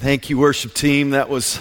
Thank 0.00 0.30
you, 0.30 0.38
worship 0.38 0.74
team. 0.74 1.10
That 1.10 1.28
was 1.28 1.58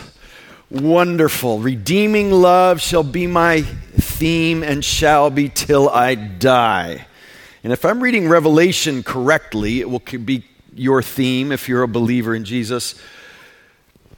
wonderful. 0.69 1.57
Redeeming 1.57 2.31
love 2.31 2.79
shall 2.79 3.01
be 3.01 3.25
my 3.25 3.63
theme 3.63 4.61
and 4.61 4.85
shall 4.85 5.31
be 5.31 5.49
till 5.49 5.89
I 5.89 6.13
die. 6.13 7.07
And 7.63 7.73
if 7.73 7.83
I'm 7.83 7.99
reading 7.99 8.29
Revelation 8.29 9.01
correctly, 9.01 9.79
it 9.79 9.89
will 9.89 10.03
be 10.23 10.43
your 10.75 11.01
theme 11.01 11.51
if 11.51 11.67
you're 11.67 11.81
a 11.81 11.87
believer 11.87 12.35
in 12.35 12.45
Jesus 12.45 12.93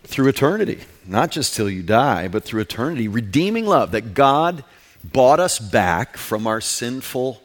through 0.04 0.28
eternity. 0.28 0.82
Not 1.08 1.32
just 1.32 1.56
till 1.56 1.70
you 1.70 1.82
die, 1.82 2.28
but 2.28 2.44
through 2.44 2.60
eternity. 2.60 3.08
Redeeming 3.08 3.66
love, 3.68 3.92
that 3.92 4.14
God 4.14 4.66
bought 5.02 5.40
us 5.40 5.60
back 5.60 6.18
from 6.18 6.46
our 6.46 6.60
sinful 6.60 7.42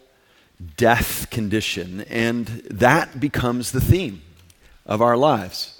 death 0.76 1.30
condition, 1.30 2.00
and 2.10 2.46
that 2.68 3.20
becomes 3.20 3.70
the 3.70 3.80
theme 3.80 4.22
of 4.86 5.00
our 5.00 5.16
lives. 5.16 5.73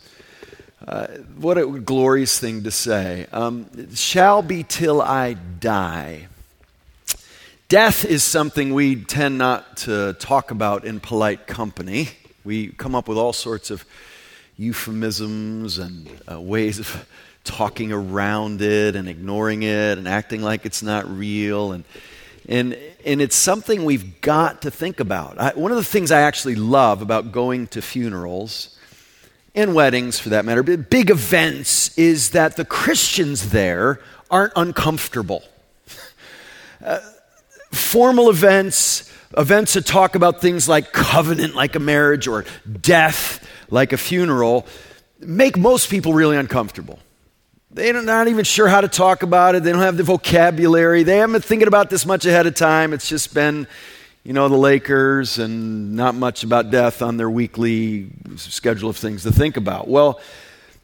Uh, 0.86 1.06
what 1.38 1.56
a 1.56 1.66
glorious 1.66 2.38
thing 2.38 2.64
to 2.64 2.70
say. 2.70 3.26
Um, 3.32 3.94
shall 3.94 4.42
be 4.42 4.62
till 4.62 5.00
I 5.00 5.32
die. 5.32 6.28
Death 7.68 8.04
is 8.04 8.22
something 8.22 8.74
we 8.74 8.96
tend 8.96 9.38
not 9.38 9.78
to 9.78 10.12
talk 10.14 10.50
about 10.50 10.84
in 10.84 11.00
polite 11.00 11.46
company. 11.46 12.10
We 12.44 12.68
come 12.68 12.94
up 12.94 13.08
with 13.08 13.16
all 13.16 13.32
sorts 13.32 13.70
of 13.70 13.86
euphemisms 14.58 15.78
and 15.78 16.06
uh, 16.30 16.38
ways 16.38 16.78
of 16.78 17.08
talking 17.44 17.90
around 17.90 18.60
it 18.60 18.94
and 18.94 19.08
ignoring 19.08 19.62
it 19.62 19.96
and 19.96 20.06
acting 20.06 20.42
like 20.42 20.66
it's 20.66 20.82
not 20.82 21.08
real. 21.08 21.72
And, 21.72 21.84
and, 22.46 22.76
and 23.06 23.22
it's 23.22 23.36
something 23.36 23.86
we've 23.86 24.20
got 24.20 24.62
to 24.62 24.70
think 24.70 25.00
about. 25.00 25.38
I, 25.38 25.52
one 25.54 25.70
of 25.70 25.78
the 25.78 25.84
things 25.84 26.10
I 26.10 26.20
actually 26.20 26.56
love 26.56 27.00
about 27.00 27.32
going 27.32 27.68
to 27.68 27.80
funerals 27.80 28.73
and 29.54 29.74
weddings 29.74 30.18
for 30.18 30.30
that 30.30 30.44
matter, 30.44 30.62
big 30.62 31.10
events, 31.10 31.96
is 31.96 32.30
that 32.30 32.56
the 32.56 32.64
Christians 32.64 33.50
there 33.50 34.00
aren't 34.30 34.52
uncomfortable. 34.56 35.42
Uh, 36.84 37.00
formal 37.70 38.28
events, 38.28 39.10
events 39.38 39.72
that 39.72 39.86
talk 39.86 40.14
about 40.14 40.42
things 40.42 40.68
like 40.68 40.92
covenant, 40.92 41.54
like 41.54 41.74
a 41.74 41.78
marriage, 41.78 42.28
or 42.28 42.44
death, 42.82 43.48
like 43.70 43.94
a 43.94 43.96
funeral, 43.96 44.66
make 45.18 45.56
most 45.56 45.88
people 45.88 46.12
really 46.12 46.36
uncomfortable. 46.36 46.98
They're 47.70 48.02
not 48.02 48.28
even 48.28 48.44
sure 48.44 48.68
how 48.68 48.82
to 48.82 48.88
talk 48.88 49.22
about 49.22 49.54
it. 49.54 49.64
They 49.64 49.72
don't 49.72 49.80
have 49.80 49.96
the 49.96 50.04
vocabulary. 50.04 51.02
They 51.02 51.16
haven't 51.16 51.32
been 51.32 51.42
thinking 51.42 51.68
about 51.68 51.90
this 51.90 52.06
much 52.06 52.26
ahead 52.26 52.46
of 52.46 52.54
time. 52.54 52.92
It's 52.92 53.08
just 53.08 53.34
been 53.34 53.66
you 54.24 54.32
know, 54.32 54.48
the 54.48 54.56
Lakers 54.56 55.38
and 55.38 55.94
not 55.94 56.14
much 56.14 56.44
about 56.44 56.70
death 56.70 57.02
on 57.02 57.18
their 57.18 57.28
weekly 57.28 58.08
schedule 58.36 58.88
of 58.88 58.96
things 58.96 59.22
to 59.22 59.30
think 59.30 59.58
about. 59.58 59.86
Well, 59.86 60.18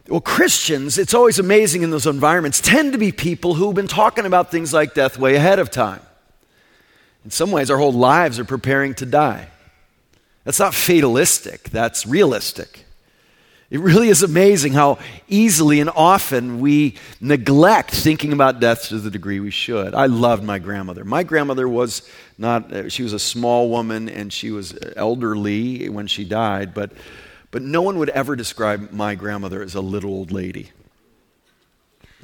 well, 0.08 0.20
Christians, 0.20 0.98
it's 0.98 1.14
always 1.14 1.38
amazing 1.38 1.82
in 1.82 1.90
those 1.90 2.06
environments, 2.06 2.60
tend 2.60 2.92
to 2.92 2.98
be 2.98 3.12
people 3.12 3.54
who've 3.54 3.74
been 3.74 3.86
talking 3.88 4.26
about 4.26 4.50
things 4.50 4.72
like 4.74 4.92
death 4.92 5.18
way 5.18 5.36
ahead 5.36 5.58
of 5.58 5.70
time. 5.70 6.02
In 7.24 7.30
some 7.30 7.50
ways, 7.50 7.70
our 7.70 7.78
whole 7.78 7.92
lives 7.92 8.38
are 8.38 8.44
preparing 8.44 8.94
to 8.94 9.06
die. 9.06 9.48
That's 10.44 10.58
not 10.58 10.74
fatalistic, 10.74 11.70
that's 11.70 12.06
realistic. 12.06 12.86
It 13.70 13.78
really 13.78 14.08
is 14.08 14.24
amazing 14.24 14.72
how 14.72 14.98
easily 15.28 15.78
and 15.78 15.90
often 15.94 16.58
we 16.58 16.96
neglect 17.20 17.92
thinking 17.92 18.32
about 18.32 18.58
death 18.58 18.88
to 18.88 18.98
the 18.98 19.12
degree 19.12 19.38
we 19.38 19.52
should. 19.52 19.94
I 19.94 20.06
loved 20.06 20.42
my 20.42 20.58
grandmother. 20.58 21.04
My 21.04 21.22
grandmother 21.22 21.68
was 21.68 22.02
not, 22.36 22.72
uh, 22.72 22.88
she 22.88 23.04
was 23.04 23.12
a 23.12 23.18
small 23.20 23.70
woman 23.70 24.08
and 24.08 24.32
she 24.32 24.50
was 24.50 24.76
elderly 24.96 25.88
when 25.88 26.08
she 26.08 26.24
died, 26.24 26.74
but, 26.74 26.90
but 27.52 27.62
no 27.62 27.80
one 27.80 27.98
would 27.98 28.08
ever 28.08 28.34
describe 28.34 28.90
my 28.90 29.14
grandmother 29.14 29.62
as 29.62 29.76
a 29.76 29.80
little 29.80 30.10
old 30.10 30.32
lady. 30.32 30.72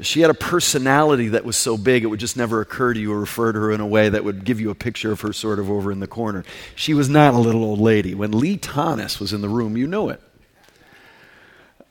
She 0.00 0.22
had 0.22 0.30
a 0.30 0.34
personality 0.34 1.28
that 1.28 1.44
was 1.44 1.56
so 1.56 1.78
big 1.78 2.02
it 2.02 2.08
would 2.08 2.20
just 2.20 2.36
never 2.36 2.60
occur 2.60 2.92
to 2.92 2.98
you 2.98 3.12
or 3.12 3.20
refer 3.20 3.52
to 3.52 3.60
her 3.60 3.70
in 3.70 3.80
a 3.80 3.86
way 3.86 4.08
that 4.08 4.24
would 4.24 4.44
give 4.44 4.60
you 4.60 4.70
a 4.70 4.74
picture 4.74 5.12
of 5.12 5.20
her 5.20 5.32
sort 5.32 5.60
of 5.60 5.70
over 5.70 5.92
in 5.92 6.00
the 6.00 6.08
corner. 6.08 6.44
She 6.74 6.92
was 6.92 7.08
not 7.08 7.34
a 7.34 7.38
little 7.38 7.62
old 7.62 7.78
lady. 7.78 8.16
When 8.16 8.32
Lee 8.32 8.56
Thomas 8.56 9.20
was 9.20 9.32
in 9.32 9.42
the 9.42 9.48
room, 9.48 9.76
you 9.76 9.86
knew 9.86 10.08
it. 10.08 10.20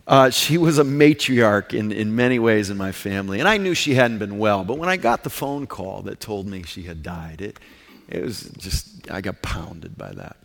Uh, 0.07 0.29
she 0.29 0.57
was 0.57 0.77
a 0.77 0.83
matriarch 0.83 1.73
in, 1.73 1.91
in 1.91 2.15
many 2.15 2.37
ways 2.37 2.69
in 2.69 2.77
my 2.77 2.91
family, 2.91 3.39
and 3.39 3.47
I 3.47 3.57
knew 3.57 3.73
she 3.73 3.95
hadn't 3.95 4.19
been 4.19 4.37
well. 4.37 4.63
But 4.63 4.77
when 4.77 4.87
I 4.87 4.97
got 4.97 5.23
the 5.23 5.31
phone 5.31 5.65
call 5.65 6.03
that 6.03 6.19
told 6.19 6.45
me 6.45 6.61
she 6.63 6.83
had 6.83 7.01
died, 7.01 7.41
it, 7.41 7.59
it 8.07 8.23
was 8.23 8.41
just, 8.57 9.09
I 9.09 9.21
got 9.21 9.41
pounded 9.41 9.97
by 9.97 10.11
that. 10.11 10.37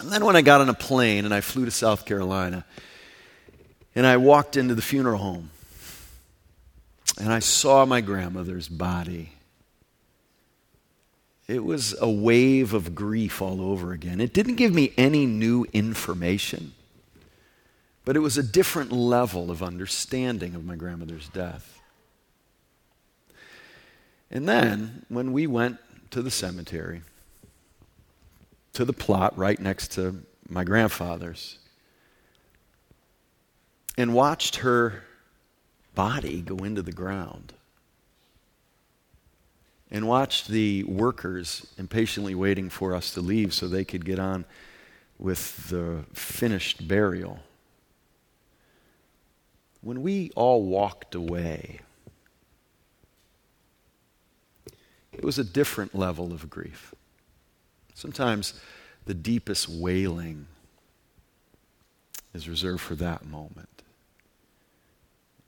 And 0.00 0.10
then 0.10 0.24
when 0.24 0.34
I 0.34 0.42
got 0.42 0.60
on 0.60 0.68
a 0.68 0.74
plane 0.74 1.24
and 1.24 1.32
I 1.32 1.40
flew 1.40 1.64
to 1.64 1.70
South 1.70 2.04
Carolina, 2.04 2.64
and 3.94 4.06
I 4.06 4.16
walked 4.16 4.56
into 4.56 4.74
the 4.74 4.82
funeral 4.82 5.18
home, 5.18 5.50
and 7.20 7.32
I 7.32 7.38
saw 7.38 7.86
my 7.86 8.00
grandmother's 8.00 8.68
body. 8.68 9.30
It 11.46 11.62
was 11.62 11.94
a 12.00 12.10
wave 12.10 12.74
of 12.74 12.96
grief 12.96 13.40
all 13.40 13.60
over 13.60 13.92
again. 13.92 14.20
It 14.20 14.32
didn't 14.32 14.56
give 14.56 14.74
me 14.74 14.92
any 14.96 15.26
new 15.26 15.64
information. 15.72 16.72
But 18.04 18.16
it 18.16 18.20
was 18.20 18.36
a 18.36 18.42
different 18.42 18.92
level 18.92 19.50
of 19.50 19.62
understanding 19.62 20.54
of 20.54 20.64
my 20.64 20.76
grandmother's 20.76 21.28
death. 21.28 21.80
And 24.30 24.48
then, 24.48 25.06
when 25.08 25.32
we 25.32 25.46
went 25.46 25.78
to 26.10 26.20
the 26.20 26.30
cemetery, 26.30 27.02
to 28.74 28.84
the 28.84 28.92
plot 28.92 29.38
right 29.38 29.58
next 29.58 29.92
to 29.92 30.22
my 30.48 30.64
grandfather's, 30.64 31.58
and 33.96 34.12
watched 34.12 34.56
her 34.56 35.04
body 35.94 36.42
go 36.42 36.56
into 36.56 36.82
the 36.82 36.92
ground, 36.92 37.54
and 39.90 40.08
watched 40.08 40.48
the 40.48 40.82
workers 40.84 41.66
impatiently 41.78 42.34
waiting 42.34 42.68
for 42.68 42.94
us 42.94 43.14
to 43.14 43.20
leave 43.20 43.54
so 43.54 43.68
they 43.68 43.84
could 43.84 44.04
get 44.04 44.18
on 44.18 44.44
with 45.18 45.68
the 45.68 46.04
finished 46.12 46.88
burial 46.88 47.38
when 49.84 50.02
we 50.02 50.30
all 50.34 50.64
walked 50.64 51.14
away, 51.14 51.80
it 55.12 55.22
was 55.22 55.38
a 55.38 55.44
different 55.44 55.94
level 55.94 56.32
of 56.32 56.48
grief. 56.48 56.94
Sometimes 57.92 58.54
the 59.04 59.14
deepest 59.14 59.68
wailing 59.68 60.46
is 62.32 62.48
reserved 62.48 62.80
for 62.80 62.94
that 62.96 63.26
moment. 63.26 63.68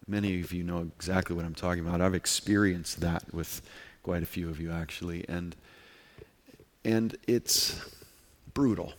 Many 0.06 0.40
of 0.40 0.52
you 0.52 0.62
know 0.62 0.82
exactly 0.82 1.34
what 1.34 1.44
I'm 1.44 1.54
talking 1.54 1.84
about. 1.84 2.00
I've 2.00 2.14
experienced 2.14 3.00
that 3.00 3.24
with 3.32 3.62
quite 4.02 4.22
a 4.22 4.26
few 4.26 4.50
of 4.50 4.60
you, 4.60 4.70
actually. 4.70 5.24
And, 5.28 5.56
and 6.84 7.16
it's 7.26 7.80
brutal. 8.52 8.92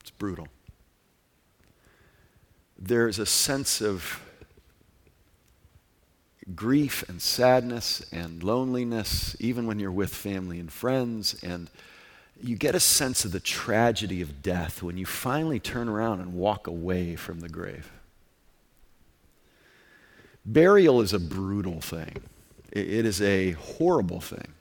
It's 0.00 0.10
brutal 0.10 0.48
there's 2.78 3.18
a 3.18 3.26
sense 3.26 3.80
of 3.80 4.20
grief 6.54 7.06
and 7.08 7.20
sadness 7.20 8.06
and 8.12 8.42
loneliness, 8.42 9.36
even 9.40 9.66
when 9.66 9.78
you're 9.78 9.92
with 9.92 10.14
family 10.14 10.58
and 10.58 10.72
friends. 10.72 11.34
And 11.42 11.68
you 12.40 12.56
get 12.56 12.74
a 12.74 12.80
sense 12.80 13.24
of 13.24 13.32
the 13.32 13.40
tragedy 13.40 14.22
of 14.22 14.42
death 14.42 14.82
when 14.82 14.96
you 14.96 15.06
finally 15.06 15.58
turn 15.58 15.88
around 15.88 16.20
and 16.20 16.34
walk 16.34 16.66
away 16.66 17.16
from 17.16 17.40
the 17.40 17.48
grave. 17.48 17.90
Burial 20.46 21.02
is 21.02 21.12
a 21.12 21.18
brutal 21.18 21.80
thing, 21.80 22.22
it 22.72 23.04
is 23.04 23.20
a 23.20 23.52
horrible 23.52 24.20
thing. 24.20 24.54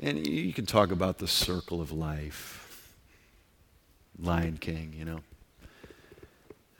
And 0.00 0.26
you 0.26 0.52
can 0.52 0.66
talk 0.66 0.90
about 0.90 1.18
the 1.18 1.28
circle 1.28 1.80
of 1.80 1.90
life 1.90 2.65
Lion 4.20 4.56
King, 4.58 4.94
you 4.96 5.04
know. 5.04 5.20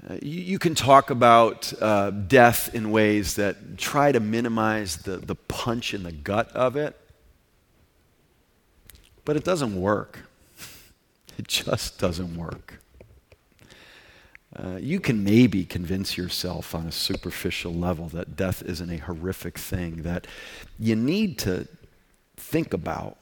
Uh, 0.09 0.19
you, 0.23 0.41
you, 0.41 0.59
can 0.59 0.75
talk 0.75 1.11
about 1.11 1.73
uh, 1.81 2.11
death 2.11 2.73
in 2.75 2.93
ways 2.93 3.35
that 3.35 3.77
try 3.77 4.13
to 4.13 4.21
minimize 4.21 4.99
the, 4.99 5.17
the 5.17 5.35
punch 5.35 5.95
in 5.95 6.05
the 6.05 6.13
gut 6.13 6.49
of 6.53 6.77
it, 6.77 6.97
but 9.25 9.37
it 9.37 9.45
doesn't 9.45 9.81
work. 9.81 10.21
It 11.39 11.49
just 11.49 11.99
doesn't 11.99 12.35
work. 12.35 12.81
Uh, 14.55 14.79
you 14.81 15.01
can 15.01 15.23
maybe 15.23 15.67
convince 15.67 16.17
yourself 16.17 16.75
on 16.75 16.87
a 16.87 16.93
superficial 16.93 17.75
level 17.75 18.09
that 18.09 18.37
death 18.37 18.63
isn't 18.63 18.91
a 18.91 18.97
horrific 18.97 19.59
thing 19.59 20.03
that 20.03 20.27
you 20.79 20.97
need 20.97 21.39
to 21.41 21.69
think 22.39 22.73
about 22.73 23.19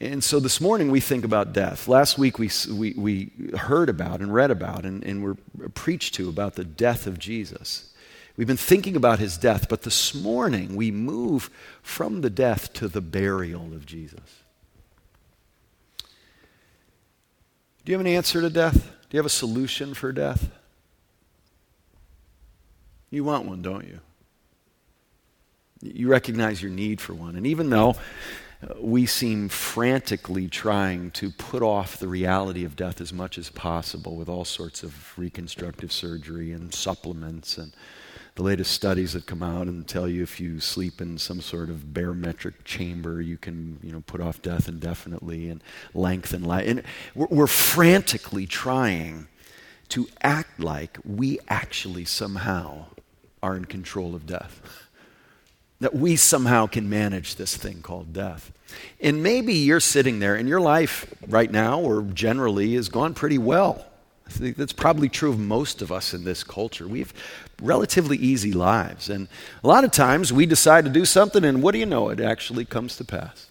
and 0.00 0.22
so 0.22 0.40
this 0.40 0.60
morning 0.60 0.90
we 0.90 1.00
think 1.00 1.24
about 1.24 1.52
death. 1.52 1.88
Last 1.88 2.18
week 2.18 2.38
we, 2.38 2.50
we, 2.70 2.92
we 2.92 3.30
heard 3.56 3.88
about 3.88 4.20
and 4.20 4.32
read 4.32 4.50
about 4.50 4.84
and, 4.84 5.02
and 5.02 5.22
were 5.22 5.36
preached 5.74 6.14
to 6.16 6.28
about 6.28 6.54
the 6.54 6.64
death 6.64 7.06
of 7.06 7.18
Jesus. 7.18 7.92
We've 8.36 8.46
been 8.46 8.58
thinking 8.58 8.96
about 8.96 9.18
his 9.18 9.38
death, 9.38 9.68
but 9.68 9.82
this 9.82 10.14
morning 10.14 10.76
we 10.76 10.90
move 10.90 11.48
from 11.82 12.20
the 12.20 12.28
death 12.28 12.74
to 12.74 12.88
the 12.88 13.00
burial 13.00 13.72
of 13.72 13.86
Jesus. 13.86 14.42
Do 17.84 17.92
you 17.92 17.94
have 17.94 18.04
an 18.04 18.12
answer 18.12 18.42
to 18.42 18.50
death? 18.50 18.74
Do 18.74 19.16
you 19.16 19.18
have 19.18 19.26
a 19.26 19.30
solution 19.30 19.94
for 19.94 20.12
death? 20.12 20.50
You 23.08 23.24
want 23.24 23.46
one, 23.46 23.62
don't 23.62 23.86
you? 23.86 24.00
You 25.80 26.08
recognize 26.08 26.60
your 26.60 26.72
need 26.72 27.00
for 27.00 27.14
one. 27.14 27.36
And 27.36 27.46
even 27.46 27.70
though 27.70 27.94
we 28.80 29.06
seem 29.06 29.48
frantically 29.48 30.48
trying 30.48 31.10
to 31.12 31.30
put 31.30 31.62
off 31.62 31.98
the 31.98 32.08
reality 32.08 32.64
of 32.64 32.76
death 32.76 33.00
as 33.00 33.12
much 33.12 33.38
as 33.38 33.50
possible 33.50 34.16
with 34.16 34.28
all 34.28 34.44
sorts 34.44 34.82
of 34.82 35.16
reconstructive 35.18 35.92
surgery 35.92 36.52
and 36.52 36.74
supplements 36.74 37.58
and 37.58 37.72
the 38.36 38.42
latest 38.42 38.72
studies 38.72 39.14
that 39.14 39.24
come 39.24 39.42
out 39.42 39.66
and 39.66 39.88
tell 39.88 40.06
you 40.06 40.22
if 40.22 40.38
you 40.38 40.60
sleep 40.60 41.00
in 41.00 41.16
some 41.16 41.40
sort 41.40 41.70
of 41.70 41.94
barometric 41.94 42.64
chamber, 42.64 43.20
you 43.20 43.38
can 43.38 43.78
you 43.82 43.90
know 43.90 44.02
put 44.06 44.20
off 44.20 44.42
death 44.42 44.68
indefinitely 44.68 45.48
and 45.48 45.62
lengthen 45.94 46.44
life. 46.44 46.68
And 46.68 46.82
we're, 47.14 47.28
we're 47.30 47.46
frantically 47.46 48.46
trying 48.46 49.28
to 49.88 50.08
act 50.22 50.60
like 50.60 50.98
we 51.04 51.38
actually 51.48 52.04
somehow 52.04 52.86
are 53.42 53.56
in 53.56 53.64
control 53.64 54.14
of 54.14 54.26
death. 54.26 54.60
That 55.80 55.94
we 55.94 56.16
somehow 56.16 56.66
can 56.66 56.88
manage 56.88 57.36
this 57.36 57.56
thing 57.56 57.82
called 57.82 58.12
death. 58.12 58.50
And 59.00 59.22
maybe 59.22 59.54
you're 59.54 59.80
sitting 59.80 60.20
there 60.20 60.34
and 60.34 60.48
your 60.48 60.60
life 60.60 61.06
right 61.28 61.50
now 61.50 61.80
or 61.80 62.02
generally 62.02 62.74
has 62.74 62.88
gone 62.88 63.14
pretty 63.14 63.38
well. 63.38 63.84
I 64.26 64.30
think 64.30 64.56
that's 64.56 64.72
probably 64.72 65.08
true 65.08 65.30
of 65.30 65.38
most 65.38 65.82
of 65.82 65.92
us 65.92 66.12
in 66.12 66.24
this 66.24 66.42
culture. 66.42 66.88
We 66.88 66.98
have 66.98 67.14
relatively 67.62 68.16
easy 68.16 68.52
lives. 68.52 69.08
And 69.08 69.28
a 69.62 69.68
lot 69.68 69.84
of 69.84 69.92
times 69.92 70.32
we 70.32 70.46
decide 70.46 70.84
to 70.84 70.90
do 70.90 71.04
something, 71.04 71.44
and 71.44 71.62
what 71.62 71.72
do 71.72 71.78
you 71.78 71.86
know? 71.86 72.08
It 72.08 72.20
actually 72.20 72.64
comes 72.64 72.96
to 72.96 73.04
pass. 73.04 73.46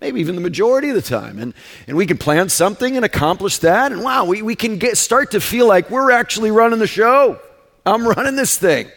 Maybe 0.00 0.20
even 0.20 0.34
the 0.34 0.40
majority 0.40 0.88
of 0.88 0.96
the 0.96 1.02
time. 1.02 1.38
And, 1.38 1.54
and 1.86 1.96
we 1.96 2.06
can 2.06 2.18
plan 2.18 2.48
something 2.48 2.96
and 2.96 3.04
accomplish 3.04 3.58
that, 3.58 3.92
and 3.92 4.02
wow, 4.02 4.24
we, 4.24 4.42
we 4.42 4.56
can 4.56 4.78
get, 4.78 4.96
start 4.96 5.32
to 5.32 5.40
feel 5.40 5.68
like 5.68 5.88
we're 5.88 6.10
actually 6.10 6.50
running 6.50 6.78
the 6.78 6.86
show. 6.86 7.38
I'm 7.86 8.06
running 8.06 8.34
this 8.34 8.58
thing. 8.58 8.90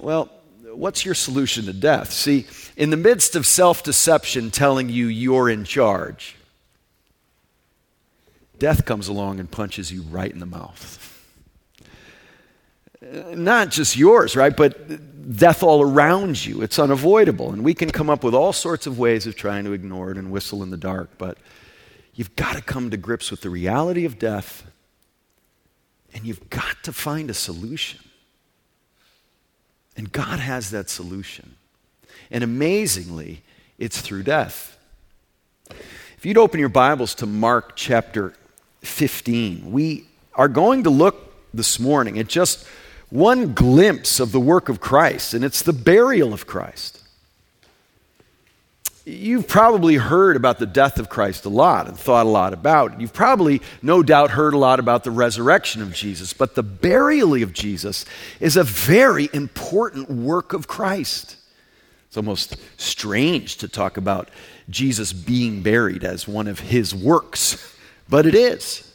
Well, 0.00 0.30
what's 0.74 1.04
your 1.04 1.14
solution 1.14 1.66
to 1.66 1.72
death? 1.72 2.12
See, 2.12 2.46
in 2.76 2.90
the 2.90 2.96
midst 2.96 3.36
of 3.36 3.46
self 3.46 3.82
deception 3.82 4.50
telling 4.50 4.88
you 4.88 5.06
you're 5.06 5.48
in 5.48 5.64
charge, 5.64 6.36
death 8.58 8.84
comes 8.84 9.08
along 9.08 9.40
and 9.40 9.50
punches 9.50 9.92
you 9.92 10.02
right 10.02 10.30
in 10.30 10.38
the 10.38 10.46
mouth. 10.46 11.06
Not 13.02 13.70
just 13.70 13.96
yours, 13.96 14.36
right? 14.36 14.54
But 14.54 15.36
death 15.36 15.62
all 15.62 15.82
around 15.82 16.44
you. 16.44 16.62
It's 16.62 16.78
unavoidable. 16.78 17.52
And 17.52 17.64
we 17.64 17.74
can 17.74 17.90
come 17.90 18.10
up 18.10 18.22
with 18.22 18.34
all 18.34 18.52
sorts 18.52 18.86
of 18.86 18.98
ways 18.98 19.26
of 19.26 19.36
trying 19.36 19.64
to 19.64 19.72
ignore 19.72 20.10
it 20.10 20.18
and 20.18 20.30
whistle 20.30 20.62
in 20.62 20.70
the 20.70 20.76
dark. 20.76 21.10
But 21.16 21.38
you've 22.14 22.36
got 22.36 22.56
to 22.56 22.62
come 22.62 22.90
to 22.90 22.96
grips 22.96 23.30
with 23.30 23.40
the 23.40 23.50
reality 23.50 24.04
of 24.04 24.18
death, 24.18 24.64
and 26.12 26.26
you've 26.26 26.50
got 26.50 26.82
to 26.84 26.92
find 26.92 27.30
a 27.30 27.34
solution. 27.34 28.00
And 29.96 30.12
God 30.12 30.38
has 30.38 30.70
that 30.70 30.88
solution. 30.88 31.56
And 32.30 32.44
amazingly, 32.44 33.42
it's 33.78 34.00
through 34.00 34.22
death. 34.24 34.78
If 35.68 36.24
you'd 36.24 36.38
open 36.38 36.60
your 36.60 36.68
Bibles 36.68 37.14
to 37.16 37.26
Mark 37.26 37.72
chapter 37.76 38.34
15. 38.82 39.70
We 39.70 40.06
are 40.34 40.48
going 40.48 40.84
to 40.84 40.90
look 40.90 41.34
this 41.52 41.78
morning 41.78 42.18
at 42.18 42.28
just 42.28 42.66
one 43.10 43.54
glimpse 43.54 44.20
of 44.20 44.32
the 44.32 44.40
work 44.40 44.68
of 44.68 44.80
Christ, 44.80 45.34
and 45.34 45.44
it's 45.44 45.62
the 45.62 45.72
burial 45.72 46.32
of 46.32 46.46
Christ. 46.46 46.99
You've 49.06 49.48
probably 49.48 49.94
heard 49.96 50.36
about 50.36 50.58
the 50.58 50.66
death 50.66 50.98
of 50.98 51.08
Christ 51.08 51.46
a 51.46 51.48
lot 51.48 51.88
and 51.88 51.98
thought 51.98 52.26
a 52.26 52.28
lot 52.28 52.52
about 52.52 52.92
it. 52.92 53.00
You've 53.00 53.14
probably, 53.14 53.62
no 53.80 54.02
doubt, 54.02 54.30
heard 54.30 54.52
a 54.52 54.58
lot 54.58 54.78
about 54.78 55.04
the 55.04 55.10
resurrection 55.10 55.80
of 55.80 55.94
Jesus, 55.94 56.32
but 56.32 56.54
the 56.54 56.62
burial 56.62 57.34
of 57.42 57.52
Jesus 57.52 58.04
is 58.40 58.56
a 58.56 58.64
very 58.64 59.30
important 59.32 60.10
work 60.10 60.52
of 60.52 60.68
Christ. 60.68 61.36
It's 62.08 62.16
almost 62.16 62.56
strange 62.76 63.56
to 63.58 63.68
talk 63.68 63.96
about 63.96 64.28
Jesus 64.68 65.12
being 65.12 65.62
buried 65.62 66.04
as 66.04 66.28
one 66.28 66.46
of 66.46 66.58
his 66.60 66.94
works. 66.94 67.76
But 68.08 68.26
it 68.26 68.34
is. 68.34 68.86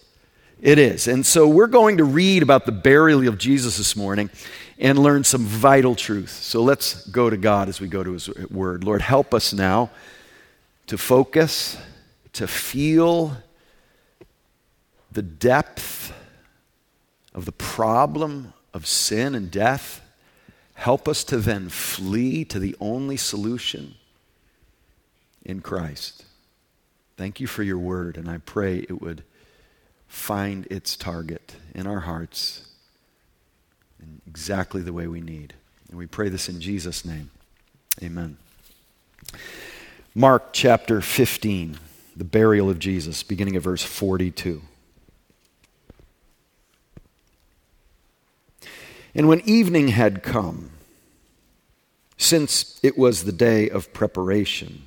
It 0.62 0.78
is. 0.78 1.08
And 1.08 1.26
so 1.26 1.48
we're 1.48 1.68
going 1.68 1.98
to 1.98 2.04
read 2.04 2.44
about 2.44 2.66
the 2.66 2.72
burial 2.72 3.28
of 3.28 3.38
Jesus 3.38 3.78
this 3.78 3.96
morning 3.96 4.30
and 4.78 5.00
learn 5.00 5.24
some 5.24 5.44
vital 5.44 5.96
truth. 5.96 6.30
So 6.30 6.62
let's 6.62 7.08
go 7.08 7.30
to 7.30 7.38
God 7.38 7.70
as 7.70 7.80
we 7.80 7.88
go 7.88 8.04
to 8.04 8.12
His 8.12 8.30
Word. 8.50 8.84
Lord, 8.84 9.02
help 9.02 9.34
us 9.34 9.54
now 9.54 9.90
to 10.88 10.98
focus, 10.98 11.78
to 12.34 12.48
feel 12.48 13.38
the 15.12 15.22
depth 15.22 16.14
of 17.34 17.46
the 17.46 17.52
problem 17.52 18.54
of 18.74 18.86
sin 18.86 19.34
and 19.34 19.50
death. 19.50 20.02
Help 20.74 21.08
us 21.08 21.24
to 21.24 21.38
then 21.38 21.70
flee 21.70 22.44
to 22.46 22.60
the 22.60 22.76
only 22.82 23.16
solution 23.16 23.96
in 25.44 25.62
Christ. 25.62 26.26
Thank 27.16 27.40
you 27.40 27.48
for 27.48 27.64
your 27.64 27.78
word, 27.78 28.18
and 28.18 28.30
I 28.30 28.40
pray 28.40 28.80
it 28.80 29.02
would 29.02 29.24
find 30.08 30.68
its 30.70 30.98
target 30.98 31.56
in 31.74 31.88
our 31.88 32.02
hearts 32.02 32.65
exactly 34.36 34.82
the 34.82 34.92
way 34.92 35.08
we 35.08 35.22
need. 35.22 35.54
And 35.88 35.98
we 35.98 36.08
pray 36.08 36.28
this 36.28 36.50
in 36.50 36.60
Jesus' 36.60 37.06
name. 37.06 37.32
Amen. 38.04 38.36
Mark 40.14 40.52
chapter 40.52 41.00
15, 41.00 41.80
the 42.18 42.26
burial 42.26 42.70
of 42.70 42.78
Jesus, 42.78 43.24
beginning 43.24 43.56
at 43.56 43.62
verse 43.62 43.82
42. 43.82 44.62
And 49.16 49.30
when 49.30 49.40
evening 49.48 49.88
had 49.88 50.22
come, 50.22 50.72
since 52.18 52.78
it 52.84 52.98
was 52.98 53.24
the 53.24 53.32
day 53.32 53.70
of 53.70 53.94
preparation, 53.94 54.82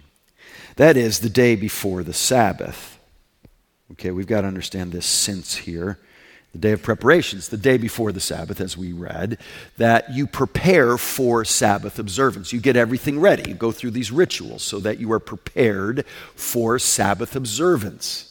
that 0.76 0.94
is, 0.94 1.20
the 1.20 1.30
day 1.30 1.56
before 1.56 2.02
the 2.02 2.12
Sabbath. 2.12 2.98
Okay, 3.92 4.10
we've 4.10 4.26
got 4.26 4.42
to 4.42 4.46
understand 4.46 4.92
this 4.92 5.06
since 5.06 5.56
here. 5.56 5.98
The 6.58 6.70
day 6.70 6.72
of 6.72 6.82
preparations, 6.82 7.50
the 7.50 7.56
day 7.56 7.78
before 7.78 8.10
the 8.10 8.18
Sabbath, 8.18 8.60
as 8.60 8.76
we 8.76 8.92
read, 8.92 9.38
that 9.76 10.12
you 10.12 10.26
prepare 10.26 10.98
for 10.98 11.44
Sabbath 11.44 12.00
observance. 12.00 12.52
You 12.52 12.60
get 12.60 12.74
everything 12.74 13.20
ready. 13.20 13.48
You 13.48 13.54
go 13.54 13.70
through 13.70 13.92
these 13.92 14.10
rituals 14.10 14.64
so 14.64 14.80
that 14.80 14.98
you 14.98 15.12
are 15.12 15.20
prepared 15.20 16.04
for 16.34 16.80
Sabbath 16.80 17.36
observance. 17.36 18.27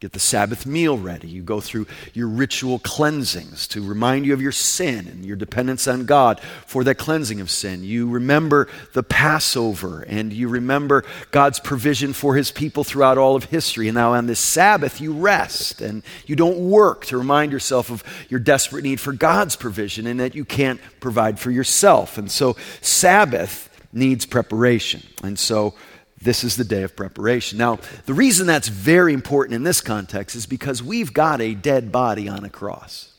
Get 0.00 0.12
the 0.12 0.20
Sabbath 0.20 0.64
meal 0.64 0.96
ready. 0.96 1.26
You 1.26 1.42
go 1.42 1.60
through 1.60 1.88
your 2.14 2.28
ritual 2.28 2.78
cleansings 2.78 3.66
to 3.68 3.84
remind 3.84 4.26
you 4.26 4.32
of 4.32 4.40
your 4.40 4.52
sin 4.52 5.08
and 5.08 5.26
your 5.26 5.34
dependence 5.34 5.88
on 5.88 6.06
God 6.06 6.40
for 6.66 6.84
that 6.84 6.98
cleansing 6.98 7.40
of 7.40 7.50
sin. 7.50 7.82
You 7.82 8.08
remember 8.08 8.68
the 8.92 9.02
Passover 9.02 10.02
and 10.02 10.32
you 10.32 10.46
remember 10.46 11.04
God's 11.32 11.58
provision 11.58 12.12
for 12.12 12.36
his 12.36 12.52
people 12.52 12.84
throughout 12.84 13.18
all 13.18 13.34
of 13.34 13.44
history. 13.44 13.88
And 13.88 13.96
now 13.96 14.14
on 14.14 14.26
this 14.26 14.38
Sabbath, 14.38 15.00
you 15.00 15.12
rest 15.12 15.80
and 15.80 16.04
you 16.26 16.36
don't 16.36 16.58
work 16.58 17.04
to 17.06 17.18
remind 17.18 17.50
yourself 17.50 17.90
of 17.90 18.04
your 18.28 18.38
desperate 18.38 18.84
need 18.84 19.00
for 19.00 19.12
God's 19.12 19.56
provision 19.56 20.06
and 20.06 20.20
that 20.20 20.36
you 20.36 20.44
can't 20.44 20.80
provide 21.00 21.40
for 21.40 21.50
yourself. 21.50 22.18
And 22.18 22.30
so, 22.30 22.56
Sabbath 22.82 23.68
needs 23.92 24.26
preparation. 24.26 25.02
And 25.24 25.36
so, 25.36 25.74
this 26.20 26.44
is 26.44 26.56
the 26.56 26.64
day 26.64 26.82
of 26.82 26.96
preparation. 26.96 27.58
Now, 27.58 27.78
the 28.06 28.14
reason 28.14 28.46
that's 28.46 28.68
very 28.68 29.12
important 29.12 29.54
in 29.54 29.62
this 29.62 29.80
context 29.80 30.34
is 30.34 30.46
because 30.46 30.82
we've 30.82 31.12
got 31.12 31.40
a 31.40 31.54
dead 31.54 31.92
body 31.92 32.28
on 32.28 32.44
a 32.44 32.50
cross. 32.50 33.12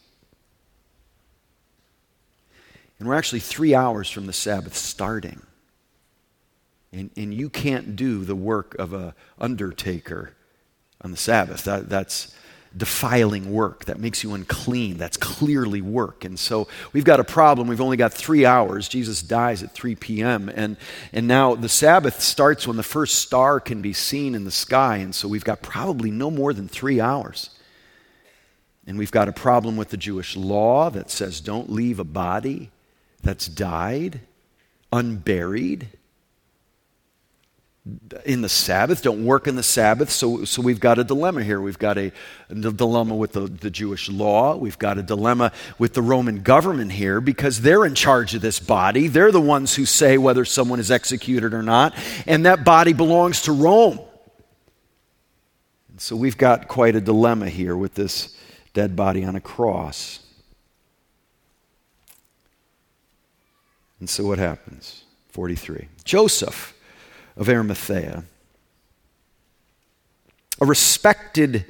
And 2.99 3.07
we're 3.07 3.15
actually 3.15 3.39
three 3.39 3.73
hours 3.73 4.09
from 4.09 4.25
the 4.25 4.33
Sabbath 4.33 4.75
starting. 4.75 5.41
And, 6.91 7.09
and 7.15 7.33
you 7.33 7.49
can't 7.49 7.95
do 7.95 8.25
the 8.25 8.35
work 8.35 8.75
of 8.77 8.93
an 8.93 9.13
undertaker 9.39 10.33
on 11.01 11.11
the 11.11 11.17
Sabbath. 11.17 11.63
That, 11.63 11.87
that's, 11.87 12.35
defiling 12.79 13.51
work 13.51 13.85
that 13.85 13.99
makes 13.99 14.23
you 14.23 14.33
unclean. 14.33 14.97
That's 14.97 15.17
clearly 15.17 15.81
work. 15.81 16.25
And 16.25 16.39
so 16.39 16.67
we've 16.93 17.03
got 17.03 17.19
a 17.19 17.23
problem. 17.23 17.67
We've 17.67 17.81
only 17.81 17.97
got 17.97 18.13
three 18.13 18.45
hours. 18.45 18.87
Jesus 18.87 19.21
dies 19.21 19.61
at 19.61 19.73
3 19.73 19.95
p.m. 19.95 20.49
And, 20.49 20.77
and 21.13 21.27
now 21.27 21.53
the 21.53 21.69
Sabbath 21.69 22.21
starts 22.21 22.65
when 22.65 22.77
the 22.77 22.83
first 22.83 23.15
star 23.15 23.59
can 23.59 23.81
be 23.81 23.93
seen 23.93 24.33
in 24.33 24.45
the 24.45 24.51
sky. 24.51 24.97
And 24.97 25.13
so 25.13 25.27
we've 25.27 25.43
got 25.43 25.61
probably 25.61 26.09
no 26.09 26.31
more 26.31 26.53
than 26.53 26.67
three 26.67 26.99
hours. 26.99 27.51
And 28.87 28.97
we've 28.97 29.11
got 29.11 29.27
a 29.27 29.33
problem 29.33 29.77
with 29.77 29.89
the 29.89 29.97
Jewish 29.97 30.35
law 30.35 30.89
that 30.89 31.11
says 31.11 31.41
don't 31.41 31.69
leave 31.69 31.99
a 31.99 32.03
body 32.03 32.71
that's 33.21 33.47
died 33.47 34.21
unburied 34.91 35.89
in 38.25 38.41
the 38.41 38.49
Sabbath, 38.49 39.01
don't 39.01 39.25
work 39.25 39.47
in 39.47 39.55
the 39.55 39.63
Sabbath. 39.63 40.09
So, 40.09 40.45
so 40.45 40.61
we've 40.61 40.79
got 40.79 40.99
a 40.99 41.03
dilemma 41.03 41.43
here. 41.43 41.61
We've 41.61 41.79
got 41.79 41.97
a, 41.97 42.11
a, 42.49 42.55
dilemma 42.55 43.15
with 43.15 43.33
the, 43.33 43.41
the 43.41 43.69
Jewish 43.69 44.09
law. 44.09 44.55
We've 44.55 44.77
got 44.77 44.97
a 44.97 45.03
dilemma 45.03 45.51
with 45.77 45.93
the 45.93 46.01
Roman 46.01 46.41
government 46.41 46.91
here 46.91 47.21
because 47.21 47.61
they're 47.61 47.85
in 47.85 47.95
charge 47.95 48.35
of 48.35 48.41
this 48.41 48.59
body. 48.59 49.07
They're 49.07 49.31
the 49.31 49.41
ones 49.41 49.75
who 49.75 49.85
say 49.85 50.17
whether 50.17 50.45
someone 50.45 50.79
is 50.79 50.91
executed 50.91 51.53
or 51.53 51.63
not. 51.63 51.95
And 52.25 52.45
that 52.45 52.63
body 52.63 52.93
belongs 52.93 53.43
to 53.43 53.51
Rome. 53.51 53.99
So 55.97 56.15
we've 56.15 56.37
got 56.37 56.67
quite 56.67 56.95
a 56.95 57.01
dilemma 57.01 57.49
here 57.49 57.75
with 57.75 57.93
this 57.93 58.35
dead 58.73 58.95
body 58.95 59.25
on 59.25 59.35
a 59.35 59.41
cross. 59.41 60.19
And 63.99 64.09
so 64.09 64.25
what 64.25 64.39
happens? 64.39 65.03
43. 65.31 65.87
Joseph 66.03 66.73
of 67.39 67.47
Arimathea, 67.49 68.25
a 70.61 70.65
respected 70.65 71.65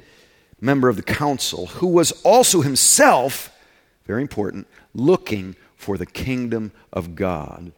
member 0.60 0.88
of 0.88 0.96
the 0.96 1.02
council, 1.02 1.66
who 1.66 1.86
was 1.86 2.10
also 2.22 2.60
himself, 2.60 3.56
very 4.04 4.20
important, 4.20 4.66
looking 4.92 5.54
for 5.76 5.96
the 5.96 6.04
kingdom 6.04 6.72
of 6.92 7.14
God. 7.14 7.72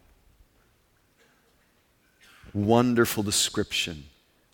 Wonderful 2.55 3.23
description 3.23 4.05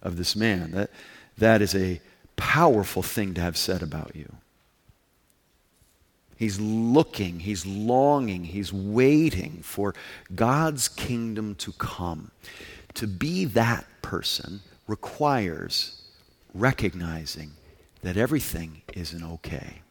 of 0.02 0.16
this 0.16 0.35
man. 0.35 0.73
That, 0.73 0.90
that 1.38 1.62
is 1.62 1.75
a 1.75 2.00
powerful 2.37 3.02
thing 3.02 3.35
to 3.35 3.40
have 3.40 3.57
said 3.57 3.83
about 3.83 4.14
you. 4.14 4.35
He's 6.37 6.61
looking, 6.61 7.40
he's 7.40 7.64
longing, 7.64 8.45
he's 8.45 8.73
waiting 8.73 9.61
for 9.62 9.95
God's 10.35 10.88
kingdom 10.88 11.54
to 11.57 11.73
come. 11.73 12.30
To 12.99 13.07
be 13.07 13.45
that 13.45 13.87
person 14.02 14.59
requires 14.88 16.02
recognizing 16.52 17.52
that 18.02 18.17
everything 18.17 18.83
isn't 18.93 19.23
okay. 19.23 19.83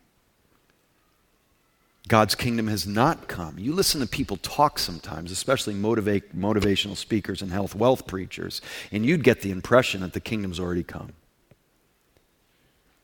God's 2.09 2.35
kingdom 2.35 2.67
has 2.67 2.85
not 2.85 3.29
come. 3.29 3.57
You 3.57 3.71
listen 3.71 4.01
to 4.01 4.07
people 4.07 4.35
talk 4.35 4.77
sometimes, 4.77 5.31
especially 5.31 5.73
motivate, 5.73 6.37
motivational 6.37 6.97
speakers 6.97 7.41
and 7.41 7.49
health 7.49 7.75
wealth 7.75 8.07
preachers, 8.07 8.61
and 8.91 9.05
you'd 9.05 9.23
get 9.23 9.39
the 9.39 9.51
impression 9.51 10.01
that 10.01 10.11
the 10.11 10.19
kingdom's 10.19 10.59
already 10.59 10.83
come. 10.83 11.13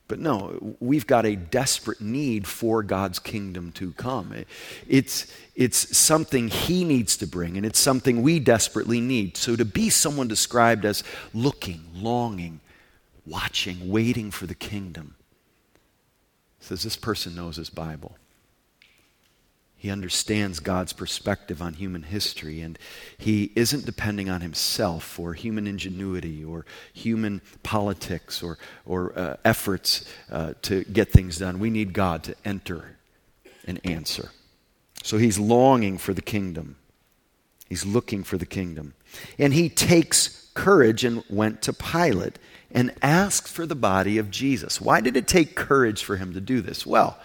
But 0.06 0.18
no, 0.18 0.76
we've 0.80 1.06
got 1.06 1.24
a 1.24 1.34
desperate 1.34 2.00
need 2.00 2.46
for 2.46 2.82
God's 2.82 3.18
kingdom 3.18 3.72
to 3.72 3.92
come. 3.92 4.34
It's, 4.86 5.26
it's 5.54 5.96
something 5.96 6.48
He 6.48 6.84
needs 6.84 7.16
to 7.18 7.26
bring, 7.26 7.56
and 7.56 7.64
it's 7.64 7.78
something 7.78 8.22
we 8.22 8.38
desperately 8.38 9.00
need. 9.00 9.36
So 9.36 9.56
to 9.56 9.64
be 9.64 9.88
someone 9.88 10.28
described 10.28 10.84
as 10.84 11.04
looking, 11.32 11.84
longing, 11.94 12.60
watching, 13.24 13.88
waiting 13.90 14.30
for 14.30 14.46
the 14.46 14.54
kingdom, 14.54 15.16
says 16.60 16.82
this 16.82 16.96
person 16.96 17.34
knows 17.34 17.56
his 17.56 17.70
Bible. 17.70 18.16
He 19.84 19.90
understands 19.90 20.60
God's 20.60 20.94
perspective 20.94 21.60
on 21.60 21.74
human 21.74 22.04
history, 22.04 22.62
and 22.62 22.78
he 23.18 23.52
isn't 23.54 23.84
depending 23.84 24.30
on 24.30 24.40
himself 24.40 25.20
or 25.20 25.34
human 25.34 25.66
ingenuity 25.66 26.42
or 26.42 26.64
human 26.94 27.42
politics 27.62 28.42
or, 28.42 28.56
or 28.86 29.12
uh, 29.14 29.36
efforts 29.44 30.06
uh, 30.32 30.54
to 30.62 30.84
get 30.84 31.12
things 31.12 31.36
done. 31.36 31.58
We 31.58 31.68
need 31.68 31.92
God 31.92 32.24
to 32.24 32.34
enter 32.46 32.96
and 33.66 33.78
answer. 33.84 34.30
So 35.02 35.18
he's 35.18 35.38
longing 35.38 35.98
for 35.98 36.14
the 36.14 36.22
kingdom. 36.22 36.76
He's 37.68 37.84
looking 37.84 38.24
for 38.24 38.38
the 38.38 38.46
kingdom. 38.46 38.94
And 39.38 39.52
he 39.52 39.68
takes 39.68 40.50
courage 40.54 41.04
and 41.04 41.22
went 41.28 41.60
to 41.60 41.74
Pilate 41.74 42.38
and 42.70 42.90
asked 43.02 43.48
for 43.48 43.66
the 43.66 43.74
body 43.74 44.16
of 44.16 44.30
Jesus. 44.30 44.80
Why 44.80 45.02
did 45.02 45.14
it 45.14 45.28
take 45.28 45.54
courage 45.54 46.02
for 46.02 46.16
him 46.16 46.32
to 46.32 46.40
do 46.40 46.62
this? 46.62 46.86
Well, 46.86 47.18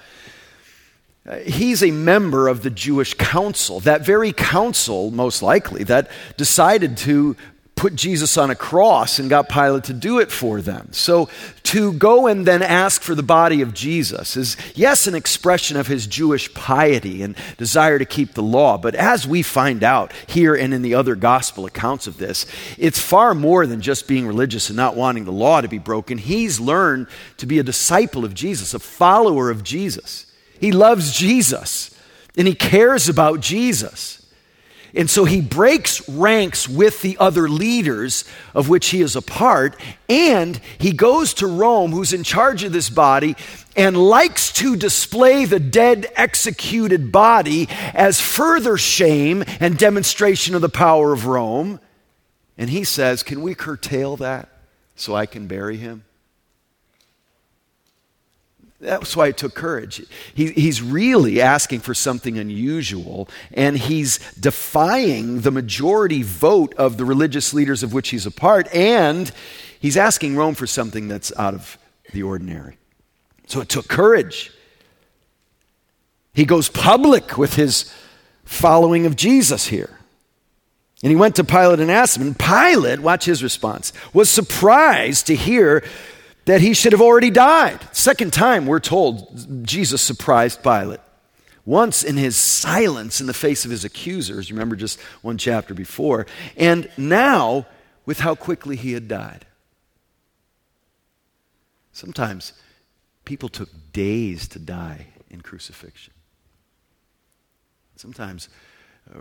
Uh, 1.30 1.36
he's 1.38 1.84
a 1.84 1.92
member 1.92 2.48
of 2.48 2.64
the 2.64 2.72
Jewish 2.72 3.14
council, 3.14 3.80
that 3.82 4.04
very 4.04 4.34
council, 4.34 5.12
most 5.12 5.44
likely, 5.44 5.84
that 5.84 6.10
decided 6.38 6.98
to 6.98 7.36
put 7.76 7.96
Jesus 7.96 8.36
on 8.36 8.50
a 8.50 8.56
cross 8.56 9.20
and 9.20 9.30
got 9.30 9.48
Pilate 9.48 9.86
to 9.86 9.94
do 9.94 10.20
it 10.20 10.32
for 10.32 10.60
them. 10.60 10.90
So 10.92 11.30
to 11.64 11.94
go 11.94 12.28
and 12.28 12.46
then 12.46 12.62
ask 12.62 13.02
for 13.02 13.16
the 13.16 13.24
body 13.24 13.62
of 13.62 13.74
Jesus 13.74 14.36
is, 14.36 14.58
yes, 14.76 15.08
an 15.08 15.16
expression 15.16 15.78
of 15.78 15.88
his 15.88 16.06
Jewish 16.06 16.54
piety 16.54 17.22
and 17.22 17.38
desire 17.58 17.98
to 17.98 18.04
keep 18.06 18.34
the 18.34 18.44
law. 18.44 18.78
But 18.78 18.96
as 18.96 19.26
we 19.26 19.44
find 19.44 19.82
out 19.82 20.12
here 20.28 20.56
and 20.56 20.74
in 20.74 20.82
the 20.82 20.96
other 20.96 21.16
gospel 21.16 21.66
accounts 21.66 22.06
of 22.06 22.18
this, 22.18 22.46
it's 22.78 23.00
far 23.00 23.34
more 23.34 23.66
than 23.66 23.80
just 23.80 24.10
being 24.10 24.28
religious 24.28 24.70
and 24.70 24.76
not 24.76 24.98
wanting 24.98 25.24
the 25.24 25.32
law 25.32 25.62
to 25.62 25.70
be 25.70 25.80
broken. 25.80 26.18
He's 26.18 26.60
learned 26.60 27.08
to 27.38 27.46
be 27.46 27.60
a 27.60 27.64
disciple 27.64 28.26
of 28.26 28.34
Jesus, 28.34 28.74
a 28.74 28.80
follower 28.80 29.50
of 29.50 29.64
Jesus. 29.64 30.26
He 30.60 30.72
loves 30.72 31.14
Jesus 31.14 31.96
and 32.38 32.48
he 32.48 32.56
cares 32.56 33.10
about 33.10 33.42
Jesus. 33.42 34.20
And 34.96 35.10
so 35.10 35.26
he 35.26 35.42
breaks 35.42 36.08
ranks 36.10 36.68
with 36.68 37.02
the 37.02 37.18
other 37.20 37.48
leaders 37.48 38.26
of 38.56 38.70
which 38.70 38.90
he 38.90 39.02
is 39.02 39.16
a 39.16 39.22
part, 39.22 39.80
and 40.08 40.60
he 40.80 40.92
goes 40.92 41.36
to 41.36 41.48
Rome, 41.48 41.92
who's 41.92 42.12
in 42.12 42.24
charge 42.24 42.64
of 42.64 42.72
this 42.72 42.90
body, 42.90 43.36
and 43.76 43.96
likes 43.96 44.52
to 44.54 44.76
display 44.76 45.46
the 45.46 45.60
dead, 45.60 46.08
executed 46.16 47.12
body 47.12 47.68
as 47.94 48.20
further 48.20 48.78
shame 48.78 49.44
and 49.60 49.78
demonstration 49.78 50.56
of 50.56 50.62
the 50.62 50.70
power 50.70 51.14
of 51.14 51.28
Rome. 51.28 51.80
And 52.58 52.70
he 52.70 52.84
says, 52.84 53.22
Can 53.22 53.42
we 53.42 53.54
curtail 53.54 54.18
that 54.18 54.50
so 54.96 55.16
I 55.16 55.28
can 55.28 55.46
bury 55.46 55.78
him? 55.78 56.04
That's 58.82 59.16
why 59.16 59.28
it 59.28 59.38
took 59.38 59.56
courage. 59.56 60.06
He, 60.34 60.52
he's 60.52 60.82
really 60.82 61.42
asking 61.42 61.82
for 61.82 61.94
something 61.94 62.38
unusual, 62.38 63.28
and 63.54 63.78
he's 63.78 64.20
defying 64.36 65.42
the 65.42 65.52
majority 65.52 66.24
vote 66.24 66.74
of 66.76 66.98
the 66.98 67.04
religious 67.04 67.54
leaders 67.54 67.84
of 67.84 67.94
which 67.94 68.10
he's 68.10 68.26
a 68.26 68.32
part, 68.32 68.74
and 68.74 69.32
he's 69.80 69.98
asking 69.98 70.38
Rome 70.38 70.56
for 70.56 70.66
something 70.66 71.10
that's 71.10 71.34
out 71.38 71.54
of 71.54 71.78
the 72.14 72.24
ordinary. 72.24 72.78
So 73.48 73.60
it 73.60 73.68
took 73.68 73.90
courage. 73.90 74.52
He 76.34 76.46
goes 76.46 76.70
public 76.70 77.38
with 77.38 77.56
his 77.56 77.94
following 78.46 79.06
of 79.06 79.16
Jesus 79.16 79.68
here. 79.68 80.00
And 81.04 81.10
he 81.10 81.16
went 81.16 81.36
to 81.38 81.44
Pilate 81.44 81.80
and 81.80 81.92
asked 81.92 82.18
him, 82.18 82.28
and 82.28 82.38
Pilate, 82.38 83.00
watch 83.00 83.26
his 83.26 83.42
response, 83.42 83.94
was 84.14 84.30
surprised 84.30 85.28
to 85.28 85.36
hear 85.36 85.84
that 86.50 86.62
he 86.62 86.74
should 86.74 86.94
have 86.94 87.02
already 87.02 87.30
died. 87.30 87.80
Second 87.92 88.34
time, 88.34 88.66
we're 88.66 88.80
told 88.80 89.64
Jesus 89.64 90.02
surprised 90.02 90.64
Pilate. 90.64 91.00
Once 91.64 92.04
in 92.04 92.18
his 92.18 92.36
silence 92.36 93.22
in 93.22 93.28
the 93.28 93.36
face 93.36 93.66
of 93.66 93.70
his 93.70 93.86
accusers, 93.86 94.52
remember 94.52 94.76
just 94.76 95.00
one 95.22 95.38
chapter 95.38 95.76
before, 95.76 96.26
and 96.58 96.90
now 96.98 97.68
with 98.08 98.22
how 98.22 98.34
quickly 98.34 98.76
he 98.76 98.94
had 98.94 99.08
died. 99.08 99.46
Sometimes 101.92 102.54
people 103.26 103.50
took 103.50 103.70
days 103.94 104.48
to 104.48 104.58
die 104.58 105.06
in 105.30 105.42
crucifixion. 105.42 106.14
Sometimes 107.96 108.50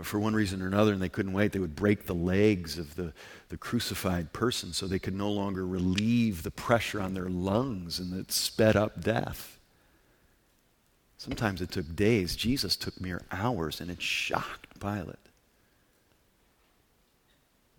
for 0.03 0.19
one 0.19 0.33
reason 0.33 0.61
or 0.61 0.67
another 0.67 0.93
and 0.93 1.01
they 1.01 1.09
couldn't 1.09 1.33
wait, 1.33 1.51
they 1.51 1.59
would 1.59 1.75
break 1.75 2.05
the 2.05 2.13
legs 2.13 2.77
of 2.77 2.95
the, 2.95 3.13
the 3.49 3.57
crucified 3.57 4.31
person 4.33 4.73
so 4.73 4.85
they 4.85 4.99
could 4.99 5.15
no 5.15 5.31
longer 5.31 5.65
relieve 5.65 6.43
the 6.43 6.51
pressure 6.51 7.01
on 7.01 7.13
their 7.13 7.29
lungs 7.29 7.99
and 7.99 8.17
it 8.19 8.31
sped 8.31 8.75
up 8.75 9.01
death. 9.01 9.57
Sometimes 11.17 11.61
it 11.61 11.71
took 11.71 11.95
days. 11.95 12.35
Jesus 12.35 12.75
took 12.75 13.01
mere 13.01 13.21
hours 13.31 13.81
and 13.81 13.89
it 13.89 14.01
shocked 14.01 14.79
Pilate. 14.79 15.17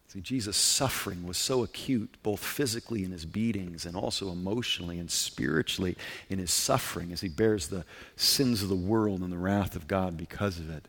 See, 0.09 0.21
Jesus' 0.21 0.57
suffering 0.57 1.25
was 1.25 1.39
so 1.39 1.63
acute, 1.63 2.17
both 2.25 2.41
physically 2.41 3.05
in 3.05 3.13
his 3.13 3.25
beatings 3.25 3.87
and 3.87 3.97
also 3.97 4.33
emotionally 4.33 4.99
and 4.99 5.09
spiritually 5.09 5.97
in 6.29 6.41
his 6.41 6.53
suffering 6.53 7.13
as 7.13 7.21
he 7.21 7.29
bears 7.29 7.69
the 7.69 7.85
sins 8.17 8.61
of 8.61 8.69
the 8.69 8.75
world 8.75 9.21
and 9.21 9.33
the 9.33 9.39
wrath 9.39 9.77
of 9.77 9.87
God 9.87 10.17
because 10.17 10.59
of 10.59 10.69
it. 10.69 10.87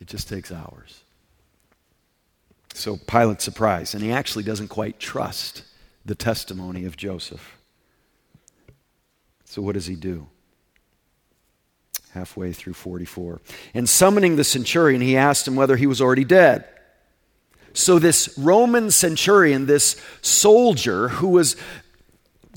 It 0.00 0.06
just 0.06 0.28
takes 0.28 0.52
hours. 0.52 1.02
So 2.74 2.96
Pilate's 2.96 3.44
surprised, 3.44 3.94
and 3.94 4.02
he 4.02 4.12
actually 4.12 4.44
doesn't 4.44 4.68
quite 4.68 5.00
trust 5.00 5.62
the 6.04 6.14
testimony 6.14 6.84
of 6.84 6.96
Joseph. 6.96 7.58
So 9.44 9.62
what 9.62 9.72
does 9.72 9.86
he 9.86 9.96
do? 9.96 10.28
Halfway 12.12 12.52
through 12.52 12.74
44. 12.74 13.40
And 13.74 13.88
summoning 13.88 14.36
the 14.36 14.44
centurion, 14.44 15.00
he 15.00 15.16
asked 15.16 15.48
him 15.48 15.56
whether 15.56 15.76
he 15.76 15.86
was 15.86 16.00
already 16.00 16.24
dead. 16.24 16.64
So, 17.74 17.98
this 17.98 18.36
Roman 18.38 18.90
centurion, 18.90 19.66
this 19.66 20.00
soldier 20.20 21.08
who 21.08 21.28
was 21.28 21.54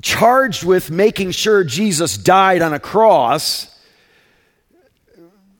charged 0.01 0.63
with 0.63 0.89
making 0.89 1.31
sure 1.31 1.63
Jesus 1.63 2.17
died 2.17 2.61
on 2.61 2.73
a 2.73 2.79
cross, 2.79 3.70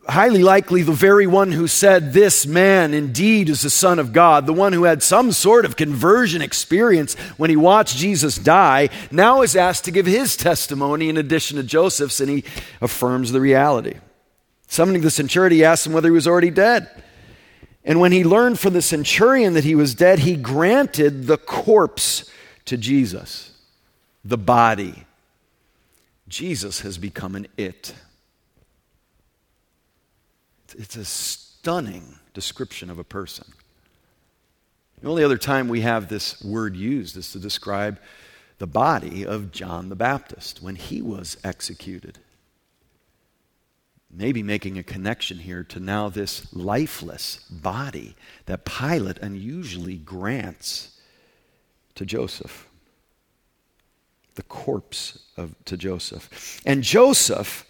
highly 0.08 0.44
likely 0.44 0.82
the 0.82 0.92
very 0.92 1.28
one 1.28 1.52
who 1.52 1.68
said, 1.68 2.14
This 2.14 2.46
man 2.46 2.94
indeed 2.94 3.50
is 3.50 3.62
the 3.62 3.70
Son 3.70 4.00
of 4.00 4.14
God, 4.14 4.46
the 4.46 4.54
one 4.54 4.74
who 4.74 4.84
had 4.84 5.04
some 5.04 5.32
sort 5.32 5.66
of 5.66 5.76
conversion 5.76 6.42
experience 6.42 7.16
when 7.38 7.50
he 7.50 7.56
watched 7.56 7.98
Jesus 7.98 8.36
die, 8.36 8.90
now 9.12 9.42
is 9.42 9.56
asked 9.56 9.86
to 9.86 9.92
give 9.92 10.06
his 10.06 10.36
testimony 10.36 11.10
in 11.10 11.18
addition 11.18 11.58
to 11.58 11.64
Joseph's, 11.64 12.20
and 12.20 12.30
he 12.30 12.44
affirms 12.82 13.32
the 13.32 13.42
reality. 13.42 13.96
Summoning 14.68 15.02
the 15.02 15.12
centurion, 15.12 15.52
he 15.52 15.64
asked 15.64 15.86
him 15.86 15.94
whether 15.94 16.08
he 16.08 16.14
was 16.14 16.28
already 16.28 16.50
dead. 16.50 16.90
And 17.84 18.00
when 18.00 18.12
he 18.12 18.24
learned 18.24 18.60
from 18.60 18.74
the 18.74 18.82
centurion 18.82 19.54
that 19.54 19.64
he 19.64 19.76
was 19.76 19.96
dead, 19.96 20.20
he 20.20 20.36
granted 20.36 21.28
the 21.28 21.38
corpse 21.38 22.30
to 22.66 22.78
Jesus. 22.78 23.48
the 24.24 24.38
body. 24.38 25.06
Jesus 26.28 26.82
has 26.82 26.98
become 26.98 27.36
an 27.36 27.48
it. 27.58 27.94
It's 30.78 30.96
a 30.96 31.06
stunning 31.06 32.20
description 32.34 32.90
of 32.90 33.00
a 33.00 33.04
person. 33.04 33.46
The 35.02 35.10
only 35.10 35.24
other 35.24 35.38
time 35.38 35.68
we 35.68 35.82
have 35.82 36.10
this 36.10 36.44
word 36.44 36.76
used 36.76 37.18
is 37.18 37.32
to 37.32 37.40
describe 37.40 38.00
the 38.60 38.68
body 38.68 39.26
of 39.26 39.52
John 39.52 39.90
the 39.90 39.96
Baptist 39.96 40.62
when 40.62 40.76
he 40.76 41.02
was 41.02 41.38
executed. 41.44 42.20
Maybe 44.14 44.44
making 44.44 44.78
a 44.78 44.84
connection 44.84 45.40
here 45.40 45.64
to 45.64 45.80
now 45.80 46.10
this 46.10 46.54
lifeless 46.54 47.38
body 47.50 48.16
that 48.46 48.66
Pilate 48.66 49.18
unusually 49.20 49.96
grants 49.96 51.00
to 51.96 52.06
Joseph. 52.06 52.68
The 54.36 54.44
corpse 54.44 55.20
of, 55.38 55.56
to 55.66 55.78
Joseph. 55.78 56.62
And 56.66 56.84
Joseph 56.84 57.66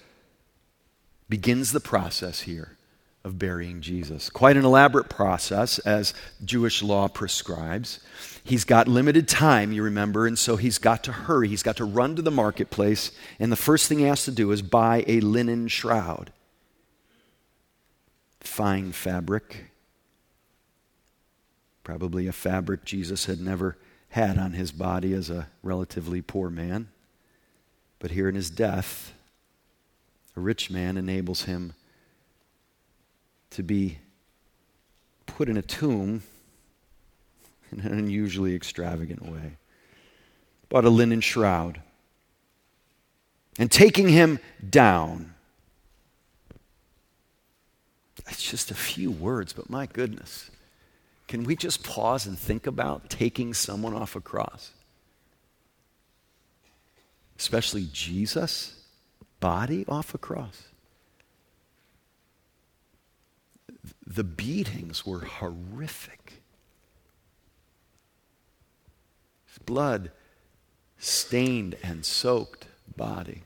begins 1.29 1.72
the 1.72 1.79
process 1.79 2.41
here 2.41 2.77
of 3.23 3.37
burying 3.37 3.81
Jesus. 3.81 4.29
Quite 4.29 4.57
an 4.57 4.65
elaborate 4.65 5.09
process, 5.09 5.79
as 5.79 6.13
Jewish 6.43 6.81
law 6.81 7.07
prescribes. 7.07 7.99
He's 8.43 8.63
got 8.63 8.87
limited 8.87 9.27
time, 9.27 9.71
you 9.71 9.83
remember, 9.83 10.25
and 10.25 10.37
so 10.37 10.55
he's 10.55 10.79
got 10.79 11.03
to 11.03 11.11
hurry. 11.11 11.47
He's 11.47 11.63
got 11.63 11.77
to 11.77 11.85
run 11.85 12.15
to 12.15 12.21
the 12.21 12.31
marketplace, 12.31 13.11
and 13.39 13.51
the 13.51 13.55
first 13.55 13.87
thing 13.87 13.99
he 13.99 14.05
has 14.05 14.25
to 14.25 14.31
do 14.31 14.51
is 14.51 14.61
buy 14.61 15.03
a 15.07 15.19
linen 15.19 15.67
shroud. 15.67 16.31
Fine 18.39 18.93
fabric. 18.93 19.65
Probably 21.83 22.25
a 22.25 22.31
fabric 22.31 22.85
Jesus 22.85 23.25
had 23.25 23.39
never 23.39 23.77
had 24.09 24.37
on 24.37 24.53
his 24.53 24.71
body 24.71 25.13
as 25.13 25.29
a 25.29 25.47
relatively 25.61 26.21
poor 26.21 26.49
man. 26.49 26.89
But 27.99 28.11
here 28.11 28.27
in 28.27 28.35
his 28.35 28.49
death, 28.49 29.13
a 30.35 30.39
rich 30.39 30.71
man 30.71 30.97
enables 30.97 31.43
him 31.43 31.73
to 33.51 33.63
be 33.63 34.00
put 35.25 35.50
in 35.50 35.58
a 35.58 35.62
tomb 35.62 36.24
in 37.72 37.79
an 37.81 37.98
unusually 37.98 38.55
extravagant 38.55 39.25
way. 39.25 39.58
Bought 40.70 40.86
a 40.86 40.89
linen 40.89 41.22
shroud. 41.22 41.81
And 43.60 43.70
taking 43.72 44.08
him 44.08 44.39
down. 44.67 45.34
It's 48.27 48.41
just 48.41 48.72
a 48.72 48.75
few 48.75 49.12
words, 49.12 49.53
but 49.53 49.70
my 49.70 49.86
goodness. 49.86 50.50
Can 51.27 51.43
we 51.43 51.55
just 51.55 51.84
pause 51.84 52.25
and 52.25 52.38
think 52.38 52.67
about 52.67 53.10
taking 53.10 53.53
someone 53.53 53.93
off 53.93 54.15
a 54.15 54.22
cross? 54.22 54.72
Especially 57.38 57.88
Jesus' 57.91 58.75
body 59.39 59.86
off 59.88 60.13
a 60.13 60.17
cross. 60.17 60.63
The 64.05 64.23
beatings 64.23 65.05
were 65.05 65.19
horrific. 65.19 66.41
His 69.47 69.57
blood 69.59 70.11
stained 70.97 71.75
and 71.83 72.05
soaked 72.05 72.67
body. 72.95 73.43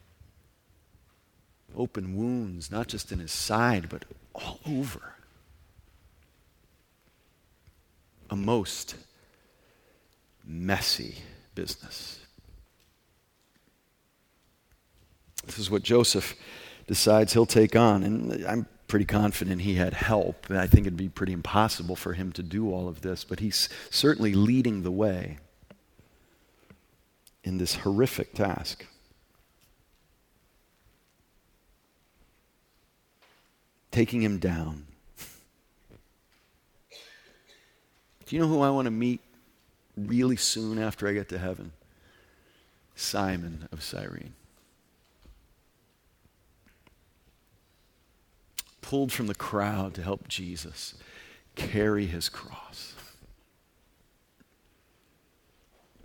Open 1.75 2.15
wounds, 2.15 2.71
not 2.71 2.87
just 2.87 3.11
in 3.11 3.19
his 3.19 3.31
side, 3.31 3.89
but 3.89 4.05
all 4.33 4.59
over. 4.67 5.15
A 8.29 8.35
most 8.35 8.95
messy 10.45 11.15
business. 11.53 12.19
This 15.45 15.59
is 15.59 15.69
what 15.69 15.83
Joseph 15.83 16.35
decides 16.87 17.33
he'll 17.33 17.45
take 17.45 17.75
on. 17.75 18.03
And 18.03 18.45
I'm 18.45 18.67
pretty 18.95 19.03
confident 19.03 19.59
he 19.59 19.75
had 19.75 19.93
help. 19.93 20.49
And 20.49 20.57
I 20.57 20.67
think 20.67 20.87
it'd 20.87 20.95
be 20.95 21.09
pretty 21.09 21.33
impossible 21.33 21.97
for 21.97 22.13
him 22.13 22.31
to 22.31 22.41
do 22.41 22.71
all 22.71 22.87
of 22.87 23.01
this, 23.01 23.25
but 23.25 23.41
he's 23.41 23.67
certainly 23.89 24.33
leading 24.33 24.83
the 24.83 24.91
way 24.91 25.37
in 27.43 27.57
this 27.57 27.75
horrific 27.75 28.33
task. 28.33 28.85
Taking 33.91 34.21
him 34.21 34.37
down. 34.39 34.85
Do 38.25 38.33
you 38.33 38.39
know 38.41 38.47
who 38.47 38.61
I 38.61 38.69
want 38.69 38.85
to 38.85 38.91
meet 38.91 39.19
really 39.97 40.37
soon 40.37 40.79
after 40.79 41.05
I 41.05 41.11
get 41.11 41.27
to 41.27 41.37
heaven? 41.37 41.73
Simon 42.95 43.67
of 43.73 43.83
Cyrene. 43.83 44.35
Pulled 48.85 49.11
from 49.11 49.25
the 49.25 49.33
crowd 49.33 49.95
to 49.95 50.03
help 50.03 50.27
Jesus 50.27 50.93
carry 51.55 52.05
his 52.05 52.29
cross. 52.29 52.93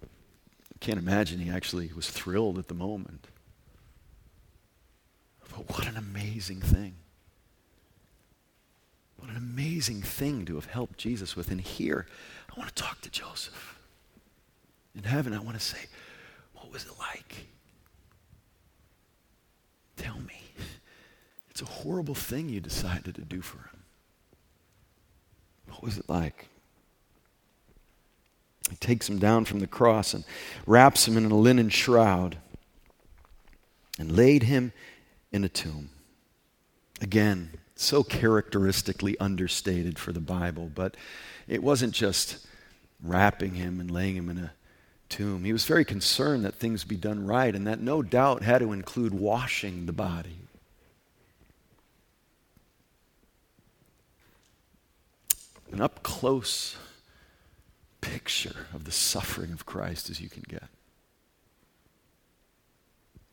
I 0.03 0.79
can't 0.81 0.99
imagine 0.99 1.41
he 1.41 1.51
actually 1.51 1.91
was 1.95 2.09
thrilled 2.09 2.59
at 2.59 2.69
the 2.69 2.75
moment. 2.75 3.27
But 5.51 5.69
what 5.69 5.87
an 5.87 5.99
amazing 5.99 6.63
thing. 6.63 6.95
What 9.19 9.29
an 9.29 9.37
amazing 9.37 10.01
thing 10.01 10.47
to 10.47 10.55
have 10.55 10.65
helped 10.65 10.97
Jesus 10.97 11.37
with. 11.37 11.51
And 11.51 11.61
here, 11.61 12.07
I 12.51 12.59
want 12.59 12.75
to 12.75 12.83
talk 12.83 13.03
to 13.03 13.11
Joseph. 13.11 13.79
In 14.97 15.03
heaven, 15.03 15.35
I 15.35 15.41
want 15.41 15.59
to 15.59 15.65
say, 15.65 15.81
what 16.55 16.73
was 16.73 16.85
it 16.87 16.93
like? 16.99 17.45
Tell 19.99 20.19
me. 20.21 20.41
It's 21.51 21.63
a 21.63 21.67
horrible 21.67 22.15
thing 22.15 22.49
you 22.49 22.61
decided 22.61 23.15
to 23.17 23.23
do 23.23 23.41
for 23.41 23.59
him. 23.59 23.83
What 25.69 25.83
was 25.83 25.99
it 25.99 26.09
like? 26.09 26.49
He 28.69 28.77
takes 28.77 29.09
him 29.09 29.19
down 29.19 29.45
from 29.45 29.61
the 29.61 29.67
cross 29.67 30.15
and 30.15 30.25
wraps 30.67 31.09
him 31.09 31.17
in 31.17 31.31
a 31.31 31.37
linen 31.37 31.71
shroud 31.71 32.39
and 33.99 34.17
laid 34.17 34.45
him 34.45 34.73
in 35.33 35.45
a 35.45 35.49
tomb. 35.49 35.91
Again, 37.01 37.51
so 37.75 38.03
characteristically 38.03 39.19
understated 39.19 39.99
for 39.99 40.13
the 40.13 40.21
Bible, 40.21 40.71
but 40.73 40.97
it 41.49 41.63
wasn't 41.63 41.95
just 41.95 42.47
wrapping 43.03 43.55
him 43.55 43.81
and 43.81 43.91
laying 43.91 44.17
him 44.17 44.29
in 44.29 44.39
a 44.39 44.53
tomb. 45.09 45.45
He 45.45 45.53
was 45.53 45.65
very 45.65 45.85
concerned 45.85 46.45
that 46.45 46.55
things 46.55 46.85
be 46.85 46.97
done 46.97 47.27
right, 47.27 47.55
and 47.55 47.67
that 47.67 47.81
no 47.81 48.03
doubt 48.03 48.43
had 48.43 48.59
to 48.59 48.73
include 48.73 49.15
washing 49.15 49.87
the 49.87 49.93
body, 49.93 50.37
an 55.73 55.81
up 55.81 56.03
close 56.03 56.77
picture 58.01 58.67
of 58.75 58.85
the 58.85 58.91
suffering 58.91 59.53
of 59.53 59.67
Christ 59.67 60.11
as 60.11 60.21
you 60.21 60.29
can 60.29 60.43
get. 60.49 60.65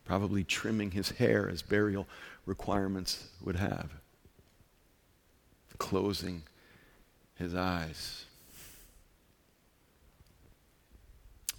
Probably 0.04 0.44
trimming 0.44 0.92
his 0.92 1.10
hair 1.10 1.48
as 1.48 1.62
burial 1.62 2.06
requirements 2.46 3.28
would 3.44 3.56
have, 3.56 3.90
closing 5.78 6.42
his 7.34 7.54
eyes, 7.54 8.24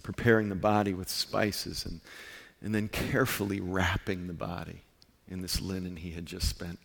preparing 0.02 0.48
the 0.48 0.54
body 0.54 0.92
with 0.92 1.08
spices, 1.08 1.84
and, 1.84 2.00
and 2.60 2.74
then 2.74 2.88
carefully 2.88 3.60
wrapping 3.60 4.26
the 4.26 4.32
body 4.32 4.82
in 5.28 5.42
this 5.42 5.60
linen 5.60 5.96
he 5.96 6.10
had 6.10 6.26
just 6.26 6.48
spent 6.48 6.78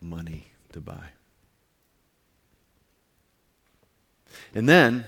money 0.00 0.48
to 0.72 0.80
buy. 0.80 1.10
And 4.54 4.68
then 4.68 5.04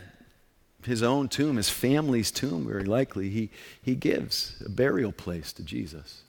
his 0.85 1.03
own 1.03 1.29
tomb, 1.29 1.57
his 1.57 1.71
family's 1.71 2.31
tomb, 2.31 2.67
very 2.67 2.85
likely, 2.85 3.31
he, 3.31 3.51
he 3.81 3.95
gives 3.95 4.63
a 4.65 4.69
burial 4.69 5.13
place 5.13 5.53
to 5.55 5.63
Jesus. 5.63 6.23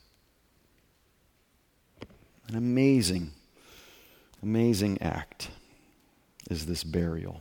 An 2.48 2.56
amazing, 2.56 3.32
amazing 4.42 5.02
act 5.02 5.50
is 6.48 6.66
this 6.66 6.84
burial. 6.84 7.40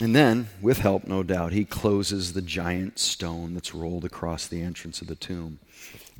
And 0.00 0.14
then, 0.14 0.48
with 0.62 0.78
help, 0.78 1.08
no 1.08 1.24
doubt, 1.24 1.52
he 1.52 1.64
closes 1.64 2.32
the 2.32 2.42
giant 2.42 3.00
stone 3.00 3.54
that's 3.54 3.74
rolled 3.74 4.04
across 4.04 4.46
the 4.46 4.62
entrance 4.62 5.00
of 5.00 5.08
the 5.08 5.16
tomb. 5.16 5.58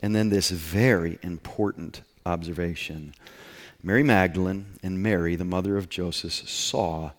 And 0.01 0.17
then, 0.17 0.31
this 0.31 0.51
very 0.51 1.19
important 1.23 2.03
observation 2.27 3.15
Mary 3.83 4.03
Magdalene 4.03 4.67
and 4.83 5.03
Mary, 5.03 5.37
the 5.37 5.45
mother 5.45 5.77
of 5.77 5.89
Joseph, 5.89 6.33
saw 6.33 7.13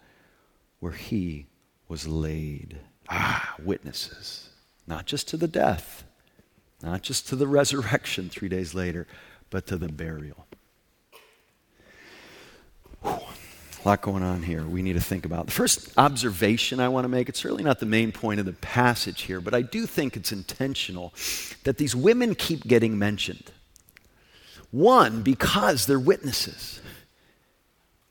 where 0.80 0.92
he 0.92 1.48
was 1.88 2.08
laid. 2.08 2.78
Ah, 3.10 3.56
witnesses. 3.64 4.50
Not 4.86 5.06
just 5.06 5.28
to 5.30 5.38
the 5.38 5.48
death, 5.48 6.04
not 6.82 7.02
just 7.02 7.28
to 7.30 7.36
the 7.36 7.48
resurrection 7.48 8.30
three 8.30 8.50
days 8.50 8.74
later, 8.74 9.08
but 9.50 9.68
to 9.68 9.78
the 9.78 9.90
burial. 9.90 10.46
Whew. 13.02 13.20
A 13.84 13.88
lot 13.88 14.02
going 14.02 14.24
on 14.24 14.44
here 14.44 14.66
we 14.66 14.82
need 14.82 14.94
to 14.94 15.02
think 15.02 15.26
about. 15.26 15.46
The 15.46 15.54
first 15.54 15.98
observation 15.98 16.82
I 16.82 16.90
want 16.90 17.06
to 17.06 17.10
make, 17.10 17.30
it's 17.30 17.46
really 17.46 17.64
not 17.64 17.80
the 17.80 17.86
main 17.86 18.12
point 18.12 18.42
of 18.42 18.46
the 18.46 18.52
passage 18.54 19.22
here, 19.22 19.40
but 19.40 19.54
I 19.54 19.62
do 19.62 19.86
think 19.86 20.18
it's 20.18 20.34
intentional 20.34 21.14
that 21.64 21.78
these 21.78 21.96
women 21.96 22.36
keep 22.36 22.68
getting 22.68 23.00
mentioned. 23.00 23.52
One, 24.72 25.22
because 25.22 25.86
they're 25.86 26.00
witnesses. 26.00 26.80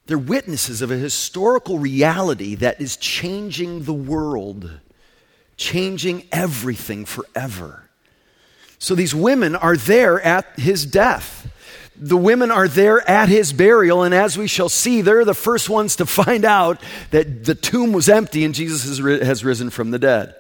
They're 0.07 0.19
witnesses 0.19 0.83
of 0.83 0.91
a 0.91 0.97
historical 0.97 1.79
reality 1.79 2.55
that 2.57 2.81
is 2.81 2.97
changing 2.97 3.85
the 3.85 3.93
world, 3.95 4.81
changing 5.57 6.27
everything 6.33 7.05
forever. 7.05 7.89
So 8.79 8.95
these 8.95 9.15
women 9.15 9.55
are 9.55 9.77
there 9.77 10.21
at 10.21 10.47
his 10.59 10.87
death. 10.87 11.51
The 11.95 12.17
women 12.17 12.51
are 12.51 12.69
there 12.69 13.09
at 13.11 13.29
his 13.29 13.53
burial, 13.53 14.03
and 14.03 14.15
as 14.15 14.39
we 14.39 14.47
shall 14.47 14.69
see, 14.69 15.03
they're 15.03 15.25
the 15.25 15.35
first 15.35 15.69
ones 15.69 15.97
to 15.97 16.07
find 16.07 16.45
out 16.45 16.81
that 17.11 17.45
the 17.45 17.57
tomb 17.57 17.93
was 17.93 18.09
empty 18.09 18.45
and 18.45 18.55
Jesus 18.55 18.99
has, 18.99 19.45
risen 19.45 19.69
from 19.71 19.91
the 19.91 19.99
dead. 19.99 20.35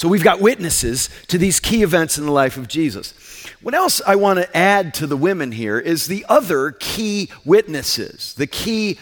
So 0.00 0.08
we've 0.08 0.24
got 0.24 0.40
witnesses 0.40 1.10
to 1.26 1.36
these 1.36 1.60
key 1.60 1.82
events 1.82 2.16
in 2.16 2.24
the 2.24 2.32
life 2.32 2.56
of 2.56 2.68
Jesus. 2.68 3.12
What 3.60 3.74
else 3.74 4.00
I 4.06 4.16
want 4.16 4.38
to 4.38 4.56
add 4.56 4.94
to 4.94 5.06
the 5.06 5.14
women 5.14 5.52
here 5.52 5.78
is 5.78 6.06
the 6.06 6.24
other 6.26 6.70
key 6.70 7.28
witnesses, 7.44 8.32
the 8.32 8.46
key 8.46 8.98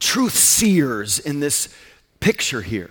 truth 0.00 0.34
seers 0.34 1.18
in 1.18 1.40
this 1.40 1.74
picture 2.20 2.60
here. 2.60 2.90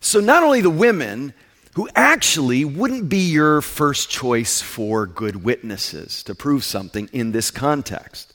So 0.00 0.18
not 0.18 0.42
only 0.42 0.62
the 0.62 0.70
women, 0.70 1.34
who 1.74 1.90
actually 1.94 2.64
wouldn't 2.64 3.06
be 3.06 3.30
your 3.30 3.60
first 3.60 4.08
choice 4.08 4.62
for 4.62 5.06
good 5.06 5.44
witnesses 5.44 6.22
to 6.22 6.34
prove 6.34 6.64
something 6.64 7.06
in 7.12 7.32
this 7.32 7.50
context. 7.50 8.32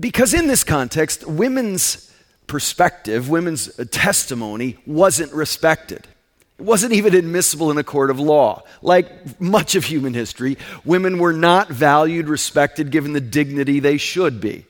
Because 0.00 0.34
in 0.34 0.48
this 0.48 0.64
context, 0.64 1.24
women's 1.24 2.12
perspective, 2.48 3.28
women's 3.28 3.72
testimony 3.92 4.76
wasn't 4.86 5.32
respected. 5.32 6.08
It 6.58 6.64
wasn't 6.64 6.92
even 6.92 7.14
admissible 7.14 7.70
in 7.70 7.78
a 7.78 7.84
court 7.84 8.10
of 8.10 8.18
law. 8.18 8.64
Like 8.82 9.40
much 9.40 9.76
of 9.76 9.84
human 9.84 10.12
history, 10.12 10.58
women 10.84 11.18
were 11.18 11.32
not 11.32 11.68
valued, 11.68 12.28
respected, 12.28 12.90
given 12.90 13.12
the 13.12 13.20
dignity 13.20 13.78
they 13.78 13.96
should 13.96 14.40
be. 14.40 14.66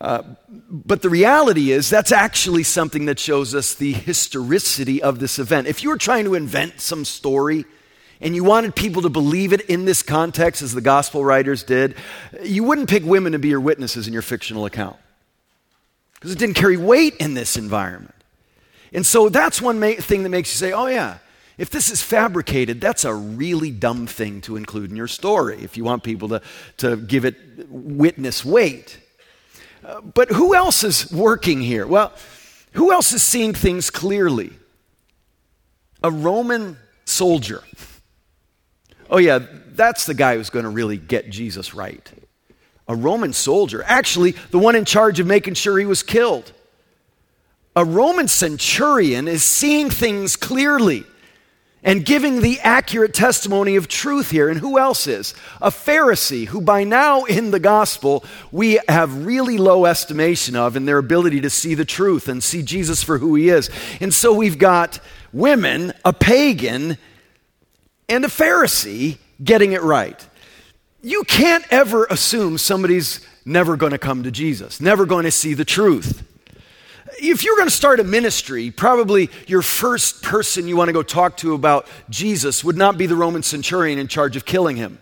Uh, 0.00 0.22
but 0.68 1.02
the 1.02 1.08
reality 1.08 1.70
is, 1.70 1.88
that's 1.88 2.12
actually 2.12 2.64
something 2.64 3.06
that 3.06 3.18
shows 3.18 3.54
us 3.54 3.74
the 3.74 3.92
historicity 3.92 5.02
of 5.02 5.20
this 5.20 5.38
event. 5.38 5.68
If 5.68 5.82
you 5.82 5.90
were 5.90 5.96
trying 5.96 6.24
to 6.24 6.34
invent 6.34 6.80
some 6.80 7.04
story 7.04 7.64
and 8.20 8.34
you 8.34 8.44
wanted 8.44 8.74
people 8.74 9.02
to 9.02 9.08
believe 9.08 9.52
it 9.52 9.62
in 9.62 9.84
this 9.84 10.02
context, 10.02 10.60
as 10.60 10.72
the 10.72 10.80
gospel 10.80 11.24
writers 11.24 11.62
did, 11.62 11.94
you 12.42 12.64
wouldn't 12.64 12.90
pick 12.90 13.04
women 13.04 13.32
to 13.32 13.38
be 13.38 13.48
your 13.48 13.60
witnesses 13.60 14.06
in 14.06 14.12
your 14.12 14.22
fictional 14.22 14.66
account 14.66 14.96
because 16.14 16.32
it 16.32 16.38
didn't 16.38 16.56
carry 16.56 16.76
weight 16.76 17.16
in 17.16 17.34
this 17.34 17.56
environment. 17.56 18.15
And 18.92 19.04
so 19.04 19.28
that's 19.28 19.60
one 19.60 19.80
ma- 19.80 19.92
thing 19.92 20.22
that 20.22 20.28
makes 20.28 20.50
you 20.50 20.56
say, 20.56 20.72
oh, 20.72 20.86
yeah, 20.86 21.18
if 21.58 21.70
this 21.70 21.90
is 21.90 22.02
fabricated, 22.02 22.80
that's 22.80 23.04
a 23.04 23.14
really 23.14 23.70
dumb 23.70 24.06
thing 24.06 24.40
to 24.42 24.56
include 24.56 24.90
in 24.90 24.96
your 24.96 25.08
story 25.08 25.62
if 25.62 25.76
you 25.76 25.84
want 25.84 26.02
people 26.02 26.28
to, 26.28 26.42
to 26.78 26.96
give 26.96 27.24
it 27.24 27.36
witness 27.68 28.44
weight 28.44 28.98
uh, 29.86 30.00
but 30.00 30.30
who 30.30 30.54
else 30.54 30.82
is 30.82 31.12
working 31.12 31.60
here? 31.60 31.86
Well, 31.86 32.12
who 32.72 32.92
else 32.92 33.12
is 33.12 33.22
seeing 33.22 33.54
things 33.54 33.88
clearly? 33.88 34.52
A 36.02 36.10
Roman 36.10 36.76
soldier. 37.04 37.62
Oh, 39.08 39.18
yeah, 39.18 39.38
that's 39.68 40.06
the 40.06 40.14
guy 40.14 40.36
who's 40.36 40.50
going 40.50 40.64
to 40.64 40.70
really 40.70 40.96
get 40.96 41.30
Jesus 41.30 41.72
right. 41.72 42.10
A 42.88 42.96
Roman 42.96 43.32
soldier, 43.32 43.84
actually, 43.86 44.32
the 44.50 44.58
one 44.58 44.74
in 44.74 44.84
charge 44.84 45.20
of 45.20 45.26
making 45.26 45.54
sure 45.54 45.78
he 45.78 45.86
was 45.86 46.02
killed. 46.02 46.52
A 47.76 47.84
Roman 47.84 48.26
centurion 48.26 49.28
is 49.28 49.44
seeing 49.44 49.90
things 49.90 50.34
clearly 50.34 51.04
and 51.82 52.06
giving 52.06 52.40
the 52.40 52.58
accurate 52.60 53.12
testimony 53.12 53.76
of 53.76 53.86
truth 53.86 54.30
here. 54.30 54.48
And 54.48 54.58
who 54.58 54.78
else 54.78 55.06
is? 55.06 55.34
A 55.60 55.68
Pharisee, 55.68 56.46
who 56.46 56.62
by 56.62 56.84
now 56.84 57.24
in 57.24 57.50
the 57.50 57.60
gospel 57.60 58.24
we 58.50 58.80
have 58.88 59.26
really 59.26 59.58
low 59.58 59.84
estimation 59.84 60.56
of 60.56 60.74
in 60.74 60.86
their 60.86 60.96
ability 60.96 61.42
to 61.42 61.50
see 61.50 61.74
the 61.74 61.84
truth 61.84 62.28
and 62.28 62.42
see 62.42 62.62
Jesus 62.62 63.02
for 63.02 63.18
who 63.18 63.34
he 63.34 63.50
is. 63.50 63.70
And 64.00 64.12
so 64.12 64.32
we've 64.32 64.58
got 64.58 64.98
women, 65.34 65.92
a 66.02 66.14
pagan, 66.14 66.96
and 68.08 68.24
a 68.24 68.28
Pharisee 68.28 69.18
getting 69.44 69.72
it 69.72 69.82
right. 69.82 70.26
You 71.02 71.24
can't 71.24 71.64
ever 71.70 72.06
assume 72.06 72.56
somebody's 72.56 73.20
never 73.44 73.76
going 73.76 73.92
to 73.92 73.98
come 73.98 74.22
to 74.22 74.30
Jesus, 74.30 74.80
never 74.80 75.04
going 75.04 75.24
to 75.24 75.30
see 75.30 75.52
the 75.52 75.64
truth 75.64 76.25
if 77.18 77.44
you're 77.44 77.56
going 77.56 77.68
to 77.68 77.74
start 77.74 78.00
a 78.00 78.04
ministry, 78.04 78.70
probably 78.70 79.30
your 79.46 79.62
first 79.62 80.22
person 80.22 80.68
you 80.68 80.76
want 80.76 80.88
to 80.88 80.92
go 80.92 81.02
talk 81.02 81.36
to 81.38 81.54
about 81.54 81.86
Jesus 82.10 82.62
would 82.64 82.76
not 82.76 82.98
be 82.98 83.06
the 83.06 83.16
Roman 83.16 83.42
centurion 83.42 83.98
in 83.98 84.08
charge 84.08 84.36
of 84.36 84.44
killing 84.44 84.76
him. 84.76 84.98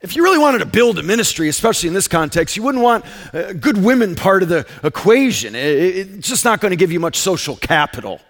If 0.00 0.14
you 0.14 0.22
really 0.22 0.38
wanted 0.38 0.58
to 0.58 0.66
build 0.66 0.98
a 0.98 1.02
ministry, 1.02 1.48
especially 1.48 1.88
in 1.88 1.94
this 1.94 2.06
context, 2.06 2.56
you 2.56 2.62
wouldn't 2.62 2.84
want 2.84 3.04
a 3.32 3.52
good 3.52 3.76
women 3.76 4.14
part 4.14 4.44
of 4.44 4.48
the 4.48 4.64
equation. 4.84 5.56
It's 5.56 6.28
just 6.28 6.44
not 6.44 6.60
going 6.60 6.70
to 6.70 6.76
give 6.76 6.92
you 6.92 7.00
much 7.00 7.16
social 7.16 7.56
capital. 7.56 8.20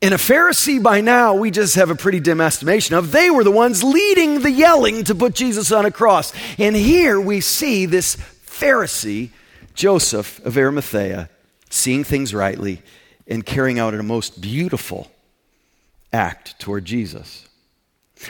In 0.00 0.12
a 0.12 0.16
Pharisee, 0.16 0.82
by 0.82 1.00
now, 1.02 1.34
we 1.34 1.50
just 1.50 1.74
have 1.76 1.90
a 1.90 1.94
pretty 1.94 2.20
dim 2.20 2.40
estimation 2.40 2.94
of. 2.94 3.12
They 3.12 3.30
were 3.30 3.44
the 3.44 3.50
ones 3.50 3.82
leading 3.82 4.40
the 4.40 4.50
yelling 4.50 5.04
to 5.04 5.14
put 5.14 5.34
Jesus 5.34 5.70
on 5.70 5.84
a 5.84 5.90
cross. 5.90 6.32
And 6.58 6.74
here 6.74 7.20
we 7.20 7.40
see 7.40 7.84
this 7.84 8.16
Pharisee 8.16 9.30
Joseph 9.74 10.44
of 10.44 10.56
Arimathea 10.56 11.28
seeing 11.70 12.04
things 12.04 12.32
rightly 12.32 12.82
and 13.26 13.44
carrying 13.44 13.78
out 13.78 13.94
a 13.94 14.02
most 14.02 14.40
beautiful 14.40 15.10
act 16.12 16.58
toward 16.58 16.84
Jesus. 16.84 17.48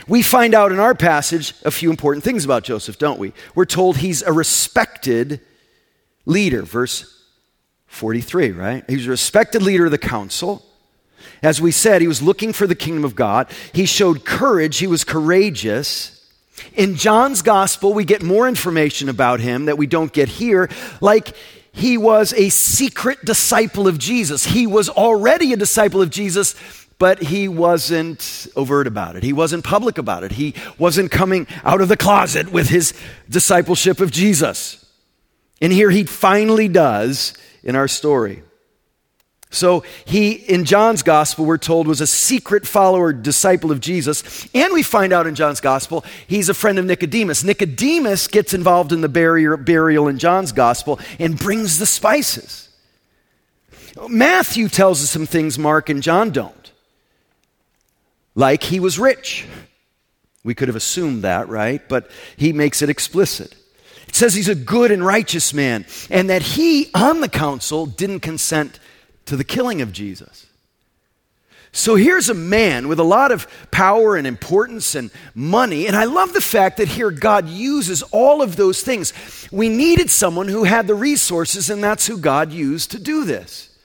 We 0.09 0.23
find 0.23 0.55
out 0.55 0.73
in 0.73 0.81
our 0.81 0.95
passage 0.95 1.55
a 1.65 1.71
few 1.71 1.91
important 1.91 2.25
things 2.25 2.45
about 2.45 2.65
Joseph, 2.65 2.99
don't 2.99 3.19
we? 3.19 3.33
We're 3.55 3.65
told 3.67 3.99
he's 3.99 4.23
a 4.23 4.33
respected 4.33 5.41
leader, 6.25 6.63
verse 6.63 7.23
43, 7.87 8.53
right? 8.53 8.85
He's 8.89 9.07
a 9.07 9.11
respected 9.11 9.63
leader 9.63 9.85
of 9.85 9.91
the 9.91 9.99
council. 9.99 10.65
As 11.43 11.61
we 11.61 11.71
said, 11.71 12.01
he 12.01 12.09
was 12.09 12.23
looking 12.23 12.53
for 12.53 12.67
the 12.67 12.75
kingdom 12.75 13.05
of 13.05 13.15
God. 13.15 13.51
He 13.73 13.87
showed 13.87 14.25
courage, 14.25 14.79
he 14.79 14.87
was 14.87 15.05
courageous. 15.05 16.14
In 16.75 16.97
John's 16.97 17.43
gospel, 17.43 17.93
we 17.95 18.05
get 18.05 18.23
more 18.23 18.49
information 18.49 19.09
about 19.09 19.41
him 19.41 19.67
that 19.67 19.79
we 19.79 19.87
don't 19.87 20.13
get 20.13 20.29
here, 20.29 20.71
like 21.01 21.35
he 21.73 21.99
was 21.99 22.33
a 22.35 22.49
secret 22.51 23.25
disciple 23.25 23.89
of 23.89 23.99
Jesus. 23.99 24.45
He 24.45 24.67
was 24.67 24.89
already 24.89 25.53
a 25.53 25.57
disciple 25.57 26.01
of 26.01 26.11
Jesus, 26.11 26.55
but 26.99 27.21
he 27.21 27.49
wasn't 27.49 28.47
overt 28.55 28.87
about 28.87 29.17
it. 29.17 29.25
He 29.25 29.33
wasn't 29.33 29.65
public 29.65 29.99
about 29.99 30.23
it. 30.23 30.33
He 30.33 30.55
wasn't 30.79 31.11
coming 31.11 31.49
out 31.65 31.81
of 31.81 31.89
the 31.89 31.97
closet 31.97 32.53
with 32.53 32.69
his 32.69 32.95
discipleship 33.29 34.01
of 34.01 34.13
Jesus. 34.13 34.87
And 35.61 35.73
here 35.73 35.91
he 35.91 36.05
finally 36.05 36.69
does 36.69 37.35
in 37.65 37.75
our 37.75 37.89
story. 37.89 38.43
So 39.51 39.85
he, 40.05 40.33
in 40.33 40.65
John's 40.65 41.05
gospel, 41.05 41.45
we're 41.45 41.59
told 41.59 41.87
was 41.87 42.01
a 42.01 42.09
secret 42.09 42.67
follower, 42.67 43.13
disciple 43.13 43.71
of 43.71 43.79
Jesus. 43.79 44.49
And 44.53 44.73
we 44.73 44.83
find 44.83 45.13
out 45.13 45.29
in 45.29 45.37
John's 45.37 45.61
gospel, 45.61 46.05
he's 46.27 46.49
a 46.49 46.55
friend 46.55 46.79
of 46.79 46.85
Nicodemus. 46.85 47.45
Nicodemus 47.45 48.27
gets 48.27 48.53
involved 48.53 48.91
in 48.91 49.01
the 49.01 49.09
burial 49.09 50.09
in 50.09 50.19
John's 50.19 50.51
gospel 50.51 50.99
and 51.21 51.39
brings 51.39 51.79
the 51.79 51.87
spices. 51.87 52.69
Matthew 54.09 54.69
tells 54.69 55.03
us 55.03 55.11
some 55.11 55.27
things 55.27 55.57
Mark 55.57 55.89
and 55.89 56.03
John 56.03 56.31
don't. 56.31 56.73
Like 58.35 58.65
he 58.65 58.81
was 58.81 58.99
rich. 58.99 59.47
We 60.43 60.55
could 60.55 60.69
have 60.69 60.77
assumed 60.77 61.23
that, 61.23 61.49
right? 61.49 61.89
But 61.89 62.11
he 62.37 62.53
makes 62.53 62.83
it 62.83 62.91
explicit. 62.91 63.55
It 64.09 64.17
says 64.17 64.35
he's 64.35 64.49
a 64.49 64.55
good 64.55 64.91
and 64.91 65.05
righteous 65.05 65.55
man, 65.55 65.87
and 66.11 66.29
that 66.29 66.43
he, 66.43 66.91
on 66.95 67.21
the 67.21 67.29
council, 67.29 67.87
didn't 67.87 68.21
consent 68.21 68.79
to 69.27 69.37
the 69.37 69.45
killing 69.45 69.81
of 69.83 69.93
Jesus. 69.93 70.47
So 71.73 71.97
here's 71.97 72.29
a 72.29 72.35
man 72.35 72.87
with 72.87 73.01
a 73.01 73.05
lot 73.05 73.33
of 73.33 73.49
power 73.73 74.15
and 74.15 74.29
importance 74.29 74.95
and 74.95 75.11
money. 75.35 75.89
And 75.89 75.97
I 75.97 76.05
love 76.05 76.33
the 76.33 76.41
fact 76.41 76.77
that 76.77 76.87
here 76.87 77.11
God 77.11 77.49
uses 77.49 78.03
all 78.05 78.43
of 78.43 78.55
those 78.55 78.83
things. 78.83 79.13
We 79.51 79.69
needed 79.69 80.09
someone 80.09 80.47
who 80.47 80.63
had 80.63 80.87
the 80.87 80.95
resources, 80.95 81.71
and 81.71 81.83
that's 81.83 82.07
who 82.07 82.17
God 82.17 82.53
used 82.53 82.93
to 82.93 83.01
do 83.01 83.25
this. 83.25 83.77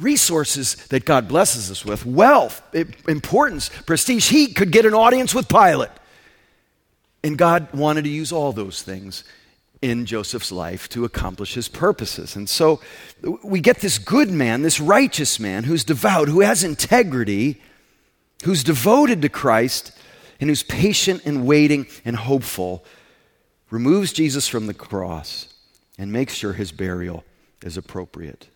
Resources 0.00 0.74
that 0.88 1.04
God 1.04 1.28
blesses 1.28 1.70
us 1.70 1.84
with 1.84 2.04
wealth, 2.04 2.60
importance, 3.06 3.68
prestige. 3.86 4.28
He 4.28 4.52
could 4.52 4.72
get 4.72 4.84
an 4.84 4.94
audience 4.94 5.32
with 5.32 5.48
Pilate. 5.48 5.90
And 7.22 7.38
God 7.38 7.72
wanted 7.72 8.02
to 8.04 8.10
use 8.10 8.32
all 8.32 8.52
those 8.52 8.82
things 8.82 9.22
in 9.84 10.06
Joseph's 10.06 10.50
life 10.50 10.88
to 10.88 11.04
accomplish 11.04 11.52
his 11.52 11.68
purposes. 11.68 12.36
And 12.36 12.48
so 12.48 12.80
we 13.42 13.60
get 13.60 13.80
this 13.80 13.98
good 13.98 14.30
man, 14.30 14.62
this 14.62 14.80
righteous 14.80 15.38
man 15.38 15.64
who's 15.64 15.84
devout, 15.84 16.28
who 16.28 16.40
has 16.40 16.64
integrity, 16.64 17.60
who's 18.44 18.64
devoted 18.64 19.20
to 19.20 19.28
Christ, 19.28 19.92
and 20.40 20.48
who's 20.48 20.62
patient 20.62 21.20
and 21.26 21.46
waiting 21.46 21.86
and 22.02 22.16
hopeful, 22.16 22.82
removes 23.68 24.14
Jesus 24.14 24.48
from 24.48 24.68
the 24.68 24.74
cross 24.74 25.52
and 25.98 26.10
makes 26.10 26.32
sure 26.32 26.54
his 26.54 26.72
burial 26.72 27.22
is 27.62 27.76
appropriate. 27.76 28.48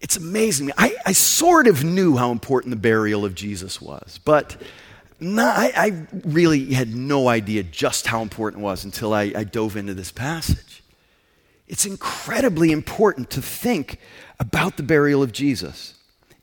It's 0.00 0.16
amazing. 0.16 0.72
I, 0.76 0.96
I 1.06 1.12
sort 1.12 1.68
of 1.68 1.84
knew 1.84 2.16
how 2.16 2.32
important 2.32 2.70
the 2.70 2.76
burial 2.76 3.24
of 3.24 3.36
Jesus 3.36 3.80
was, 3.80 4.18
but 4.24 4.56
not, 5.18 5.56
I, 5.56 5.72
I, 5.74 6.06
really 6.24 6.74
had 6.74 6.94
no 6.94 7.28
idea 7.28 7.62
just 7.62 8.06
how 8.06 8.22
important 8.22 8.62
it 8.62 8.64
was 8.64 8.84
until 8.84 9.14
I, 9.14 9.32
I 9.34 9.44
dove 9.44 9.76
into 9.76 9.94
this 9.94 10.12
passage. 10.12 10.82
It's 11.66 11.86
incredibly 11.86 12.70
important 12.70 13.30
to 13.30 13.42
think 13.42 13.98
about 14.38 14.76
the 14.76 14.82
burial 14.82 15.22
of 15.22 15.32
Jesus 15.32 15.94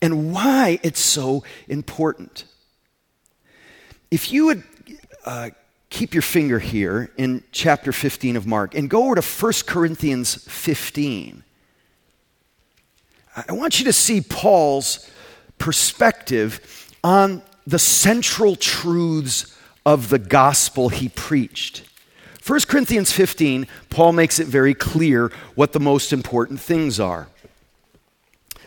and 0.02 0.34
why 0.34 0.80
it's 0.84 1.00
so 1.00 1.44
important. 1.68 2.46
If 4.10 4.32
you 4.32 4.48
would 4.48 4.64
uh, 5.26 5.52
keep 5.94 6.16
your 6.16 6.24
finger 6.24 6.58
here 6.58 7.12
in 7.18 7.44
chapter 7.52 7.92
15 7.92 8.36
of 8.36 8.48
Mark 8.48 8.74
and 8.74 8.90
go 8.90 9.06
over 9.06 9.14
to 9.14 9.22
1 9.22 9.54
Corinthians 9.68 10.44
15. 10.50 11.44
I 13.36 13.54
want 13.54 13.78
you 13.78 13.86
to 13.86 13.94
see 13.94 14.20
Paul's 14.20 15.08
perspective 15.60 16.92
on 17.04 17.44
the 17.66 17.80
central 17.80 18.56
truths 18.56 19.58
of 19.86 20.10
the 20.10 20.20
gospel 20.20 20.90
he 20.90 21.10
preached. 21.10 21.84
1 22.46 22.62
Corinthians 22.68 23.12
15, 23.12 23.68
Paul 23.90 24.12
makes 24.12 24.40
it 24.40 24.48
very 24.48 24.74
clear 24.74 25.32
what 25.56 25.72
the 25.72 25.80
most 25.80 26.12
important 26.12 26.60
things 26.60 27.00
are. 27.00 27.28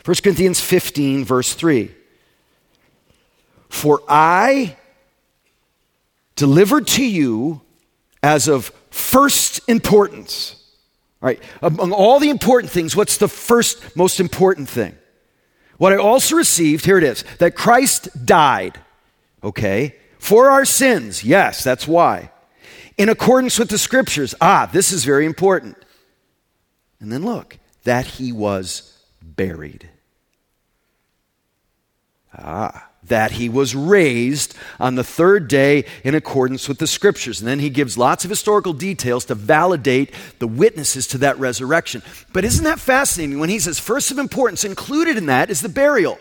1 0.03 0.15
Corinthians 0.23 0.59
15, 0.59 1.25
verse 1.25 1.53
3. 1.53 1.91
For 3.69 4.01
I 4.07 4.77
delivered 6.35 6.87
to 6.87 7.05
you 7.05 7.61
as 8.23 8.47
of 8.47 8.71
first 8.89 9.59
importance. 9.67 10.55
All 11.21 11.27
right, 11.27 11.41
among 11.61 11.91
all 11.91 12.19
the 12.19 12.29
important 12.29 12.71
things, 12.71 12.95
what's 12.95 13.17
the 13.17 13.27
first 13.27 13.95
most 13.95 14.19
important 14.19 14.69
thing? 14.69 14.95
What 15.77 15.93
I 15.93 15.97
also 15.97 16.35
received, 16.35 16.85
here 16.85 16.97
it 16.97 17.03
is, 17.03 17.23
that 17.39 17.55
Christ 17.55 18.25
died, 18.25 18.79
okay, 19.43 19.95
for 20.19 20.49
our 20.49 20.65
sins. 20.65 21.23
Yes, 21.23 21.63
that's 21.63 21.87
why. 21.87 22.31
In 22.97 23.09
accordance 23.09 23.59
with 23.59 23.69
the 23.69 23.77
scriptures. 23.77 24.33
Ah, 24.41 24.69
this 24.71 24.91
is 24.91 25.05
very 25.05 25.25
important. 25.25 25.77
And 26.99 27.11
then 27.11 27.23
look, 27.23 27.57
that 27.83 28.05
he 28.05 28.31
was 28.31 28.97
buried. 29.21 29.89
Ah 32.33 32.87
that 33.07 33.31
he 33.31 33.49
was 33.49 33.75
raised 33.75 34.55
on 34.79 34.95
the 34.95 35.03
third 35.03 35.47
day 35.47 35.85
in 36.03 36.15
accordance 36.15 36.67
with 36.67 36.77
the 36.77 36.87
scriptures. 36.87 37.39
And 37.39 37.47
then 37.47 37.59
he 37.59 37.69
gives 37.69 37.97
lots 37.97 38.23
of 38.23 38.29
historical 38.29 38.73
details 38.73 39.25
to 39.25 39.35
validate 39.35 40.13
the 40.39 40.47
witnesses 40.47 41.07
to 41.07 41.17
that 41.19 41.39
resurrection. 41.39 42.01
But 42.33 42.45
isn't 42.45 42.63
that 42.63 42.79
fascinating 42.79 43.39
when 43.39 43.49
he 43.49 43.59
says, 43.59 43.79
first 43.79 44.11
of 44.11 44.17
importance, 44.17 44.63
included 44.63 45.17
in 45.17 45.27
that 45.27 45.49
is 45.49 45.61
the 45.61 45.69
burial? 45.69 46.19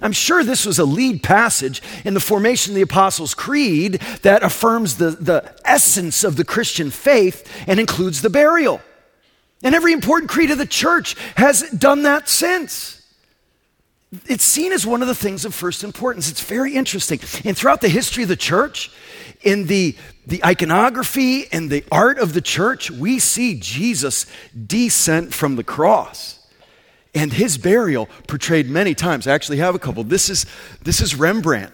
I'm 0.00 0.12
sure 0.12 0.42
this 0.42 0.64
was 0.64 0.78
a 0.78 0.84
lead 0.84 1.22
passage 1.22 1.82
in 2.04 2.14
the 2.14 2.20
formation 2.20 2.72
of 2.72 2.76
the 2.76 2.82
Apostles' 2.82 3.34
Creed 3.34 3.94
that 4.22 4.42
affirms 4.42 4.96
the, 4.96 5.10
the 5.10 5.54
essence 5.64 6.24
of 6.24 6.36
the 6.36 6.44
Christian 6.44 6.90
faith 6.90 7.50
and 7.66 7.78
includes 7.78 8.22
the 8.22 8.30
burial. 8.30 8.80
And 9.62 9.74
every 9.74 9.92
important 9.92 10.30
creed 10.30 10.50
of 10.50 10.58
the 10.58 10.66
church 10.66 11.16
has 11.36 11.68
done 11.70 12.02
that 12.02 12.28
since 12.28 13.00
it's 14.26 14.44
seen 14.44 14.72
as 14.72 14.84
one 14.84 15.02
of 15.02 15.08
the 15.08 15.14
things 15.14 15.44
of 15.44 15.54
first 15.54 15.84
importance. 15.84 16.30
It's 16.30 16.42
very 16.42 16.74
interesting. 16.74 17.20
And 17.44 17.56
throughout 17.56 17.80
the 17.80 17.88
history 17.88 18.24
of 18.24 18.28
the 18.28 18.36
church, 18.36 18.90
in 19.42 19.66
the, 19.66 19.96
the 20.26 20.44
iconography 20.44 21.50
and 21.52 21.70
the 21.70 21.84
art 21.92 22.18
of 22.18 22.34
the 22.34 22.40
church, 22.40 22.90
we 22.90 23.20
see 23.20 23.58
Jesus 23.60 24.26
descent 24.66 25.32
from 25.32 25.54
the 25.54 25.64
cross. 25.64 26.39
And 27.14 27.32
his 27.32 27.58
burial 27.58 28.08
portrayed 28.28 28.68
many 28.68 28.94
times. 28.94 29.26
I 29.26 29.32
actually 29.32 29.58
have 29.58 29.74
a 29.74 29.78
couple. 29.78 30.04
This 30.04 30.30
is, 30.30 30.46
this 30.82 31.00
is 31.00 31.14
Rembrandt. 31.14 31.72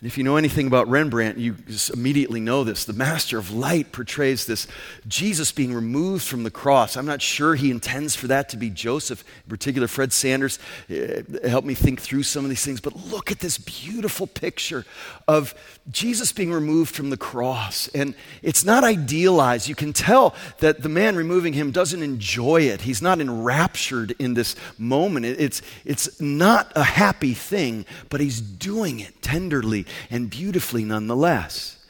And 0.00 0.06
if 0.06 0.18
you 0.18 0.24
know 0.24 0.36
anything 0.36 0.66
about 0.66 0.88
Rembrandt, 0.88 1.38
you 1.38 1.56
immediately 1.90 2.38
know 2.38 2.64
this. 2.64 2.84
The 2.84 2.92
master 2.92 3.38
of 3.38 3.50
light 3.50 3.92
portrays 3.92 4.44
this 4.44 4.66
Jesus 5.08 5.52
being 5.52 5.72
removed 5.72 6.22
from 6.22 6.42
the 6.42 6.50
cross. 6.50 6.98
I'm 6.98 7.06
not 7.06 7.22
sure 7.22 7.54
he 7.54 7.70
intends 7.70 8.14
for 8.14 8.26
that 8.26 8.50
to 8.50 8.58
be 8.58 8.68
Joseph. 8.68 9.24
In 9.44 9.48
particular, 9.48 9.88
Fred 9.88 10.12
Sanders 10.12 10.58
uh, 10.90 11.22
helped 11.48 11.66
me 11.66 11.72
think 11.72 12.02
through 12.02 12.24
some 12.24 12.44
of 12.44 12.50
these 12.50 12.62
things. 12.62 12.78
But 12.78 12.94
look 13.06 13.30
at 13.32 13.38
this 13.38 13.56
beautiful 13.56 14.26
picture 14.26 14.84
of 15.26 15.54
Jesus 15.90 16.30
being 16.30 16.52
removed 16.52 16.94
from 16.94 17.08
the 17.08 17.16
cross. 17.16 17.88
And 17.94 18.14
it's 18.42 18.66
not 18.66 18.84
idealized. 18.84 19.66
You 19.66 19.74
can 19.74 19.94
tell 19.94 20.34
that 20.58 20.82
the 20.82 20.90
man 20.90 21.16
removing 21.16 21.54
him 21.54 21.70
doesn't 21.70 22.02
enjoy 22.02 22.62
it, 22.62 22.82
he's 22.82 23.00
not 23.00 23.18
enraptured 23.18 24.14
in 24.18 24.34
this 24.34 24.56
moment. 24.76 25.24
It's, 25.24 25.62
it's 25.86 26.20
not 26.20 26.70
a 26.76 26.84
happy 26.84 27.32
thing, 27.32 27.86
but 28.10 28.20
he's 28.20 28.42
doing 28.42 29.00
it 29.00 29.22
tenderly 29.22 29.86
and 30.10 30.30
beautifully 30.30 30.84
nonetheless. 30.84 31.84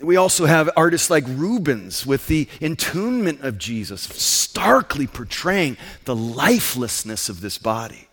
We 0.00 0.16
also 0.16 0.46
have 0.46 0.70
artists 0.76 1.10
like 1.10 1.24
Rubens 1.26 2.06
with 2.06 2.28
the 2.28 2.48
entombment 2.60 3.42
of 3.42 3.58
Jesus, 3.58 4.02
starkly 4.02 5.06
portraying 5.06 5.76
the 6.04 6.14
lifelessness 6.14 7.28
of 7.28 7.40
this 7.40 7.58
body. 7.58 8.08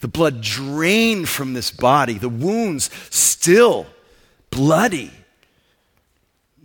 The 0.00 0.08
blood 0.08 0.40
drained 0.40 1.28
from 1.28 1.52
this 1.52 1.70
body, 1.70 2.18
the 2.18 2.28
wounds 2.28 2.90
still 3.10 3.86
bloody 4.50 5.12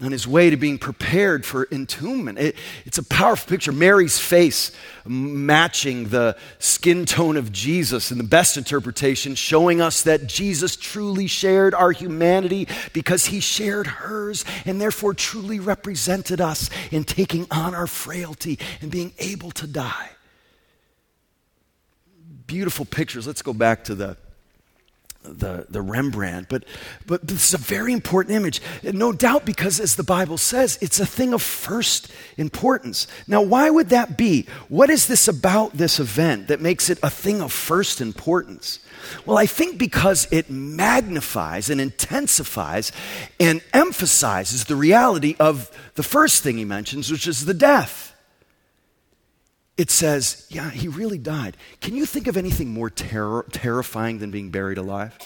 on 0.01 0.11
his 0.11 0.25
way 0.27 0.49
to 0.49 0.57
being 0.57 0.77
prepared 0.77 1.45
for 1.45 1.65
entombment. 1.65 2.39
It, 2.39 2.55
it's 2.85 2.97
a 2.97 3.03
powerful 3.03 3.49
picture. 3.49 3.71
Mary's 3.71 4.17
face 4.17 4.71
matching 5.05 6.09
the 6.09 6.37
skin 6.59 7.05
tone 7.05 7.35
of 7.35 7.51
Jesus 7.51 8.11
in 8.11 8.17
the 8.17 8.23
best 8.23 8.55
interpretation, 8.55 9.35
showing 9.35 9.81
us 9.81 10.03
that 10.03 10.27
Jesus 10.27 10.75
truly 10.75 11.27
shared 11.27 11.73
our 11.73 11.91
humanity 11.91 12.67
because 12.93 13.25
he 13.25 13.39
shared 13.39 13.87
hers 13.87 14.45
and 14.65 14.79
therefore 14.79 15.13
truly 15.13 15.59
represented 15.59 16.39
us 16.39 16.69
in 16.91 17.03
taking 17.03 17.45
on 17.51 17.75
our 17.75 17.87
frailty 17.87 18.57
and 18.81 18.91
being 18.91 19.13
able 19.19 19.51
to 19.51 19.67
die. 19.67 20.11
Beautiful 22.47 22.85
pictures. 22.85 23.27
Let's 23.27 23.41
go 23.41 23.53
back 23.53 23.83
to 23.85 23.95
the 23.95 24.17
the, 25.23 25.65
the 25.69 25.81
Rembrandt, 25.81 26.47
but, 26.49 26.63
but 27.05 27.27
this 27.27 27.49
is 27.49 27.53
a 27.53 27.57
very 27.57 27.93
important 27.93 28.35
image. 28.35 28.61
No 28.83 29.11
doubt 29.11 29.45
because, 29.45 29.79
as 29.79 29.95
the 29.95 30.03
Bible 30.03 30.37
says, 30.37 30.77
it's 30.81 30.99
a 30.99 31.05
thing 31.05 31.33
of 31.33 31.41
first 31.41 32.11
importance. 32.37 33.07
Now, 33.27 33.41
why 33.41 33.69
would 33.69 33.89
that 33.89 34.17
be? 34.17 34.47
What 34.69 34.89
is 34.89 35.07
this 35.07 35.27
about 35.27 35.73
this 35.73 35.99
event 35.99 36.47
that 36.47 36.61
makes 36.61 36.89
it 36.89 36.99
a 37.03 37.09
thing 37.09 37.41
of 37.41 37.51
first 37.51 38.01
importance? 38.01 38.79
Well, 39.25 39.37
I 39.37 39.45
think 39.45 39.77
because 39.77 40.27
it 40.31 40.49
magnifies 40.49 41.69
and 41.69 41.81
intensifies 41.81 42.91
and 43.39 43.61
emphasizes 43.73 44.65
the 44.65 44.75
reality 44.75 45.35
of 45.39 45.69
the 45.95 46.03
first 46.03 46.43
thing 46.43 46.57
he 46.57 46.65
mentions, 46.65 47.11
which 47.11 47.27
is 47.27 47.45
the 47.45 47.53
death 47.53 48.08
it 49.79 49.89
says, 49.89 50.45
yeah, 50.49 50.69
he 50.69 50.89
really 50.89 51.17
died. 51.17 51.55
Can 51.79 51.95
you 51.95 52.05
think 52.05 52.27
of 52.27 52.35
anything 52.35 52.73
more 52.73 52.89
terror, 52.89 53.45
terrifying 53.53 54.19
than 54.19 54.29
being 54.29 54.49
buried 54.49 54.77
alive? 54.77 55.17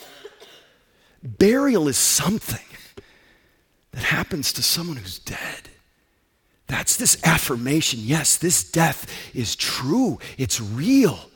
Burial 1.23 1.87
is 1.87 1.97
something 1.97 2.63
that 3.93 4.03
happens 4.03 4.53
to 4.53 4.61
someone 4.61 4.97
who's 4.97 5.17
dead. 5.17 5.69
That's 6.67 6.97
this 6.97 7.19
affirmation 7.25 8.01
yes, 8.03 8.37
this 8.37 8.69
death 8.69 9.11
is 9.33 9.55
true, 9.55 10.19
it's 10.37 10.61
real. 10.61 11.31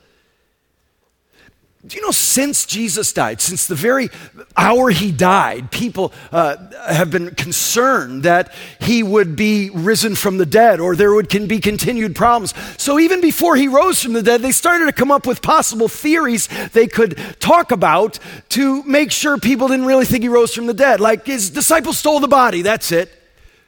Do 1.86 1.96
you 1.96 2.02
know, 2.02 2.10
since 2.10 2.66
Jesus 2.66 3.12
died, 3.12 3.40
since 3.40 3.68
the 3.68 3.76
very 3.76 4.10
hour 4.56 4.90
he 4.90 5.12
died, 5.12 5.70
people 5.70 6.12
uh, 6.32 6.56
have 6.88 7.12
been 7.12 7.36
concerned 7.36 8.24
that 8.24 8.52
he 8.80 9.04
would 9.04 9.36
be 9.36 9.70
risen 9.70 10.16
from 10.16 10.38
the 10.38 10.46
dead 10.46 10.80
or 10.80 10.96
there 10.96 11.14
would 11.14 11.28
can 11.28 11.46
be 11.46 11.60
continued 11.60 12.16
problems. 12.16 12.52
So 12.78 12.98
even 12.98 13.20
before 13.20 13.54
he 13.54 13.68
rose 13.68 14.02
from 14.02 14.12
the 14.12 14.24
dead, 14.24 14.42
they 14.42 14.50
started 14.50 14.86
to 14.86 14.92
come 14.92 15.12
up 15.12 15.24
with 15.24 15.40
possible 15.40 15.86
theories 15.86 16.48
they 16.72 16.88
could 16.88 17.16
talk 17.38 17.70
about 17.70 18.18
to 18.50 18.82
make 18.82 19.12
sure 19.12 19.38
people 19.38 19.68
didn't 19.68 19.86
really 19.86 20.04
think 20.04 20.24
he 20.24 20.28
rose 20.28 20.52
from 20.52 20.66
the 20.66 20.74
dead. 20.74 20.98
Like 20.98 21.26
his 21.26 21.48
disciples 21.48 21.96
stole 21.96 22.18
the 22.18 22.26
body, 22.26 22.62
that's 22.62 22.90
it. 22.90 23.17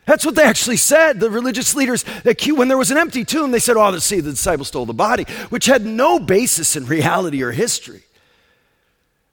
That's 0.07 0.25
what 0.25 0.35
they 0.35 0.43
actually 0.43 0.77
said. 0.77 1.21
The 1.21 1.31
religious 1.31 1.75
leaders, 1.75 2.05
when 2.25 2.69
there 2.69 2.79
was 2.79 2.91
an 2.91 2.97
empty 2.97 3.25
tomb, 3.25 3.51
they 3.51 3.59
said, 3.59 3.77
Oh, 3.77 3.97
see, 3.99 4.21
the 4.21 4.31
disciples 4.31 4.69
stole 4.69 4.87
the 4.87 4.95
body, 4.95 5.25
which 5.51 5.67
had 5.67 5.85
no 5.85 6.19
basis 6.19 6.77
in 6.77 6.87
reality 6.87 7.43
or 7.43 7.53
history. 7.53 8.03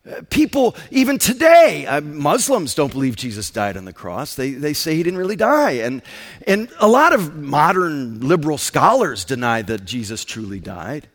Uh, 0.08 0.21
people, 0.30 0.75
even 0.91 1.17
today, 1.17 1.86
uh, 1.86 1.99
Muslims 1.99 2.73
don't 2.75 2.91
believe 2.93 3.15
Jesus 3.15 3.49
died 3.49 3.75
on 3.75 3.86
the 3.86 3.93
cross. 3.93 4.36
They, 4.36 4.51
they 4.51 4.73
say 4.73 4.95
he 4.95 5.03
didn't 5.03 5.19
really 5.19 5.36
die. 5.36 5.71
And, 5.71 6.01
and 6.45 6.69
a 6.80 6.88
lot 6.88 7.13
of 7.13 7.36
modern 7.36 8.21
liberal 8.21 8.58
scholars 8.58 9.25
deny 9.25 9.63
that 9.63 9.84
Jesus 9.84 10.23
truly 10.23 10.60
died 10.60 11.10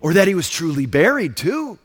or 0.00 0.14
that 0.14 0.28
he 0.28 0.34
was 0.34 0.50
truly 0.50 0.86
buried, 0.86 1.36
too. 1.36 1.78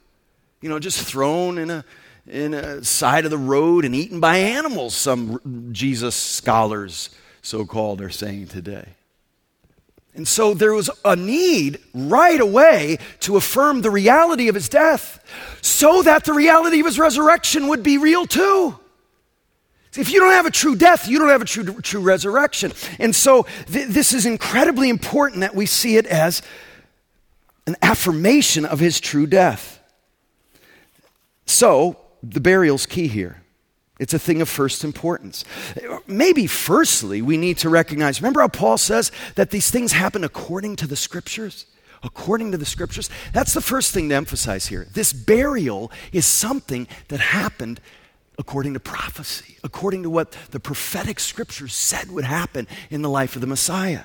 You 0.62 0.70
know, 0.70 0.80
just 0.80 1.02
thrown 1.02 1.58
in 1.58 1.70
a, 1.70 1.86
in 2.28 2.54
a 2.54 2.84
side 2.84 3.26
of 3.26 3.32
the 3.32 3.38
road 3.38 3.86
and 3.86 3.96
eaten 3.96 4.20
by 4.20 4.38
animals, 4.38 4.96
some 4.96 5.72
Jesus 5.72 6.16
scholars, 6.16 7.10
so 7.42 7.66
called, 7.66 8.02
are 8.02 8.10
saying 8.10 8.48
today. 8.48 8.90
And 10.16 10.28
so 10.28 10.54
there 10.54 10.74
was 10.74 10.90
a 11.04 11.16
need 11.16 11.80
right 11.94 12.40
away 12.40 13.00
to 13.22 13.36
affirm 13.36 13.82
the 13.82 13.92
reality 13.92 14.48
of 14.48 14.56
his 14.56 14.70
death 14.70 15.20
so 15.62 16.02
that 16.04 16.24
the 16.24 16.34
reality 16.34 16.80
of 16.80 16.86
his 16.86 16.98
resurrection 16.98 17.68
would 17.68 17.84
be 17.84 17.98
real 17.98 18.26
too. 18.26 18.80
If 19.98 20.12
you 20.12 20.20
don't 20.20 20.32
have 20.32 20.46
a 20.46 20.52
true 20.52 20.76
death, 20.76 21.08
you 21.08 21.20
don't 21.20 21.30
have 21.30 21.42
a 21.42 21.46
true, 21.46 21.82
true 21.82 22.02
resurrection. 22.02 22.74
And 23.00 23.16
so 23.16 23.44
th- 23.68 23.88
this 23.88 24.14
is 24.14 24.26
incredibly 24.26 24.90
important 24.90 25.42
that 25.42 25.56
we 25.56 25.66
see 25.66 25.98
it 25.98 26.06
as 26.06 26.42
an 27.68 27.76
affirmation 27.82 28.66
of 28.66 28.80
his 28.80 29.00
true 29.00 29.26
death. 29.26 29.80
So 31.46 31.98
the 32.30 32.42
burial's 32.42 32.86
key 32.86 33.08
here. 33.08 33.42
It's 33.98 34.14
a 34.14 34.20
thing 34.20 34.42
of 34.42 34.50
first 34.50 34.84
importance. 34.84 35.46
Maybe, 36.06 36.48
firstly, 36.48 37.22
we 37.22 37.38
need 37.38 37.58
to 37.60 37.70
recognize 37.70 38.22
remember 38.22 38.42
how 38.42 38.50
Paul 38.50 38.78
says 38.78 39.12
that 39.36 39.52
these 39.52 39.72
things 39.72 39.94
happen 39.94 40.24
according 40.24 40.76
to 40.78 40.88
the 40.88 40.98
scriptures? 40.98 41.66
According 42.04 42.52
to 42.52 42.58
the 42.58 42.66
scriptures? 42.66 43.10
That's 43.32 43.54
the 43.54 43.62
first 43.62 43.94
thing 43.94 44.10
to 44.10 44.16
emphasize 44.16 44.68
here. 44.68 44.88
This 44.94 45.14
burial 45.14 45.92
is 46.12 46.26
something 46.26 46.88
that 47.08 47.20
happened 47.20 47.80
according 48.38 48.74
to 48.74 48.82
prophecy, 48.82 49.58
according 49.64 50.04
to 50.04 50.10
what 50.10 50.34
the 50.52 50.60
prophetic 50.60 51.22
scriptures 51.22 51.74
said 51.74 52.12
would 52.12 52.26
happen 52.26 52.68
in 52.90 53.02
the 53.02 53.10
life 53.10 53.36
of 53.36 53.42
the 53.42 53.48
Messiah. 53.48 54.04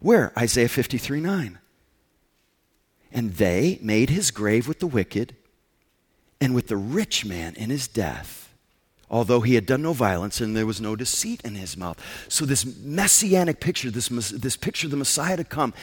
Where? 0.00 0.32
Isaiah 0.36 0.68
53 0.68 1.20
9. 1.20 1.58
And 3.12 3.34
they 3.34 3.78
made 3.80 4.10
his 4.10 4.32
grave 4.32 4.66
with 4.66 4.80
the 4.80 4.86
wicked 4.88 5.36
and 6.40 6.54
with 6.54 6.68
the 6.68 6.76
rich 6.76 7.24
man 7.24 7.54
in 7.56 7.70
his 7.70 7.88
death 7.88 8.40
although 9.10 9.40
he 9.40 9.56
had 9.56 9.66
done 9.66 9.82
no 9.82 9.92
violence 9.92 10.40
and 10.40 10.56
there 10.56 10.66
was 10.66 10.80
no 10.80 10.94
deceit 10.94 11.40
in 11.44 11.56
his 11.56 11.76
mouth. 11.76 12.00
So, 12.28 12.44
this 12.44 12.64
messianic 12.64 13.60
picture, 13.60 13.90
this, 13.90 14.08
this 14.08 14.56
picture 14.56 14.86
of 14.86 14.92
the 14.92 14.96
Messiah 14.96 15.36
to 15.36 15.44
come, 15.44 15.74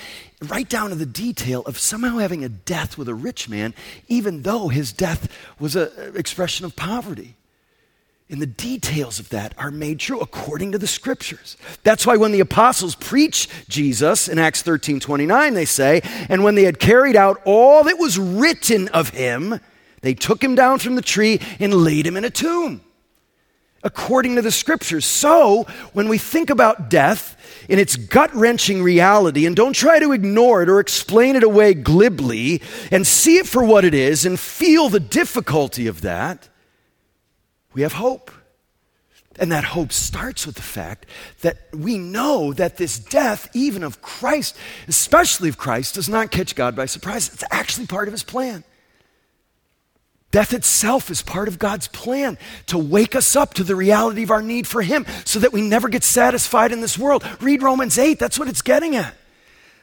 right 0.41 0.67
down 0.67 0.89
to 0.89 0.96
the 0.96 1.06
detail 1.06 1.62
of 1.65 1.78
somehow 1.78 2.17
having 2.17 2.43
a 2.43 2.50
death 2.50 2.98
with 2.98 3.10
a 3.10 3.15
rich 3.15 3.50
man, 3.50 3.74
even 4.08 4.43
though 4.43 4.70
his 4.70 4.93
death 4.93 5.30
was 5.60 5.76
an 5.76 5.89
expression 6.15 6.65
of 6.65 6.76
poverty. 6.76 7.36
And 8.30 8.41
the 8.41 8.46
details 8.46 9.20
of 9.20 9.30
that 9.30 9.54
are 9.58 9.72
made 9.72 10.00
true 10.00 10.20
according 10.20 10.74
to 10.74 10.78
the 10.78 10.88
scriptures. 10.88 11.56
That's 11.84 12.06
why 12.06 12.17
when 12.17 12.34
the 12.34 12.41
apostles 12.41 12.93
preach 12.93 13.48
Jesus 13.70 14.28
in 14.28 14.38
Acts 14.38 14.62
13 14.62 15.00
29, 15.00 15.54
they 15.54 15.65
say, 15.65 16.02
And 16.28 16.43
when 16.43 16.56
they 16.56 16.63
had 16.63 16.80
carried 16.80 17.15
out 17.15 17.41
all 17.46 17.84
that 17.86 17.98
was 17.98 18.20
written 18.20 18.89
of 18.89 19.10
him, 19.10 19.62
they 20.01 20.13
took 20.13 20.43
him 20.43 20.55
down 20.55 20.79
from 20.79 20.95
the 20.95 21.01
tree 21.01 21.39
and 21.60 21.73
laid 21.73 22.05
him 22.05 22.17
in 22.17 22.25
a 22.25 22.29
tomb 22.29 22.81
according 23.83 24.36
to 24.36 24.41
the 24.41 24.51
scriptures. 24.51 25.05
So, 25.05 25.65
when 25.93 26.10
we 26.10 26.17
think 26.17 26.49
about 26.49 26.89
death 26.89 27.38
in 27.69 27.79
its 27.79 27.95
gut 27.95 28.33
wrenching 28.36 28.83
reality, 28.83 29.45
and 29.45 29.55
don't 29.55 29.73
try 29.73 29.99
to 29.99 30.12
ignore 30.12 30.62
it 30.62 30.69
or 30.69 30.79
explain 30.79 31.36
it 31.36 31.43
away 31.43 31.73
glibly, 31.73 32.62
and 32.91 33.05
see 33.05 33.38
it 33.38 33.47
for 33.47 33.63
what 33.63 33.86
it 33.86 33.93
is 33.93 34.25
and 34.25 34.39
feel 34.39 34.89
the 34.89 34.99
difficulty 34.99 35.88
of 35.88 36.01
that, 36.01 36.49
we 37.73 37.81
have 37.81 37.93
hope. 37.93 38.31
And 39.39 39.51
that 39.51 39.63
hope 39.63 39.93
starts 39.93 40.47
with 40.47 40.55
the 40.55 40.63
fact 40.63 41.05
that 41.41 41.57
we 41.71 41.99
know 41.99 42.53
that 42.53 42.77
this 42.77 42.97
death, 42.97 43.47
even 43.53 43.83
of 43.83 44.01
Christ, 44.01 44.57
especially 44.88 45.47
of 45.47 45.60
Christ, 45.60 45.93
does 45.93 46.10
not 46.10 46.31
catch 46.31 46.55
God 46.55 46.75
by 46.75 46.88
surprise. 46.88 47.31
It's 47.31 47.43
actually 47.51 47.86
part 47.86 48.07
of 48.07 48.13
his 48.13 48.23
plan. 48.23 48.63
Death 50.32 50.54
itself 50.54 51.10
is 51.10 51.22
part 51.22 51.48
of 51.48 51.58
God's 51.58 51.88
plan 51.88 52.38
to 52.68 52.78
wake 52.78 53.16
us 53.16 53.36
up 53.36 53.54
to 53.56 53.63
the 53.63 53.76
reality 53.76 54.24
of 54.24 54.32
our 54.32 54.42
need 54.42 54.68
for 54.68 54.82
Him 54.82 55.06
so 55.24 55.40
that 55.40 55.54
we 55.54 55.62
never 55.62 55.88
get 55.88 56.04
satisfied 56.04 56.72
in 56.72 56.82
this 56.82 56.98
world. 56.98 57.24
Read 57.40 57.63
Romans 57.63 57.98
8, 57.98 58.20
that's 58.20 58.38
what 58.38 58.50
it's 58.50 58.62
getting 58.62 58.96
at. 58.96 59.13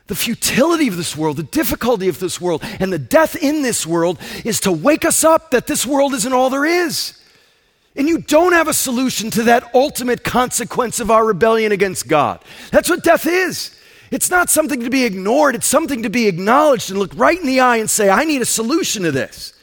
The 0.07 0.15
futility 0.15 0.87
of 0.89 0.99
this 0.99 1.17
world, 1.17 1.39
the 1.39 1.45
difficulty 1.45 2.09
of 2.09 2.21
this 2.21 2.39
world, 2.39 2.63
and 2.79 2.93
the 2.93 2.99
death 2.99 3.37
in 3.37 3.63
this 3.63 3.87
world 3.87 4.19
is 4.45 4.61
to 4.61 4.73
wake 4.73 5.07
us 5.07 5.25
up 5.25 5.53
that 5.53 5.67
this 5.67 5.87
world 5.87 6.13
isn't 6.13 6.33
all 6.33 6.51
there 6.51 6.67
is. 6.67 7.19
And 7.97 8.07
you 8.07 8.19
don't 8.19 8.53
have 8.53 8.69
a 8.69 8.75
solution 8.75 9.31
to 9.31 9.45
that 9.45 9.75
ultimate 9.75 10.25
consequence 10.25 11.01
of 11.01 11.11
our 11.11 11.25
rebellion 11.25 11.73
against 11.73 12.07
God. 12.07 12.45
That's 12.71 12.91
what 12.91 13.03
death 13.03 13.27
is. 13.27 13.75
It's 14.11 14.31
not 14.31 14.51
something 14.51 14.81
to 14.81 14.91
be 14.91 15.05
ignored, 15.05 15.55
it's 15.55 15.67
something 15.67 16.03
to 16.03 16.11
be 16.11 16.29
acknowledged 16.29 16.91
and 16.91 16.99
look 16.99 17.13
right 17.17 17.41
in 17.41 17.47
the 17.47 17.61
eye 17.61 17.79
and 17.79 17.89
say, 17.89 18.11
I 18.11 18.25
need 18.25 18.43
a 18.43 18.47
solution 18.47 19.05
to 19.05 19.11
this. 19.11 19.54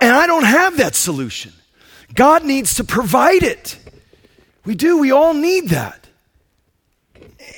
And 0.00 0.12
I 0.12 0.26
don't 0.26 0.44
have 0.44 0.76
that 0.76 0.94
solution. 0.94 1.52
God 2.14 2.44
needs 2.44 2.74
to 2.74 2.84
provide 2.84 3.42
it. 3.42 3.78
We 4.64 4.74
do, 4.74 4.98
we 4.98 5.10
all 5.10 5.34
need 5.34 5.70
that. 5.70 6.06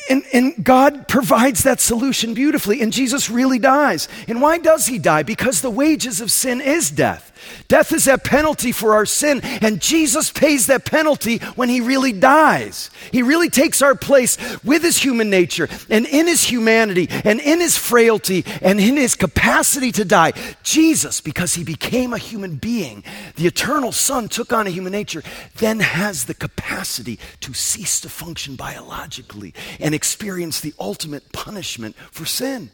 And, 0.08 0.22
and, 0.32 0.64
God 0.64 1.06
provides 1.06 1.62
that 1.62 1.80
solution 1.80 2.34
beautifully, 2.34 2.80
and 2.80 2.92
Jesus 2.92 3.30
really 3.30 3.58
dies. 3.58 4.08
And 4.26 4.42
why 4.42 4.58
does 4.58 4.86
he 4.86 4.98
die? 4.98 5.22
Because 5.22 5.60
the 5.60 5.70
wages 5.70 6.20
of 6.20 6.32
sin 6.32 6.60
is 6.60 6.90
death. 6.90 7.29
Death 7.68 7.92
is 7.92 8.04
that 8.04 8.24
penalty 8.24 8.72
for 8.72 8.94
our 8.94 9.06
sin, 9.06 9.40
and 9.42 9.80
Jesus 9.80 10.30
pays 10.30 10.66
that 10.66 10.84
penalty 10.84 11.38
when 11.56 11.68
he 11.68 11.80
really 11.80 12.12
dies. 12.12 12.90
He 13.12 13.22
really 13.22 13.50
takes 13.50 13.82
our 13.82 13.94
place 13.94 14.36
with 14.64 14.82
his 14.82 14.96
human 14.96 15.30
nature 15.30 15.68
and 15.88 16.06
in 16.06 16.26
his 16.26 16.44
humanity 16.44 17.08
and 17.24 17.40
in 17.40 17.60
his 17.60 17.76
frailty 17.76 18.44
and 18.60 18.80
in 18.80 18.96
his 18.96 19.14
capacity 19.14 19.92
to 19.92 20.04
die. 20.04 20.32
Jesus, 20.62 21.20
because 21.20 21.54
he 21.54 21.64
became 21.64 22.12
a 22.12 22.18
human 22.18 22.56
being, 22.56 23.04
the 23.36 23.46
eternal 23.46 23.92
Son 23.92 24.28
took 24.28 24.52
on 24.52 24.66
a 24.66 24.70
human 24.70 24.92
nature, 24.92 25.22
then 25.56 25.80
has 25.80 26.24
the 26.24 26.34
capacity 26.34 27.18
to 27.40 27.54
cease 27.54 28.00
to 28.00 28.08
function 28.08 28.56
biologically 28.56 29.54
and 29.78 29.94
experience 29.94 30.60
the 30.60 30.74
ultimate 30.78 31.32
punishment 31.32 31.96
for 32.10 32.24
sin 32.24 32.70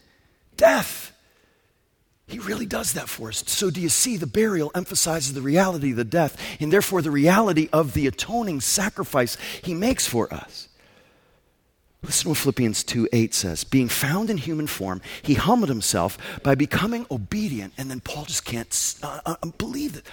death. 0.56 1.12
He 2.28 2.40
really 2.40 2.66
does 2.66 2.94
that 2.94 3.08
for 3.08 3.28
us. 3.28 3.44
So, 3.46 3.70
do 3.70 3.80
you 3.80 3.88
see 3.88 4.16
the 4.16 4.26
burial 4.26 4.72
emphasizes 4.74 5.32
the 5.32 5.42
reality 5.42 5.92
of 5.92 5.96
the 5.96 6.04
death 6.04 6.36
and 6.60 6.72
therefore 6.72 7.00
the 7.00 7.10
reality 7.10 7.68
of 7.72 7.92
the 7.92 8.08
atoning 8.08 8.60
sacrifice 8.60 9.36
he 9.62 9.74
makes 9.74 10.06
for 10.06 10.32
us? 10.34 10.68
Listen 12.02 12.24
to 12.24 12.28
what 12.30 12.38
Philippians 12.38 12.84
2 12.84 13.08
8 13.12 13.34
says. 13.34 13.64
Being 13.64 13.88
found 13.88 14.28
in 14.28 14.38
human 14.38 14.66
form, 14.66 15.02
he 15.22 15.34
humbled 15.34 15.68
himself 15.68 16.18
by 16.42 16.54
becoming 16.54 17.06
obedient. 17.10 17.74
And 17.78 17.90
then 17.90 18.00
Paul 18.00 18.24
just 18.24 18.44
can't 18.44 18.94
uh, 19.02 19.20
uh, 19.24 19.46
believe 19.58 19.96
it. 19.96 20.06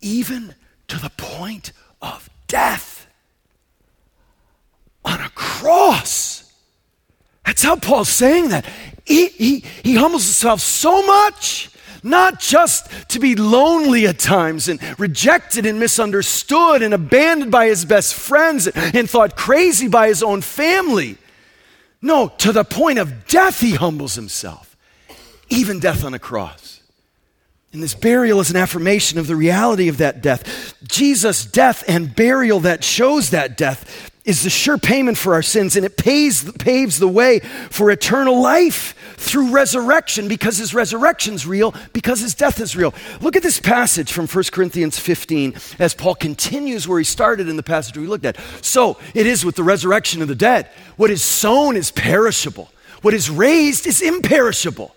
Even 0.00 0.54
to 0.88 0.98
the 0.98 1.10
point 1.10 1.72
of 2.02 2.28
death 2.46 3.06
on 5.04 5.20
a 5.20 5.30
cross. 5.30 6.51
That's 7.44 7.62
how 7.62 7.76
Paul's 7.76 8.08
saying 8.08 8.50
that 8.50 8.66
he, 9.04 9.28
he, 9.28 9.64
he 9.82 9.94
humbles 9.94 10.24
himself 10.24 10.60
so 10.60 11.04
much, 11.04 11.70
not 12.02 12.40
just 12.40 12.88
to 13.10 13.18
be 13.18 13.34
lonely 13.34 14.06
at 14.06 14.18
times 14.18 14.68
and 14.68 14.80
rejected 14.98 15.66
and 15.66 15.78
misunderstood 15.78 16.82
and 16.82 16.94
abandoned 16.94 17.50
by 17.50 17.66
his 17.66 17.84
best 17.84 18.14
friends 18.14 18.68
and 18.68 19.08
thought 19.08 19.36
crazy 19.36 19.88
by 19.88 20.08
his 20.08 20.22
own 20.22 20.40
family. 20.40 21.16
No, 22.00 22.28
to 22.38 22.52
the 22.52 22.64
point 22.64 22.98
of 22.98 23.26
death, 23.26 23.60
he 23.60 23.74
humbles 23.74 24.14
himself, 24.14 24.76
even 25.48 25.78
death 25.78 26.04
on 26.04 26.14
a 26.14 26.18
cross. 26.18 26.80
And 27.72 27.82
this 27.82 27.94
burial 27.94 28.40
is 28.40 28.50
an 28.50 28.56
affirmation 28.56 29.18
of 29.18 29.26
the 29.26 29.36
reality 29.36 29.88
of 29.88 29.98
that 29.98 30.20
death. 30.20 30.74
Jesus' 30.86 31.46
death 31.46 31.82
and 31.88 32.14
burial 32.14 32.60
that 32.60 32.84
shows 32.84 33.30
that 33.30 33.56
death 33.56 34.11
is 34.24 34.44
the 34.44 34.50
sure 34.50 34.78
payment 34.78 35.18
for 35.18 35.34
our 35.34 35.42
sins, 35.42 35.74
and 35.74 35.84
it 35.84 35.96
pays, 35.96 36.50
paves 36.52 36.98
the 36.98 37.08
way 37.08 37.40
for 37.40 37.90
eternal 37.90 38.40
life 38.40 38.94
through 39.16 39.50
resurrection 39.50 40.28
because 40.28 40.58
his 40.58 40.74
resurrection 40.74 41.34
is 41.34 41.44
real, 41.44 41.74
because 41.92 42.20
his 42.20 42.34
death 42.34 42.60
is 42.60 42.76
real. 42.76 42.94
Look 43.20 43.34
at 43.34 43.42
this 43.42 43.58
passage 43.58 44.12
from 44.12 44.28
1 44.28 44.44
Corinthians 44.52 44.98
15 44.98 45.54
as 45.80 45.94
Paul 45.94 46.14
continues 46.14 46.86
where 46.86 46.98
he 46.98 47.04
started 47.04 47.48
in 47.48 47.56
the 47.56 47.62
passage 47.64 47.96
we 47.96 48.06
looked 48.06 48.24
at. 48.24 48.38
So 48.60 48.96
it 49.12 49.26
is 49.26 49.44
with 49.44 49.56
the 49.56 49.64
resurrection 49.64 50.22
of 50.22 50.28
the 50.28 50.36
dead. 50.36 50.68
What 50.96 51.10
is 51.10 51.22
sown 51.22 51.76
is 51.76 51.90
perishable, 51.90 52.70
what 53.02 53.14
is 53.14 53.28
raised 53.28 53.86
is 53.86 54.00
imperishable. 54.02 54.94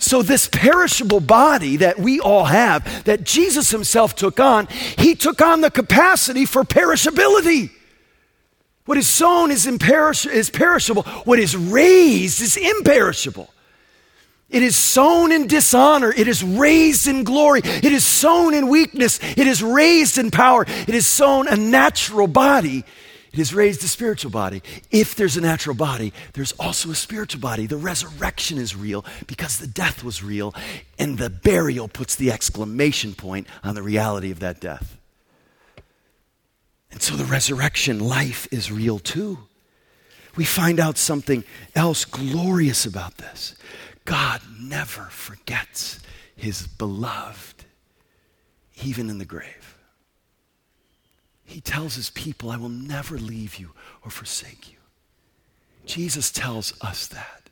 So, 0.00 0.22
this 0.22 0.46
perishable 0.46 1.18
body 1.18 1.78
that 1.78 1.98
we 1.98 2.20
all 2.20 2.44
have, 2.44 3.04
that 3.04 3.24
Jesus 3.24 3.72
himself 3.72 4.14
took 4.14 4.38
on, 4.38 4.68
he 4.96 5.16
took 5.16 5.42
on 5.42 5.60
the 5.60 5.72
capacity 5.72 6.46
for 6.46 6.62
perishability. 6.62 7.72
What 8.88 8.96
is 8.96 9.06
sown 9.06 9.50
is, 9.50 9.66
imperish- 9.66 10.26
is 10.26 10.48
perishable, 10.48 11.02
what 11.26 11.38
is 11.38 11.54
raised 11.54 12.40
is 12.40 12.56
imperishable. 12.56 13.52
It 14.48 14.62
is 14.62 14.76
sown 14.76 15.30
in 15.30 15.46
dishonor. 15.46 16.10
It 16.10 16.26
is 16.26 16.42
raised 16.42 17.06
in 17.06 17.22
glory. 17.22 17.60
It 17.62 17.92
is 17.92 18.02
sown 18.02 18.54
in 18.54 18.68
weakness. 18.68 19.20
It 19.22 19.46
is 19.46 19.62
raised 19.62 20.16
in 20.16 20.30
power. 20.30 20.64
It 20.66 20.94
is 20.94 21.06
sown 21.06 21.48
a 21.48 21.54
natural 21.54 22.28
body. 22.28 22.82
It 23.30 23.38
is 23.38 23.52
raised 23.52 23.84
a 23.84 23.88
spiritual 23.88 24.30
body. 24.30 24.62
If 24.90 25.16
there's 25.16 25.36
a 25.36 25.42
natural 25.42 25.76
body, 25.76 26.14
there's 26.32 26.52
also 26.52 26.90
a 26.90 26.94
spiritual 26.94 27.42
body. 27.42 27.66
The 27.66 27.76
resurrection 27.76 28.56
is 28.56 28.74
real 28.74 29.04
because 29.26 29.58
the 29.58 29.66
death 29.66 30.02
was 30.02 30.22
real, 30.22 30.54
and 30.98 31.18
the 31.18 31.28
burial 31.28 31.88
puts 31.88 32.16
the 32.16 32.32
exclamation 32.32 33.12
point 33.12 33.48
on 33.62 33.74
the 33.74 33.82
reality 33.82 34.30
of 34.30 34.40
that 34.40 34.62
death. 34.62 34.97
And 36.90 37.02
so 37.02 37.16
the 37.16 37.24
resurrection 37.24 38.00
life 38.00 38.48
is 38.50 38.72
real 38.72 38.98
too. 38.98 39.38
we 40.36 40.44
find 40.44 40.78
out 40.78 40.96
something 40.96 41.42
else 41.74 42.04
glorious 42.04 42.86
about 42.86 43.18
this. 43.18 43.56
God 44.04 44.40
never 44.58 45.02
forgets 45.04 46.00
his 46.36 46.66
beloved, 46.66 47.64
even 48.82 49.10
in 49.10 49.18
the 49.18 49.24
grave. 49.24 49.76
He 51.44 51.60
tells 51.60 51.96
his 51.96 52.10
people, 52.10 52.50
I 52.50 52.56
will 52.56 52.68
never 52.68 53.18
leave 53.18 53.56
you 53.56 53.70
or 54.04 54.10
forsake 54.10 54.70
you. 54.70 54.78
Jesus 55.86 56.30
tells 56.30 56.72
us 56.82 57.06
that. 57.08 57.48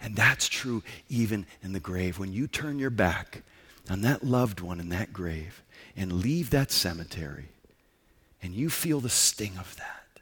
And 0.00 0.16
that's 0.16 0.48
true 0.48 0.82
even 1.08 1.46
in 1.62 1.72
the 1.72 1.80
grave. 1.80 2.18
When 2.18 2.32
you 2.32 2.46
turn 2.46 2.78
your 2.78 2.90
back 2.90 3.42
on 3.88 4.00
that 4.02 4.24
loved 4.24 4.60
one 4.60 4.80
in 4.80 4.88
that 4.88 5.12
grave 5.12 5.62
and 5.96 6.12
leave 6.12 6.50
that 6.50 6.72
cemetery, 6.72 7.48
and 8.46 8.54
you 8.54 8.70
feel 8.70 9.00
the 9.00 9.08
sting 9.08 9.58
of 9.58 9.74
that, 9.76 10.20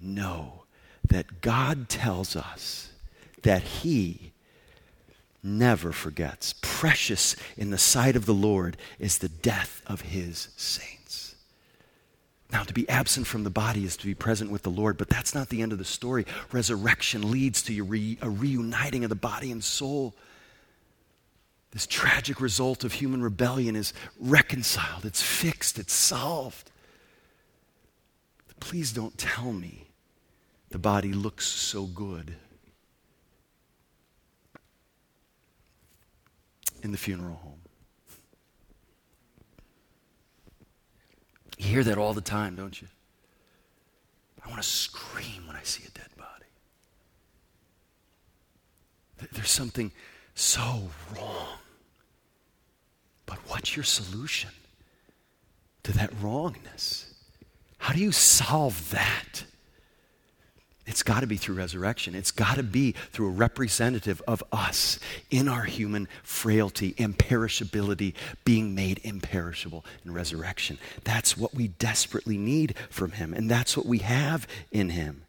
know 0.00 0.62
that 1.04 1.40
God 1.40 1.88
tells 1.88 2.36
us 2.36 2.90
that 3.42 3.62
He 3.62 4.30
never 5.42 5.90
forgets. 5.90 6.54
Precious 6.62 7.34
in 7.56 7.70
the 7.70 7.78
sight 7.78 8.14
of 8.14 8.24
the 8.24 8.32
Lord 8.32 8.76
is 9.00 9.18
the 9.18 9.28
death 9.28 9.82
of 9.86 10.02
His 10.02 10.48
saints. 10.56 11.34
Now, 12.52 12.62
to 12.62 12.72
be 12.72 12.88
absent 12.88 13.26
from 13.26 13.42
the 13.42 13.50
body 13.50 13.84
is 13.84 13.96
to 13.96 14.06
be 14.06 14.14
present 14.14 14.52
with 14.52 14.62
the 14.62 14.70
Lord, 14.70 14.96
but 14.96 15.08
that's 15.08 15.34
not 15.34 15.48
the 15.48 15.60
end 15.60 15.72
of 15.72 15.78
the 15.78 15.84
story. 15.84 16.26
Resurrection 16.52 17.32
leads 17.32 17.62
to 17.62 18.16
a 18.22 18.30
reuniting 18.30 19.02
of 19.02 19.08
the 19.08 19.16
body 19.16 19.50
and 19.50 19.62
soul. 19.62 20.14
This 21.72 21.86
tragic 21.86 22.40
result 22.40 22.84
of 22.84 22.92
human 22.92 23.22
rebellion 23.22 23.74
is 23.74 23.92
reconciled, 24.20 25.04
it's 25.04 25.22
fixed, 25.22 25.80
it's 25.80 25.92
solved. 25.92 26.69
Please 28.60 28.92
don't 28.92 29.16
tell 29.18 29.52
me 29.52 29.88
the 30.68 30.78
body 30.78 31.12
looks 31.12 31.46
so 31.46 31.86
good 31.86 32.36
in 36.82 36.92
the 36.92 36.98
funeral 36.98 37.36
home. 37.36 37.60
You 41.58 41.66
hear 41.66 41.84
that 41.84 41.98
all 41.98 42.14
the 42.14 42.20
time, 42.20 42.54
don't 42.54 42.80
you? 42.80 42.88
I 44.42 44.48
want 44.48 44.62
to 44.62 44.68
scream 44.68 45.46
when 45.46 45.56
I 45.56 45.62
see 45.62 45.84
a 45.86 45.90
dead 45.90 46.08
body. 46.16 46.46
There's 49.32 49.50
something 49.50 49.92
so 50.34 50.88
wrong. 51.14 51.58
But 53.26 53.38
what's 53.48 53.76
your 53.76 53.84
solution 53.84 54.50
to 55.82 55.92
that 55.92 56.10
wrongness? 56.22 57.09
How 57.80 57.94
do 57.94 58.00
you 58.00 58.12
solve 58.12 58.90
that? 58.90 59.44
It's 60.86 61.02
got 61.02 61.20
to 61.20 61.26
be 61.26 61.36
through 61.36 61.54
resurrection. 61.54 62.14
It's 62.14 62.30
got 62.30 62.56
to 62.56 62.62
be 62.62 62.92
through 62.92 63.28
a 63.28 63.30
representative 63.30 64.20
of 64.28 64.42
us 64.52 64.98
in 65.30 65.48
our 65.48 65.62
human 65.62 66.08
frailty, 66.22 66.92
imperishability, 66.94 68.14
being 68.44 68.74
made 68.74 69.00
imperishable 69.02 69.84
in 70.04 70.12
resurrection. 70.12 70.78
That's 71.04 71.38
what 71.38 71.54
we 71.54 71.68
desperately 71.68 72.36
need 72.36 72.74
from 72.90 73.12
Him, 73.12 73.32
and 73.32 73.50
that's 73.50 73.76
what 73.76 73.86
we 73.86 73.98
have 73.98 74.46
in 74.70 74.90
Him. 74.90 75.22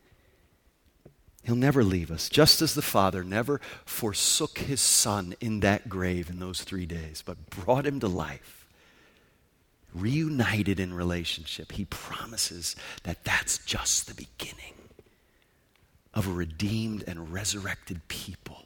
He'll 1.44 1.56
never 1.56 1.84
leave 1.86 2.12
us, 2.12 2.28
just 2.28 2.62
as 2.62 2.74
the 2.74 2.82
Father 2.82 3.24
never 3.24 3.62
forsook 3.86 4.58
His 4.58 4.82
Son 4.82 5.36
in 5.40 5.62
that 5.62 5.88
grave 5.88 6.30
in 6.30 6.40
those 6.40 6.64
three 6.64 6.86
days, 6.86 7.24
but 7.26 7.50
brought 7.50 7.88
Him 7.88 8.00
to 8.02 8.08
life. 8.08 8.61
Reunited 9.94 10.80
in 10.80 10.94
relationship, 10.94 11.74
He 11.74 11.86
promises 11.86 12.76
that 13.04 13.24
that's 13.24 13.58
just 13.60 14.08
the 14.08 14.14
beginning 14.14 14.74
of 16.14 16.28
a 16.28 16.32
redeemed 16.32 17.04
and 17.08 17.32
resurrected 17.32 18.08
people 18.08 18.66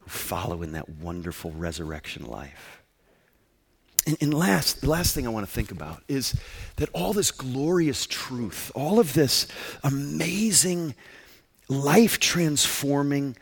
who 0.00 0.10
follow 0.10 0.62
in 0.62 0.72
that 0.72 0.88
wonderful 0.88 1.50
resurrection 1.52 2.24
life. 2.26 2.82
And, 4.06 4.16
and, 4.20 4.32
last, 4.32 4.82
the 4.82 4.90
last 4.90 5.14
thing 5.14 5.26
I 5.26 5.30
want 5.30 5.46
to 5.46 5.52
think 5.52 5.72
about 5.72 6.02
is 6.06 6.38
that 6.76 6.88
all 6.92 7.12
this 7.12 7.32
glorious 7.32 8.06
truth, 8.06 8.70
all 8.74 9.00
of 9.00 9.14
this 9.14 9.48
amazing, 9.82 10.94
life 11.68 12.20
transforming, 12.20 13.36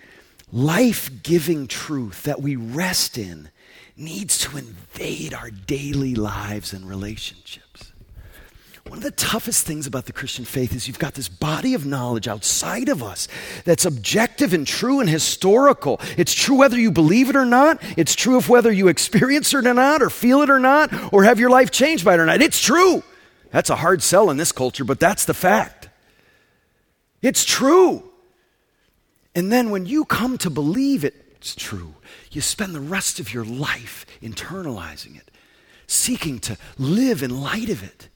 life 0.52 1.22
giving 1.22 1.66
truth 1.66 2.22
that 2.24 2.40
we 2.40 2.56
rest 2.56 3.18
in 3.18 3.50
needs 3.96 4.38
to 4.38 4.56
invade 4.56 5.34
our 5.34 5.50
daily 5.50 6.14
lives 6.14 6.72
and 6.72 6.88
relationships. 6.88 7.92
One 8.86 8.98
of 8.98 9.04
the 9.04 9.10
toughest 9.12 9.66
things 9.66 9.86
about 9.86 10.04
the 10.04 10.12
Christian 10.12 10.44
faith 10.44 10.74
is 10.74 10.86
you've 10.86 10.98
got 10.98 11.14
this 11.14 11.28
body 11.28 11.72
of 11.72 11.86
knowledge 11.86 12.28
outside 12.28 12.90
of 12.90 13.02
us 13.02 13.28
that's 13.64 13.86
objective 13.86 14.52
and 14.52 14.66
true 14.66 15.00
and 15.00 15.08
historical. 15.08 16.00
It's 16.18 16.34
true 16.34 16.56
whether 16.56 16.78
you 16.78 16.90
believe 16.90 17.30
it 17.30 17.36
or 17.36 17.46
not. 17.46 17.82
It's 17.96 18.14
true 18.14 18.36
of 18.36 18.50
whether 18.50 18.70
you 18.70 18.88
experience 18.88 19.54
it 19.54 19.66
or 19.66 19.74
not, 19.74 20.02
or 20.02 20.10
feel 20.10 20.42
it 20.42 20.50
or 20.50 20.60
not, 20.60 20.92
or 21.12 21.24
have 21.24 21.40
your 21.40 21.50
life 21.50 21.70
changed 21.70 22.04
by 22.04 22.14
it 22.14 22.20
or 22.20 22.26
not. 22.26 22.42
It's 22.42 22.60
true. 22.60 23.02
That's 23.50 23.70
a 23.70 23.76
hard 23.76 24.02
sell 24.02 24.28
in 24.30 24.36
this 24.36 24.52
culture, 24.52 24.84
but 24.84 25.00
that's 25.00 25.24
the 25.24 25.34
fact. 25.34 25.88
It's 27.22 27.44
true. 27.44 28.02
And 29.34 29.50
then 29.50 29.70
when 29.70 29.86
you 29.86 30.04
come 30.04 30.38
to 30.38 30.50
believe 30.50 31.04
it's 31.04 31.54
true, 31.54 31.94
you 32.30 32.40
spend 32.40 32.74
the 32.74 32.80
rest 32.80 33.18
of 33.20 33.34
your 33.34 33.44
life 33.44 34.06
internalizing 34.22 35.16
it, 35.16 35.30
seeking 35.86 36.38
to 36.40 36.56
live 36.78 37.22
in 37.22 37.40
light 37.40 37.68
of 37.68 37.82
it 37.82 38.08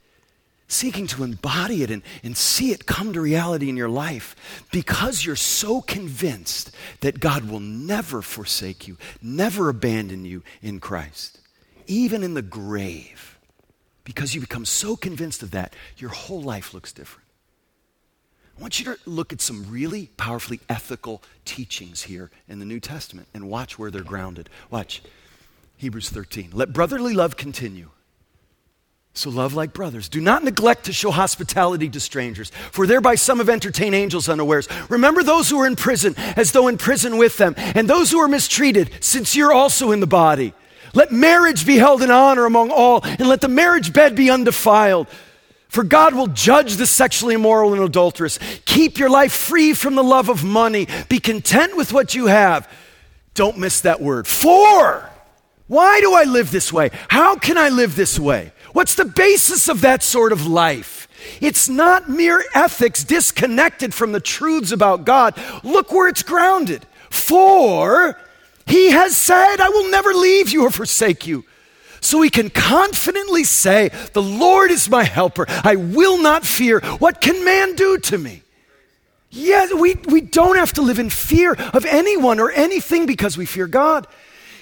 seeking 0.69 1.07
to 1.07 1.25
embody 1.25 1.83
it 1.83 1.91
and, 1.91 2.03
and 2.23 2.37
see 2.37 2.71
it 2.71 2.87
come 2.87 3.15
to 3.15 3.21
reality 3.21 3.69
in 3.69 3.77
your 3.77 3.89
life 3.89 4.37
because 4.71 5.25
you're 5.25 5.35
so 5.35 5.81
convinced 5.81 6.71
that 7.01 7.21
God 7.21 7.51
will 7.51 7.61
never 7.61 8.23
forsake 8.23 8.87
you, 8.87 8.99
never 9.23 9.71
abandon 9.71 10.27
you 10.27 10.45
in 10.63 10.79
Christ, 10.79 11.41
even 11.87 12.23
in 12.23 12.35
the 12.35 12.43
grave. 12.43 13.39
Because 14.05 14.35
you 14.35 14.41
become 14.41 14.65
so 14.65 14.95
convinced 14.95 15.43
of 15.43 15.51
that, 15.51 15.75
your 15.97 16.11
whole 16.11 16.43
life 16.43 16.73
looks 16.73 16.93
different. 16.93 17.28
I 18.59 18.61
want 18.61 18.81
you 18.81 18.87
to 18.87 18.99
look 19.07 19.33
at 19.33 19.41
some 19.41 19.71
really 19.71 20.11
powerfully 20.17 20.59
ethical 20.69 21.23
teachings 21.45 22.03
here 22.03 22.29
in 22.49 22.59
the 22.59 22.65
New 22.65 22.81
Testament 22.81 23.29
and 23.33 23.49
watch 23.49 23.79
where 23.79 23.89
they're 23.89 24.03
grounded. 24.03 24.51
Watch 24.69 25.01
Hebrews 25.77 26.11
13. 26.11 26.51
Let 26.53 26.73
brotherly 26.73 27.15
love 27.15 27.37
continue. 27.37 27.91
So 29.15 29.31
love 29.31 29.55
like 29.55 29.73
brothers. 29.73 30.09
Do 30.09 30.21
not 30.21 30.43
neglect 30.43 30.87
to 30.87 30.93
show 30.93 31.13
hospitality 31.13 31.89
to 31.91 32.01
strangers, 32.01 32.51
for 32.73 32.87
thereby 32.87 33.15
some 33.15 33.39
have 33.39 33.49
entertained 33.49 33.95
angels 33.95 34.29
unawares. 34.29 34.69
Remember 34.89 35.23
those 35.23 35.49
who 35.49 35.61
are 35.61 35.67
in 35.67 35.77
prison 35.77 36.15
as 36.17 36.51
though 36.51 36.67
in 36.67 36.79
prison 36.79 37.17
with 37.17 37.37
them, 37.37 37.55
and 37.57 37.89
those 37.89 38.11
who 38.11 38.19
are 38.19 38.29
mistreated, 38.29 38.91
since 39.01 39.37
you're 39.37 39.53
also 39.53 39.93
in 39.93 40.01
the 40.01 40.07
body. 40.07 40.53
Let 40.95 41.13
marriage 41.13 41.65
be 41.65 41.79
held 41.79 42.03
in 42.03 42.11
honor 42.11 42.45
among 42.45 42.71
all, 42.71 43.03
and 43.05 43.29
let 43.29 43.41
the 43.41 43.49
marriage 43.49 43.93
bed 43.93 44.17
be 44.17 44.31
undefiled. 44.31 45.07
For 45.69 45.85
God 45.85 46.15
will 46.15 46.29
judge 46.29 46.77
the 46.77 46.87
sexually 46.87 47.35
immoral 47.35 47.75
and 47.75 47.83
adulterous. 47.83 48.39
Keep 48.65 48.99
your 48.99 49.11
life 49.11 49.33
free 49.33 49.75
from 49.75 49.95
the 49.95 50.03
love 50.03 50.29
of 50.29 50.43
money. 50.43 50.89
Be 51.09 51.21
content 51.21 51.77
with 51.77 51.93
what 51.93 52.15
you 52.15 52.27
have. 52.27 52.71
Don't 53.35 53.59
miss 53.59 53.83
that 53.83 54.01
word. 54.01 54.27
For. 54.27 55.09
Why 55.67 56.01
do 56.01 56.15
I 56.15 56.25
live 56.25 56.51
this 56.51 56.73
way? 56.73 56.91
How 57.09 57.37
can 57.37 57.59
I 57.59 57.69
live 57.69 57.95
this 57.95 58.19
way? 58.19 58.53
What's 58.73 58.95
the 58.95 59.05
basis 59.05 59.69
of 59.69 59.83
that 59.83 60.03
sort 60.03 60.33
of 60.33 60.47
life? 60.47 61.07
It's 61.41 61.69
not 61.69 62.09
mere 62.09 62.43
ethics 62.55 63.05
disconnected 63.05 63.93
from 63.93 64.13
the 64.13 64.21
truths 64.21 64.73
about 64.73 65.05
God. 65.05 65.39
Look 65.63 65.93
where 65.93 66.09
it's 66.09 66.23
grounded. 66.23 66.87
For 67.11 68.19
he 68.67 68.91
has 68.91 69.17
said, 69.17 69.57
I 69.61 69.69
will 69.69 69.91
never 69.91 70.15
leave 70.15 70.51
you 70.51 70.65
or 70.65 70.71
forsake 70.71 71.27
you. 71.27 71.45
So 72.09 72.17
we 72.17 72.31
can 72.31 72.49
confidently 72.49 73.45
say, 73.45 73.91
The 74.15 74.23
Lord 74.23 74.71
is 74.71 74.89
my 74.89 75.05
helper. 75.05 75.45
I 75.47 75.77
will 75.77 76.17
not 76.17 76.47
fear. 76.47 76.81
What 76.81 77.21
can 77.21 77.45
man 77.45 77.75
do 77.75 77.99
to 77.99 78.17
me? 78.17 78.43
Yeah, 79.29 79.75
we, 79.75 79.95
we 80.09 80.23
don't 80.23 80.57
have 80.57 80.73
to 80.73 80.81
live 80.81 80.99
in 80.99 81.11
fear 81.11 81.53
of 81.53 81.85
anyone 81.85 82.41
or 82.41 82.51
anything 82.51 83.05
because 83.05 83.37
we 83.37 83.45
fear 83.45 83.67
God. 83.67 84.07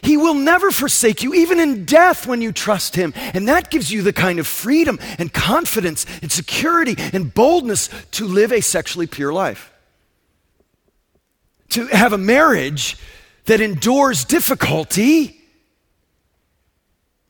He 0.02 0.16
will 0.16 0.34
never 0.34 0.72
forsake 0.72 1.22
you, 1.22 1.34
even 1.34 1.60
in 1.60 1.84
death, 1.84 2.26
when 2.26 2.42
you 2.42 2.50
trust 2.50 2.96
Him. 2.96 3.14
And 3.16 3.46
that 3.46 3.70
gives 3.70 3.92
you 3.92 4.02
the 4.02 4.12
kind 4.12 4.40
of 4.40 4.48
freedom 4.48 4.98
and 5.16 5.32
confidence 5.32 6.04
and 6.22 6.32
security 6.32 6.96
and 6.98 7.32
boldness 7.32 7.90
to 8.10 8.24
live 8.24 8.50
a 8.50 8.60
sexually 8.60 9.06
pure 9.06 9.32
life. 9.32 9.72
To 11.68 11.86
have 11.86 12.12
a 12.12 12.18
marriage 12.18 12.98
that 13.44 13.60
endures 13.60 14.24
difficulty 14.24 15.35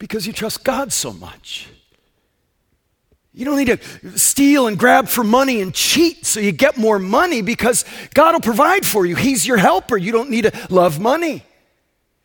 because 0.06 0.24
you 0.24 0.32
trust 0.32 0.62
God 0.62 0.92
so 0.92 1.12
much. 1.12 1.68
You 3.32 3.44
don't 3.44 3.56
need 3.56 3.76
to 3.76 4.16
steal 4.16 4.68
and 4.68 4.78
grab 4.78 5.08
for 5.08 5.24
money 5.24 5.60
and 5.60 5.74
cheat 5.74 6.24
so 6.24 6.38
you 6.38 6.52
get 6.52 6.76
more 6.76 7.00
money 7.00 7.42
because 7.42 7.84
God 8.14 8.34
will 8.34 8.40
provide 8.40 8.86
for 8.86 9.04
you. 9.04 9.16
He's 9.16 9.44
your 9.44 9.56
helper. 9.56 9.96
You 9.96 10.12
don't 10.12 10.30
need 10.30 10.42
to 10.42 10.52
love 10.70 11.00
money. 11.00 11.42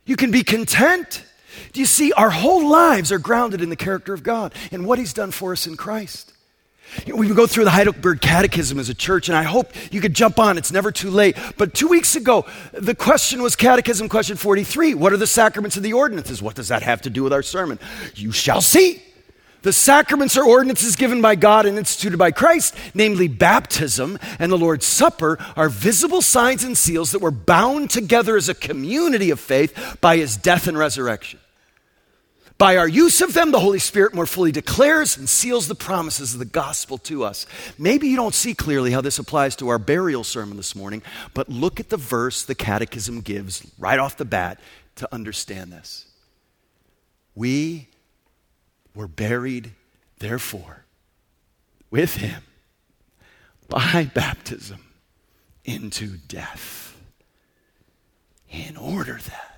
You 0.05 0.15
can 0.15 0.29
be 0.29 0.43
content. 0.43 1.25
Do 1.73 1.79
you 1.79 1.87
see? 1.87 2.13
Our 2.13 2.29
whole 2.29 2.69
lives 2.69 3.11
are 3.11 3.17
grounded 3.17 3.61
in 3.61 3.69
the 3.69 3.75
character 3.75 4.13
of 4.13 4.21
God 4.21 4.53
and 4.71 4.85
what 4.85 4.99
He's 4.99 5.11
done 5.11 5.31
for 5.31 5.51
us 5.51 5.65
in 5.65 5.75
Christ. 5.75 6.33
We 7.07 7.29
go 7.29 7.47
through 7.47 7.63
the 7.63 7.71
Heidelberg 7.71 8.21
Catechism 8.21 8.79
as 8.79 8.89
a 8.89 8.93
church, 8.93 9.29
and 9.29 9.37
I 9.37 9.43
hope 9.43 9.71
you 9.91 10.01
could 10.01 10.13
jump 10.13 10.39
on. 10.39 10.57
It's 10.57 10.71
never 10.71 10.91
too 10.91 11.09
late. 11.09 11.37
But 11.57 11.73
two 11.73 11.87
weeks 11.87 12.15
ago, 12.15 12.45
the 12.73 12.95
question 12.95 13.41
was 13.41 13.55
Catechism 13.55 14.09
question 14.09 14.37
43 14.37 14.93
What 14.93 15.13
are 15.13 15.17
the 15.17 15.27
sacraments 15.27 15.75
and 15.75 15.85
the 15.85 15.93
ordinances? 15.93 16.41
What 16.41 16.55
does 16.55 16.67
that 16.67 16.83
have 16.83 17.01
to 17.03 17.09
do 17.09 17.23
with 17.23 17.33
our 17.33 17.43
sermon? 17.43 17.79
You 18.15 18.31
shall 18.31 18.61
see. 18.61 19.01
The 19.63 19.73
sacraments 19.73 20.37
are 20.37 20.43
ordinances 20.43 20.95
given 20.95 21.21
by 21.21 21.35
God 21.35 21.67
and 21.67 21.77
instituted 21.77 22.17
by 22.17 22.31
Christ, 22.31 22.75
namely 22.95 23.27
baptism 23.27 24.17
and 24.39 24.51
the 24.51 24.57
Lord's 24.57 24.87
Supper, 24.87 25.37
are 25.55 25.69
visible 25.69 26.23
signs 26.23 26.63
and 26.63 26.75
seals 26.75 27.11
that 27.11 27.19
were 27.19 27.29
bound 27.29 27.91
together 27.91 28.35
as 28.35 28.49
a 28.49 28.55
community 28.55 29.29
of 29.29 29.39
faith 29.39 29.97
by 30.01 30.17
his 30.17 30.35
death 30.35 30.67
and 30.67 30.77
resurrection. 30.77 31.39
By 32.61 32.77
our 32.77 32.87
use 32.87 33.21
of 33.21 33.33
them, 33.33 33.49
the 33.49 33.59
Holy 33.59 33.79
Spirit 33.79 34.13
more 34.13 34.27
fully 34.27 34.51
declares 34.51 35.17
and 35.17 35.27
seals 35.27 35.67
the 35.67 35.73
promises 35.73 36.33
of 36.33 36.37
the 36.37 36.45
gospel 36.45 36.99
to 36.99 37.23
us. 37.23 37.47
Maybe 37.79 38.07
you 38.07 38.15
don't 38.15 38.35
see 38.35 38.53
clearly 38.53 38.91
how 38.91 39.01
this 39.01 39.17
applies 39.17 39.55
to 39.55 39.69
our 39.69 39.79
burial 39.79 40.23
sermon 40.23 40.57
this 40.57 40.75
morning, 40.75 41.01
but 41.33 41.49
look 41.49 41.79
at 41.79 41.89
the 41.89 41.97
verse 41.97 42.43
the 42.43 42.53
Catechism 42.53 43.21
gives 43.21 43.65
right 43.79 43.97
off 43.97 44.15
the 44.15 44.25
bat 44.25 44.59
to 44.97 45.09
understand 45.11 45.73
this. 45.73 46.05
We 47.33 47.87
were 48.93 49.07
buried, 49.07 49.71
therefore, 50.19 50.85
with 51.89 52.17
him 52.17 52.43
by 53.69 54.11
baptism 54.13 54.85
into 55.65 56.17
death, 56.27 56.95
in 58.51 58.77
order 58.77 59.13
that 59.13 59.50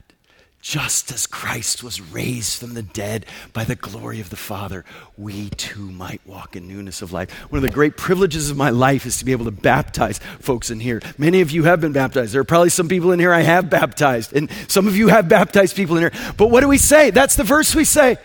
just 0.63 1.11
as 1.11 1.27
Christ 1.27 1.83
was 1.83 1.99
raised 1.99 2.57
from 2.57 2.73
the 2.73 2.81
dead 2.81 3.25
by 3.51 3.65
the 3.65 3.75
glory 3.75 4.21
of 4.21 4.29
the 4.29 4.37
Father, 4.37 4.85
we 5.17 5.49
too 5.49 5.91
might 5.91 6.21
walk 6.25 6.55
in 6.55 6.69
newness 6.69 7.01
of 7.01 7.11
life. 7.11 7.29
One 7.51 7.57
of 7.57 7.63
the 7.63 7.69
great 7.69 7.97
privileges 7.97 8.49
of 8.49 8.55
my 8.55 8.69
life 8.69 9.05
is 9.05 9.17
to 9.17 9.25
be 9.25 9.33
able 9.33 9.43
to 9.43 9.51
baptize 9.51 10.19
folks 10.39 10.71
in 10.71 10.79
here. 10.79 11.01
Many 11.17 11.41
of 11.41 11.51
you 11.51 11.65
have 11.65 11.81
been 11.81 11.91
baptized. 11.91 12.33
There 12.33 12.39
are 12.39 12.45
probably 12.45 12.69
some 12.69 12.87
people 12.87 13.11
in 13.11 13.19
here 13.19 13.33
I 13.33 13.41
have 13.41 13.69
baptized, 13.69 14.31
and 14.31 14.49
some 14.69 14.87
of 14.87 14.95
you 14.95 15.09
have 15.09 15.27
baptized 15.27 15.75
people 15.75 15.97
in 15.97 16.03
here. 16.03 16.33
But 16.37 16.47
what 16.47 16.61
do 16.61 16.69
we 16.69 16.77
say? 16.77 17.09
That's 17.09 17.35
the 17.35 17.43
verse 17.43 17.75
we 17.75 17.83
say. 17.83 18.15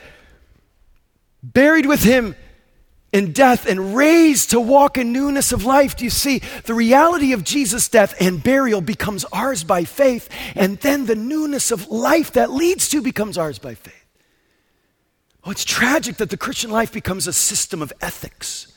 Buried 1.42 1.86
with 1.86 2.04
him 2.04 2.36
in 3.12 3.32
death 3.32 3.66
and 3.66 3.94
raised 3.94 4.50
to 4.50 4.60
walk 4.60 4.98
in 4.98 5.12
newness 5.12 5.52
of 5.52 5.64
life. 5.64 5.96
Do 5.96 6.04
you 6.04 6.10
see? 6.10 6.40
The 6.64 6.74
reality 6.74 7.32
of 7.32 7.44
Jesus' 7.44 7.88
death 7.88 8.14
and 8.20 8.42
burial 8.42 8.80
becomes 8.80 9.24
ours 9.32 9.64
by 9.64 9.84
faith, 9.84 10.28
and 10.54 10.78
then 10.78 11.06
the 11.06 11.14
newness 11.14 11.70
of 11.70 11.88
life 11.88 12.32
that 12.32 12.50
leads 12.50 12.88
to 12.90 13.00
becomes 13.00 13.38
ours 13.38 13.58
by 13.58 13.74
faith. 13.74 13.94
Oh, 15.44 15.50
it's 15.50 15.64
tragic 15.64 16.16
that 16.16 16.30
the 16.30 16.36
Christian 16.36 16.70
life 16.70 16.92
becomes 16.92 17.26
a 17.26 17.32
system 17.32 17.80
of 17.80 17.92
ethics 18.00 18.72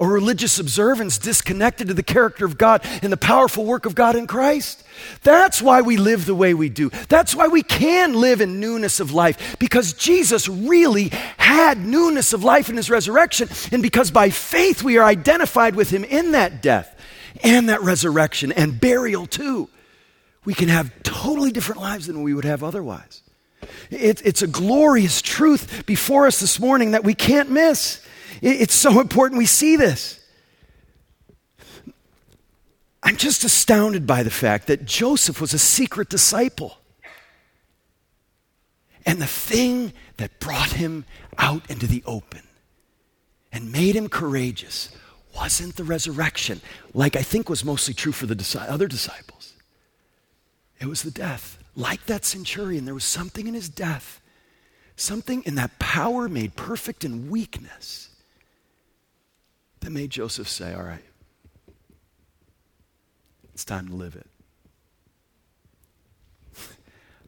or 0.00 0.08
religious 0.08 0.58
observance 0.58 1.18
disconnected 1.18 1.86
to 1.88 1.94
the 1.94 2.02
character 2.02 2.46
of 2.46 2.56
God 2.56 2.80
and 3.02 3.12
the 3.12 3.18
powerful 3.18 3.66
work 3.66 3.84
of 3.84 3.94
God 3.94 4.16
in 4.16 4.26
Christ. 4.26 4.82
That's 5.22 5.60
why 5.60 5.82
we 5.82 5.98
live 5.98 6.24
the 6.24 6.34
way 6.34 6.54
we 6.54 6.70
do. 6.70 6.88
That's 7.10 7.34
why 7.34 7.48
we 7.48 7.62
can 7.62 8.14
live 8.14 8.40
in 8.40 8.60
newness 8.60 8.98
of 8.98 9.12
life, 9.12 9.56
because 9.58 9.92
Jesus 9.92 10.48
really 10.48 11.08
had 11.36 11.78
newness 11.78 12.32
of 12.32 12.42
life 12.42 12.70
in 12.70 12.76
his 12.76 12.88
resurrection, 12.88 13.50
and 13.70 13.82
because 13.82 14.10
by 14.10 14.30
faith 14.30 14.82
we 14.82 14.96
are 14.96 15.04
identified 15.04 15.76
with 15.76 15.90
him 15.90 16.04
in 16.04 16.32
that 16.32 16.62
death 16.62 16.98
and 17.44 17.68
that 17.68 17.82
resurrection 17.82 18.52
and 18.52 18.80
burial 18.80 19.26
too. 19.26 19.68
We 20.46 20.54
can 20.54 20.70
have 20.70 20.90
totally 21.02 21.52
different 21.52 21.82
lives 21.82 22.06
than 22.06 22.22
we 22.22 22.32
would 22.32 22.46
have 22.46 22.64
otherwise. 22.64 23.20
It, 23.90 24.24
it's 24.24 24.40
a 24.40 24.46
glorious 24.46 25.20
truth 25.20 25.84
before 25.84 26.26
us 26.26 26.40
this 26.40 26.58
morning 26.58 26.92
that 26.92 27.04
we 27.04 27.12
can't 27.12 27.50
miss. 27.50 27.99
It's 28.40 28.74
so 28.74 29.00
important 29.00 29.38
we 29.38 29.46
see 29.46 29.76
this. 29.76 30.18
I'm 33.02 33.16
just 33.16 33.44
astounded 33.44 34.06
by 34.06 34.22
the 34.22 34.30
fact 34.30 34.66
that 34.66 34.84
Joseph 34.84 35.40
was 35.40 35.54
a 35.54 35.58
secret 35.58 36.08
disciple. 36.08 36.78
And 39.06 39.20
the 39.20 39.26
thing 39.26 39.92
that 40.18 40.38
brought 40.38 40.72
him 40.72 41.04
out 41.38 41.68
into 41.70 41.86
the 41.86 42.02
open 42.06 42.42
and 43.52 43.72
made 43.72 43.96
him 43.96 44.08
courageous 44.08 44.90
wasn't 45.34 45.76
the 45.76 45.84
resurrection, 45.84 46.60
like 46.92 47.16
I 47.16 47.22
think 47.22 47.48
was 47.48 47.64
mostly 47.64 47.94
true 47.94 48.12
for 48.12 48.26
the 48.26 48.66
other 48.68 48.86
disciples. 48.86 49.54
It 50.78 50.86
was 50.86 51.02
the 51.02 51.10
death. 51.10 51.58
Like 51.74 52.06
that 52.06 52.24
centurion, 52.24 52.84
there 52.84 52.94
was 52.94 53.04
something 53.04 53.46
in 53.46 53.54
his 53.54 53.68
death, 53.68 54.20
something 54.96 55.42
in 55.44 55.54
that 55.54 55.78
power 55.78 56.28
made 56.28 56.56
perfect 56.56 57.04
in 57.04 57.30
weakness 57.30 58.09
that 59.80 59.90
made 59.90 60.10
Joseph 60.10 60.48
say, 60.48 60.74
All 60.74 60.82
right, 60.82 61.04
it's 63.54 63.64
time 63.64 63.88
to 63.88 63.94
live 63.94 64.16
it. 64.16 64.26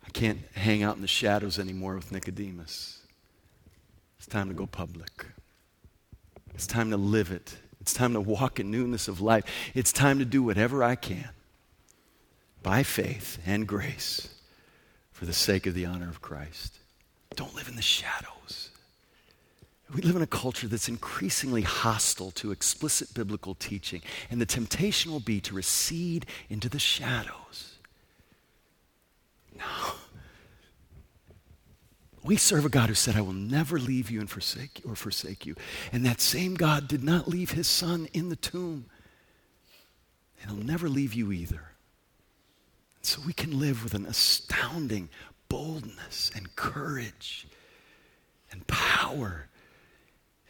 I 0.06 0.10
can't 0.10 0.40
hang 0.54 0.82
out 0.82 0.96
in 0.96 1.02
the 1.02 1.08
shadows 1.08 1.58
anymore 1.58 1.94
with 1.94 2.12
Nicodemus. 2.12 3.00
It's 4.18 4.26
time 4.26 4.48
to 4.48 4.54
go 4.54 4.66
public. 4.66 5.26
It's 6.54 6.66
time 6.66 6.90
to 6.90 6.96
live 6.96 7.30
it. 7.30 7.56
It's 7.80 7.92
time 7.92 8.12
to 8.12 8.20
walk 8.20 8.60
in 8.60 8.70
newness 8.70 9.08
of 9.08 9.20
life. 9.20 9.44
It's 9.74 9.92
time 9.92 10.20
to 10.20 10.24
do 10.24 10.42
whatever 10.42 10.84
I 10.84 10.94
can 10.94 11.30
by 12.62 12.82
faith 12.84 13.38
and 13.44 13.66
grace 13.66 14.28
for 15.10 15.26
the 15.26 15.32
sake 15.32 15.66
of 15.66 15.74
the 15.74 15.86
honor 15.86 16.08
of 16.08 16.20
Christ. 16.20 16.78
Don't 17.34 17.54
live 17.54 17.68
in 17.68 17.76
the 17.76 17.82
shadows. 17.82 18.70
We 19.94 20.00
live 20.00 20.16
in 20.16 20.22
a 20.22 20.26
culture 20.26 20.68
that's 20.68 20.88
increasingly 20.88 21.62
hostile 21.62 22.30
to 22.32 22.50
explicit 22.50 23.12
biblical 23.12 23.54
teaching, 23.54 24.00
and 24.30 24.40
the 24.40 24.46
temptation 24.46 25.12
will 25.12 25.20
be 25.20 25.40
to 25.42 25.54
recede 25.54 26.26
into 26.48 26.68
the 26.68 26.78
shadows. 26.78 27.76
No. 29.56 29.94
We 32.24 32.36
serve 32.36 32.64
a 32.64 32.70
God 32.70 32.88
who 32.88 32.94
said, 32.94 33.16
I 33.16 33.20
will 33.20 33.32
never 33.32 33.78
leave 33.78 34.10
you 34.10 34.20
and 34.20 34.30
forsake 34.30 34.82
you 34.82 34.92
or 34.92 34.94
forsake 34.94 35.44
you. 35.44 35.56
And 35.92 36.06
that 36.06 36.20
same 36.20 36.54
God 36.54 36.88
did 36.88 37.02
not 37.02 37.28
leave 37.28 37.50
his 37.50 37.66
son 37.66 38.08
in 38.12 38.28
the 38.28 38.36
tomb. 38.36 38.86
And 40.40 40.50
he'll 40.50 40.64
never 40.64 40.88
leave 40.88 41.14
you 41.14 41.32
either. 41.32 41.72
And 42.96 43.04
So 43.04 43.20
we 43.26 43.32
can 43.32 43.58
live 43.58 43.82
with 43.82 43.94
an 43.94 44.06
astounding 44.06 45.08
boldness 45.48 46.30
and 46.34 46.54
courage 46.54 47.46
and 48.52 48.64
power 48.68 49.48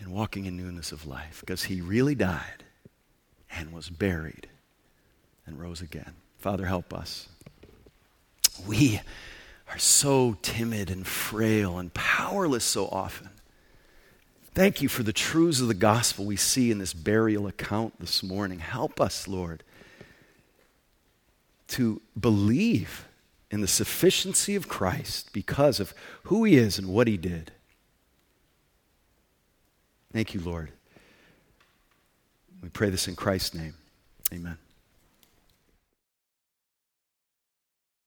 and 0.02 0.12
walking 0.12 0.46
in 0.46 0.56
newness 0.56 0.90
of 0.90 1.06
life 1.06 1.40
because 1.40 1.64
he 1.64 1.80
really 1.80 2.14
died 2.14 2.64
and 3.56 3.72
was 3.72 3.88
buried 3.88 4.48
and 5.46 5.60
rose 5.60 5.80
again. 5.80 6.14
Father, 6.38 6.66
help 6.66 6.92
us. 6.92 7.28
We 8.66 9.00
are 9.70 9.78
so 9.78 10.36
timid 10.42 10.90
and 10.90 11.06
frail 11.06 11.78
and 11.78 11.94
powerless 11.94 12.64
so 12.64 12.86
often. 12.88 13.30
Thank 14.54 14.82
you 14.82 14.88
for 14.88 15.02
the 15.02 15.12
truths 15.12 15.60
of 15.60 15.68
the 15.68 15.74
gospel 15.74 16.24
we 16.24 16.36
see 16.36 16.70
in 16.70 16.78
this 16.78 16.92
burial 16.92 17.46
account 17.46 18.00
this 18.00 18.22
morning. 18.22 18.58
Help 18.58 19.00
us, 19.00 19.26
Lord, 19.26 19.62
to 21.68 22.02
believe 22.18 23.06
in 23.50 23.60
the 23.60 23.68
sufficiency 23.68 24.56
of 24.56 24.68
Christ 24.68 25.32
because 25.32 25.80
of 25.80 25.94
who 26.24 26.44
he 26.44 26.56
is 26.56 26.78
and 26.78 26.88
what 26.88 27.06
he 27.06 27.16
did. 27.16 27.52
Thank 30.12 30.34
you, 30.34 30.40
Lord. 30.40 30.70
We 32.62 32.68
pray 32.68 32.90
this 32.90 33.08
in 33.08 33.16
Christ's 33.16 33.54
name. 33.54 33.74
Amen. 34.32 34.58